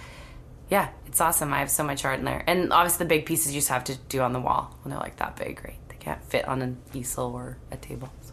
Yeah, 0.70 0.90
it's 1.06 1.20
awesome. 1.20 1.52
I 1.52 1.58
have 1.60 1.70
so 1.70 1.82
much 1.82 2.04
art 2.04 2.18
in 2.20 2.24
there. 2.26 2.44
And 2.46 2.72
obviously 2.72 3.04
the 3.06 3.08
big 3.08 3.24
pieces 3.26 3.52
you 3.52 3.58
just 3.58 3.70
have 3.70 3.84
to 3.84 3.96
do 4.08 4.20
on 4.20 4.32
the 4.34 4.40
wall 4.40 4.76
when 4.82 4.90
they're 4.90 5.00
like 5.00 5.16
that 5.16 5.34
big, 5.36 5.64
right? 5.64 5.78
They 5.88 5.96
can't 5.96 6.22
fit 6.24 6.46
on 6.46 6.60
an 6.62 6.76
easel 6.94 7.32
or 7.34 7.56
a 7.72 7.76
table. 7.78 8.10
So. 8.22 8.32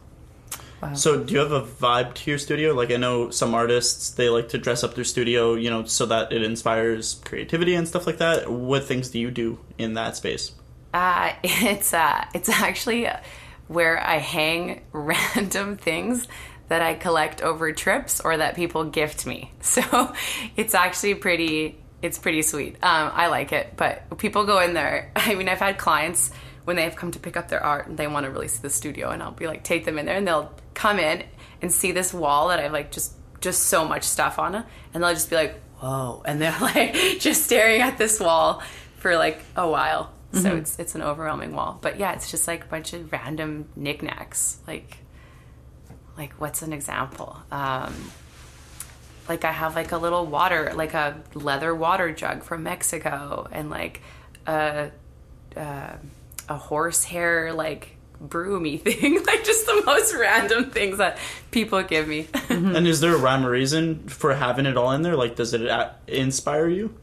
So, 0.94 1.24
do 1.24 1.34
you 1.34 1.40
have 1.40 1.52
a 1.52 1.62
vibe 1.62 2.14
to 2.16 2.30
your 2.30 2.38
studio? 2.38 2.74
Like, 2.74 2.92
I 2.92 2.98
know 2.98 3.32
some 3.32 3.56
artists 3.56 4.12
they 4.12 4.30
like 4.30 4.50
to 4.50 4.58
dress 4.58 4.84
up 4.84 4.94
their 4.94 5.04
studio, 5.04 5.56
you 5.56 5.70
know, 5.70 5.86
so 5.86 6.06
that 6.06 6.32
it 6.32 6.44
inspires 6.44 7.22
creativity 7.26 7.74
and 7.74 7.88
stuff 7.88 8.06
like 8.06 8.18
that. 8.18 8.52
What 8.52 8.84
things 8.84 9.10
do 9.10 9.20
you 9.20 9.32
do 9.32 9.58
in 9.78 9.96
that 9.96 10.16
space? 10.16 10.52
Uh, 10.94 11.34
it's 11.44 11.94
uh, 11.94 12.26
it's 12.34 12.50
actually 12.50 13.08
where 13.68 14.00
I 14.00 14.18
hang 14.18 14.82
random 14.92 15.78
things 15.78 16.28
that 16.68 16.82
I 16.82 16.96
collect 16.96 17.42
over 17.42 17.72
trips 17.72 18.22
or 18.22 18.38
that 18.38 18.56
people 18.56 18.86
gift 18.86 19.26
me. 19.26 19.52
So 19.62 20.14
it's 20.56 20.74
actually 20.74 21.16
pretty. 21.16 21.80
It's 22.02 22.20
pretty 22.20 22.44
sweet. 22.44 22.76
Um, 22.84 23.12
I 23.14 23.28
like 23.28 23.52
it, 23.52 23.74
but 23.76 24.20
people 24.20 24.46
go 24.46 24.60
in 24.60 24.74
there. 24.74 25.12
I 25.16 25.34
mean, 25.34 25.50
I've 25.50 25.60
had 25.60 25.80
clients 25.80 26.30
when 26.66 26.76
they've 26.76 26.96
come 26.96 27.12
to 27.12 27.20
pick 27.20 27.36
up 27.36 27.48
their 27.48 27.64
art 27.64 27.88
and 27.88 27.98
they 27.98 28.06
want 28.06 28.26
to 28.26 28.32
really 28.32 28.48
see 28.48 28.62
the 28.62 28.70
studio, 28.70 29.10
and 29.10 29.24
I'll 29.24 29.32
be 29.32 29.48
like, 29.48 29.64
take 29.64 29.86
them 29.86 29.98
in 29.98 30.06
there, 30.06 30.16
and 30.16 30.28
they'll 30.28 30.54
come 30.76 31.00
in 31.00 31.24
and 31.62 31.72
see 31.72 31.92
this 31.92 32.14
wall 32.14 32.50
that 32.50 32.60
I've 32.60 32.72
like 32.72 32.92
just 32.92 33.14
just 33.42 33.64
so 33.64 33.88
much 33.88 34.04
stuff 34.04 34.38
on 34.38 34.54
it, 34.54 34.66
and 34.94 35.04
they'll 35.04 35.14
just 35.14 35.30
be 35.30 35.36
like, 35.36 35.60
whoa, 35.80 36.22
and 36.28 36.40
they're 36.40 36.58
like 36.62 36.94
just 37.20 37.44
staring 37.46 37.82
at 37.82 37.98
this 37.98 38.20
wall 38.20 38.62
for 38.98 39.18
like 39.18 39.42
a 39.56 39.68
while. 39.68 40.12
So 40.34 40.54
it's 40.58 40.78
it's 40.80 40.96
an 40.96 41.02
overwhelming 41.02 41.56
wall. 41.56 41.80
But 41.82 41.98
yeah, 41.98 42.12
it's 42.12 42.30
just 42.30 42.46
like 42.46 42.66
a 42.66 42.68
bunch 42.68 42.92
of 42.92 43.10
random 43.10 43.70
knickknacks. 43.78 44.58
Like 44.68 44.98
like 46.18 46.34
what's 46.34 46.62
an 46.62 46.74
example? 46.74 47.38
Um 47.52 47.94
like 49.30 49.46
I 49.46 49.54
have 49.54 49.76
like 49.76 49.94
a 49.94 49.98
little 49.98 50.26
water, 50.26 50.74
like 50.76 50.94
a 50.94 51.22
leather 51.34 51.74
water 51.74 52.12
jug 52.12 52.44
from 52.44 52.64
Mexico 52.64 53.48
and 53.50 53.70
like 53.70 54.02
a 54.46 54.92
uh, 55.56 55.94
a 56.50 56.58
horsehair 56.58 57.54
like 57.54 57.95
broomy 58.20 58.78
thing, 58.82 59.24
like 59.26 59.44
just 59.44 59.66
the 59.66 59.84
most 59.86 60.16
random 60.16 60.72
things 60.72 60.98
that 60.98 61.18
people 61.52 61.82
give 61.84 62.08
me. 62.08 62.28
And 62.50 62.88
is 62.88 63.02
there 63.02 63.14
a 63.14 63.18
rhyme 63.18 63.46
or 63.46 63.52
reason 63.52 64.08
for 64.08 64.34
having 64.36 64.66
it 64.66 64.78
all 64.78 64.92
in 64.92 65.02
there? 65.02 65.16
Like, 65.16 65.36
does 65.36 65.54
it 65.54 65.68
uh, 65.68 65.92
inspire 66.08 66.68
you, 66.70 66.96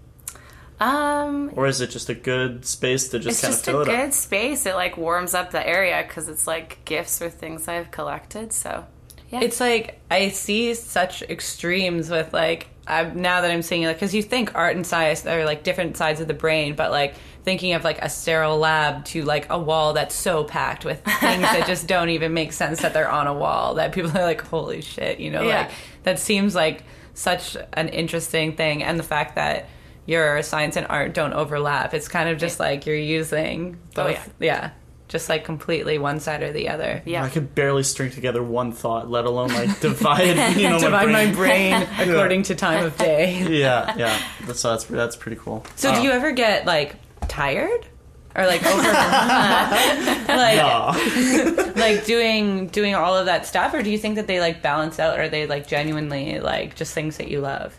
um 0.81 1.51
or 1.55 1.67
is 1.67 1.81
it 1.81 1.91
just 1.91 2.09
a 2.09 2.15
good 2.15 2.65
space 2.65 3.09
to 3.09 3.19
just 3.19 3.29
it's 3.29 3.41
kind 3.43 3.53
just 3.53 3.69
of 3.69 3.75
a 3.75 3.85
fill 3.85 3.95
it 3.95 3.97
good 3.97 4.15
space. 4.15 4.67
It 4.67 4.75
like 4.75 4.97
warms 4.97 5.35
up 5.35 5.51
the 5.53 5.65
area 5.67 6.03
because 6.07 6.29
it's 6.29 6.47
like 6.47 6.85
gifts 6.85 7.23
or 7.23 7.31
things 7.31 7.69
I've 7.69 7.91
collected. 7.91 8.53
So 8.53 8.85
yeah, 9.31 9.41
It's 9.43 9.61
like 9.61 10.01
I 10.11 10.29
see 10.31 10.75
such 10.75 11.23
extremes 11.23 12.11
with 12.11 12.33
like 12.33 12.69
I'm 12.87 13.23
now 13.23 13.43
that 13.43 13.51
I'm 13.51 13.63
seeing 13.63 13.83
it 13.83 13.93
because 13.95 14.13
you 14.15 14.23
think 14.23 14.55
art 14.57 14.75
and 14.75 14.85
science 14.87 15.25
are 15.25 15.45
like 15.45 15.63
different 15.63 15.97
sides 15.97 16.21
of 16.21 16.27
the 16.27 16.35
brain, 16.35 16.75
but 16.75 16.91
like 16.91 17.15
thinking 17.45 17.73
of 17.75 17.83
like 17.85 18.01
a 18.03 18.09
sterile 18.09 18.59
lab 18.59 19.05
to 19.07 19.23
like 19.25 19.47
a 19.51 19.59
wall 19.59 19.93
that's 19.95 20.15
so 20.15 20.45
packed 20.45 20.85
with 20.85 21.03
things 21.21 21.43
that 21.43 21.67
just 21.67 21.87
don't 21.89 22.11
even 22.11 22.33
make 22.33 22.53
sense 22.53 22.81
that 22.83 22.95
they're 22.95 23.11
on 23.11 23.27
a 23.27 23.35
wall 23.35 23.75
that 23.75 23.93
people 23.93 24.11
are 24.17 24.23
like 24.23 24.41
holy 24.47 24.81
shit, 24.81 25.19
you 25.21 25.31
know, 25.31 25.43
Yeah. 25.43 25.63
like 25.63 25.71
that 26.05 26.19
seems 26.19 26.55
like 26.55 26.85
such 27.15 27.57
an 27.75 27.89
interesting 27.89 28.57
thing, 28.57 28.83
and 28.83 28.99
the 28.99 29.03
fact 29.05 29.35
that 29.35 29.69
your 30.07 30.43
science 30.43 30.77
and 30.77 30.87
art 30.89 31.15
don't 31.15 31.33
overlap, 31.33 31.95
it's 31.95 32.09
kind 32.09 32.29
of 32.29 32.39
just 32.39 32.59
like 32.59 32.87
you're 32.87 32.97
using 32.97 33.77
Oh, 33.97 34.05
both, 34.05 34.35
yeah, 34.41 34.71
just 35.09 35.29
like 35.29 35.45
completely 35.45 35.99
one 35.99 36.21
side 36.21 36.43
or 36.43 36.53
the 36.53 36.71
other. 36.71 37.03
yeah. 37.05 37.23
I 37.23 37.29
could 37.29 37.55
barely 37.55 37.83
string 37.83 38.11
together 38.11 38.43
one 38.43 38.73
thought, 38.73 39.11
let 39.11 39.27
alone 39.27 39.49
like 39.51 39.79
divide, 39.89 40.57
you 40.57 40.69
know, 40.71 40.79
divide 40.81 41.07
my 41.07 41.27
my 41.27 41.33
brain. 41.33 41.87
brain 41.87 42.09
according 42.11 42.45
to 42.45 42.55
time 42.55 42.85
of 42.85 42.97
day. 42.97 43.43
yeah, 43.49 43.95
yeah. 43.97 44.23
That's 44.47 44.63
that's 44.63 44.85
that's 44.85 45.17
pretty 45.17 45.37
cool. 45.37 45.65
So, 45.77 45.91
Uh, 45.91 45.97
do 45.97 46.03
you 46.03 46.11
ever 46.13 46.33
get 46.33 46.67
like 46.67 46.97
tired 47.29 47.87
or 48.35 48.47
like 48.47 48.65
over 48.65 48.83
like 48.83 50.59
uh, 50.59 51.73
like 51.77 52.05
doing 52.05 52.69
doing 52.69 52.95
all 52.95 53.17
of 53.17 53.27
that 53.27 53.47
stuff, 53.47 53.75
or 53.75 53.83
do 53.83 53.91
you 53.91 53.99
think 53.99 54.17
that 54.17 54.27
they 54.27 54.41
like 54.41 54.63
balance 54.63 54.99
out, 54.99 55.19
or 55.19 55.25
are 55.25 55.29
they 55.29 55.47
like 55.47 55.67
genuinely 55.67 56.41
like 56.41 56.75
just 56.75 56.95
things 56.95 57.19
that 57.19 57.29
you 57.29 57.41
love? 57.41 57.77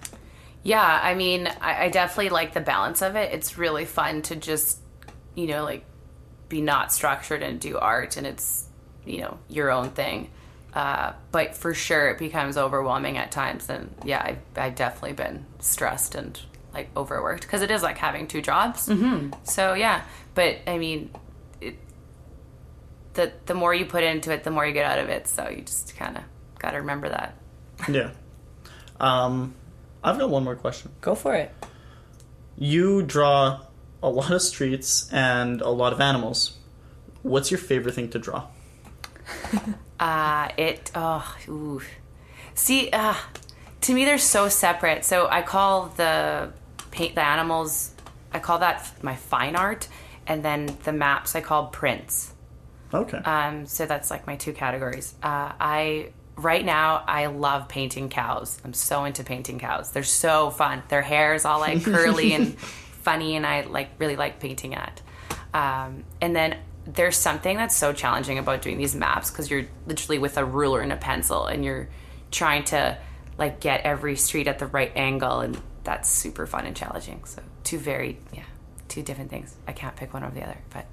Yeah, 0.64 1.00
I 1.04 1.16
mean, 1.16 1.48
I, 1.60 1.86
I 1.86 1.90
definitely 1.90 2.30
like 2.30 2.54
the 2.54 2.62
balance 2.62 3.02
of 3.02 3.16
it. 3.16 3.34
It's 3.34 3.58
really 3.58 3.86
fun 3.86 4.22
to 4.24 4.36
just, 4.36 4.80
you 5.36 5.48
know, 5.48 5.64
like 5.64 5.86
be 6.50 6.62
not 6.62 6.94
structured 6.94 7.44
and 7.44 7.60
do 7.60 7.78
art, 7.78 8.18
and 8.18 8.28
it's, 8.28 8.68
you 9.06 9.22
know, 9.22 9.40
your 9.50 9.72
own 9.72 9.90
thing. 9.90 10.30
Uh, 10.74 11.14
but 11.32 11.56
for 11.56 11.74
sure, 11.74 12.10
it 12.10 12.18
becomes 12.18 12.58
overwhelming 12.58 13.18
at 13.18 13.32
times, 13.32 13.70
and 13.70 13.94
yeah, 14.06 14.22
I've, 14.24 14.40
I've 14.56 14.76
definitely 14.76 15.14
been 15.14 15.46
stressed 15.60 16.16
and 16.16 16.40
like 16.74 16.90
overworked 16.96 17.42
because 17.44 17.62
it 17.62 17.72
is 17.72 17.84
like 17.84 17.98
having 17.98 18.28
two 18.28 18.42
jobs. 18.42 18.88
Mm-hmm. 18.88 19.34
So 19.44 19.74
yeah, 19.74 20.04
but 20.36 20.58
I 20.68 20.78
mean, 20.78 21.12
it, 21.62 21.76
the 23.14 23.32
the 23.46 23.54
more 23.54 23.74
you 23.74 23.86
put 23.86 24.04
into 24.04 24.32
it, 24.32 24.44
the 24.44 24.52
more 24.52 24.66
you 24.66 24.74
get 24.74 24.86
out 24.86 25.00
of 25.00 25.10
it. 25.10 25.28
So 25.28 25.50
you 25.50 25.62
just 25.62 25.96
kind 25.96 26.18
of 26.18 26.24
got 26.60 26.72
to 26.72 26.78
remember 26.78 27.10
that. 27.10 27.38
yeah. 27.90 28.12
Um, 29.00 29.56
I've 30.04 30.18
got 30.18 30.30
one 30.30 30.44
more 30.44 30.56
question. 30.56 30.92
Go 31.02 31.16
for 31.16 31.36
it. 31.36 31.52
You 32.58 33.02
draw 33.02 33.62
a 34.02 34.10
lot 34.10 34.32
of 34.32 34.42
streets 34.42 35.12
and 35.12 35.62
a 35.62 35.70
lot 35.70 35.94
of 35.94 36.02
animals. 36.02 36.58
What's 37.22 37.52
your 37.52 37.58
favorite 37.58 37.96
thing 37.96 38.10
to 38.10 38.20
draw? 38.20 38.48
Uh, 40.00 40.50
it, 40.58 40.92
oh, 40.96 41.36
ooh. 41.48 41.82
See, 42.56 42.90
uh, 42.92 43.14
to 43.82 43.94
me, 43.94 44.04
they're 44.04 44.18
so 44.18 44.50
separate. 44.50 45.06
So 45.06 45.30
I 45.30 45.42
call 45.44 45.94
the 45.96 46.52
paint, 46.94 47.16
the 47.16 47.26
animals, 47.26 47.92
I 48.32 48.40
call 48.40 48.60
that 48.60 49.04
my 49.04 49.16
fine 49.16 49.56
art. 49.56 49.88
And 50.26 50.44
then 50.46 50.78
the 50.84 50.94
maps 50.94 51.36
I 51.36 51.42
call 51.42 51.68
prints. 51.68 52.34
Okay. 52.94 53.18
Um, 53.18 53.66
so 53.66 53.86
that's 53.86 54.10
like 54.10 54.26
my 54.26 54.38
two 54.38 54.54
categories. 54.54 55.14
Uh, 55.22 55.52
I 55.60 56.12
right 56.36 56.64
now 56.64 57.04
I 57.06 57.26
love 57.26 57.68
painting 57.68 58.10
cows. 58.10 58.60
I'm 58.64 58.74
so 58.74 59.04
into 59.06 59.24
painting 59.24 59.60
cows. 59.60 59.92
They're 59.92 60.04
so 60.04 60.50
fun. 60.50 60.84
Their 60.88 61.02
hair 61.02 61.34
is 61.34 61.44
all 61.44 61.60
like 61.60 61.84
curly 61.84 62.34
and 62.34 62.58
funny, 62.60 63.36
and 63.36 63.46
I 63.46 63.62
like 63.62 63.90
really 64.00 64.16
like 64.16 64.40
painting 64.40 64.74
it. 64.74 65.02
Um, 65.54 66.04
and 66.22 66.36
then 66.36 66.58
there's 66.86 67.18
something 67.18 67.58
that's 67.58 67.76
so 67.76 67.94
challenging 67.94 68.38
about 68.38 68.62
doing 68.62 68.78
these 68.78 68.96
maps 68.96 69.32
because 69.32 69.50
you're 69.50 69.66
literally 69.88 70.20
with 70.20 70.38
a 70.38 70.46
ruler 70.46 70.82
and 70.82 70.92
a 70.92 70.98
pencil, 70.98 71.48
and 71.48 71.66
you're 71.66 71.90
trying 72.32 72.64
to 72.66 72.98
like 73.38 73.60
get 73.60 73.82
every 73.82 74.16
street 74.16 74.48
at 74.48 74.60
the 74.60 74.68
right 74.68 74.92
angle, 74.96 75.40
and 75.42 75.60
that's 75.84 76.10
super 76.10 76.46
fun 76.46 76.66
and 76.66 76.76
challenging. 76.76 77.24
So 77.26 77.42
two 77.64 77.78
very 77.80 78.20
yeah, 78.34 78.44
two 78.88 79.02
different 79.04 79.30
things. 79.30 79.56
I 79.68 79.72
can't 79.74 79.96
pick 79.96 80.14
one 80.14 80.24
over 80.24 80.34
the 80.36 80.44
other, 80.44 80.58
but. 80.70 80.86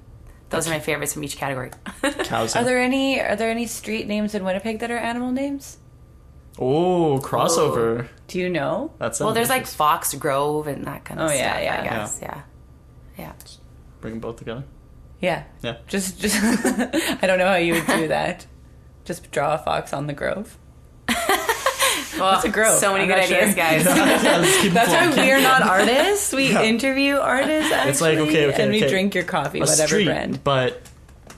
Those 0.49 0.67
are 0.67 0.71
my 0.71 0.81
favorites 0.81 1.13
from 1.13 1.23
each 1.23 1.37
category. 1.37 1.71
Cows. 2.25 2.57
Are 2.57 2.65
there 2.65 2.77
any 2.81 3.21
are 3.21 3.37
there 3.37 3.49
any 3.49 3.67
street 3.67 4.05
names 4.05 4.35
in 4.35 4.43
Winnipeg 4.43 4.79
that 4.79 4.91
are 4.91 4.97
animal 4.97 5.31
names? 5.31 5.77
Oh, 6.59 7.21
crossover. 7.23 8.09
Do 8.27 8.37
you 8.37 8.49
know? 8.49 8.91
That's 8.97 9.21
Well, 9.21 9.33
there's 9.33 9.47
like. 9.47 9.65
Fox 9.65 10.13
Grove 10.13 10.67
and 10.67 10.85
that 10.87 11.05
kind 11.05 11.21
of 11.21 11.29
Oh, 11.29 11.33
yeah, 11.33 11.53
stuff. 11.53 11.63
yeah. 11.63 11.79
I 11.79 11.83
guess, 11.85 12.19
yeah, 12.21 12.41
yeah. 13.17 13.33
bring 14.01 14.15
them 14.15 14.19
both 14.19 14.35
together. 14.37 14.65
Yeah. 15.21 15.43
Yeah. 15.61 15.77
Just 15.87 16.19
just 16.19 16.35
I 16.43 17.27
don't 17.27 17.39
know 17.39 17.47
how 17.47 17.55
you 17.55 17.75
would 17.75 17.87
do 17.87 18.07
that. 18.09 18.45
Just 19.05 19.31
draw 19.31 19.53
a 19.53 19.57
fox 19.57 19.93
on 19.93 20.07
the 20.07 20.13
grove. 20.13 20.57
That's 22.31 22.45
a 22.45 22.47
oh, 22.47 22.51
growth. 22.51 22.79
So 22.79 22.93
many 22.93 23.03
I'm 23.03 23.09
good 23.09 23.17
not 23.17 23.25
sure. 23.27 23.37
ideas, 23.37 23.55
guys. 23.55 23.85
Let's 23.85 24.61
keep 24.61 24.71
it 24.71 24.73
That's 24.73 24.91
why 24.91 25.25
we're 25.25 25.41
not 25.41 25.61
artists. 25.63 26.31
We 26.33 26.55
interview 26.57 27.15
artists. 27.17 27.71
Actually, 27.71 27.91
It's 27.91 28.01
like, 28.01 28.17
okay, 28.19 28.45
okay, 28.47 28.63
and 28.63 28.71
we 28.71 28.79
drink 28.81 29.15
your 29.15 29.23
coffee, 29.23 29.59
a 29.59 29.61
whatever 29.61 29.87
street, 29.87 30.05
brand. 30.05 30.43
but 30.43 30.81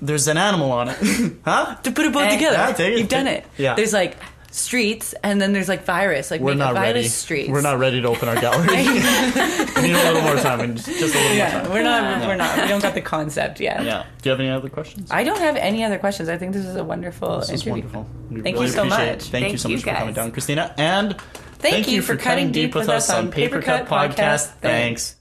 there's 0.01 0.27
an 0.27 0.37
animal 0.37 0.71
on 0.71 0.89
it. 0.89 0.97
huh? 1.45 1.75
To 1.83 1.91
put 1.91 2.05
it 2.05 2.11
both 2.13 2.23
Hey. 2.25 2.35
together, 2.35 2.57
Yeah, 2.57 2.71
take 2.73 2.93
it, 2.93 2.99
you've 2.99 3.09
done 3.09 3.27
it. 3.27 3.45
yeah. 3.57 3.75
There's 3.75 3.93
like 3.93 4.17
streets, 4.53 5.13
and 5.23 5.41
then 5.41 5.51
there's 5.51 5.67
like 5.67 5.83
virus. 5.85 6.29
Like 6.31 6.39
We're 6.41 6.51
make 6.51 6.59
not 6.59 6.71
a 6.71 6.75
virus 6.75 6.93
ready. 6.95 7.07
streets. 7.07 7.49
We're 7.49 7.61
not 7.61 7.79
ready 7.79 8.01
to 8.01 8.07
open 8.07 8.29
our 8.29 8.35
gallery. 8.41 8.67
we 8.67 8.83
need 8.83 9.95
a 9.95 10.03
little 10.03 10.21
more 10.21 10.35
time. 10.37 10.59
and 10.61 10.77
Just, 10.77 10.87
just 10.99 11.15
a 11.15 11.17
little 11.17 11.37
more 11.37 11.47
time. 11.49 11.71
we're 11.71 11.83
not. 11.83 12.27
We're 12.27 12.35
not. 12.35 12.61
We 12.61 12.67
don't 12.67 12.81
got 12.81 12.93
the 12.93 13.01
concept 13.01 13.59
yet. 13.59 13.83
Yeah. 13.83 14.05
Do 14.21 14.29
you 14.29 14.31
have 14.31 14.39
any 14.39 14.49
other 14.49 14.69
questions? 14.69 15.09
I 15.11 15.23
don't 15.23 15.39
have 15.39 15.55
any 15.55 15.83
other 15.83 15.97
questions. 15.97 16.29
I 16.29 16.37
think 16.37 16.53
this 16.53 16.65
is 16.65 16.75
a 16.75 16.83
wonderful 16.83 17.39
This 17.39 17.49
is 17.49 17.65
interview. 17.67 17.71
wonderful. 17.89 18.07
We 18.29 18.41
Thank 18.41 18.55
really 18.55 18.67
you 18.67 18.71
so 18.73 18.85
much. 18.85 18.99
Thank, 18.99 19.23
you 19.23 19.29
Thank 19.49 19.59
so 19.59 19.69
you, 19.69 19.75
much 19.77 19.83
for 19.85 19.91
coming 19.93 20.13
down, 20.13 20.31
Christina. 20.31 20.73
And 20.77 21.19
Thank 21.59 21.87
you 21.87 22.01
for 22.01 22.15
cutting 22.17 22.51
deep 22.51 22.75
with 22.75 22.89
us 22.89 23.09
on 23.09 23.31
Paper 23.31 23.59
Paper 23.59 23.61
Cut 23.65 23.87
Cut 23.87 24.11
Podcast. 24.15 24.15
Podcast. 24.15 24.47
Thanks. 24.61 25.15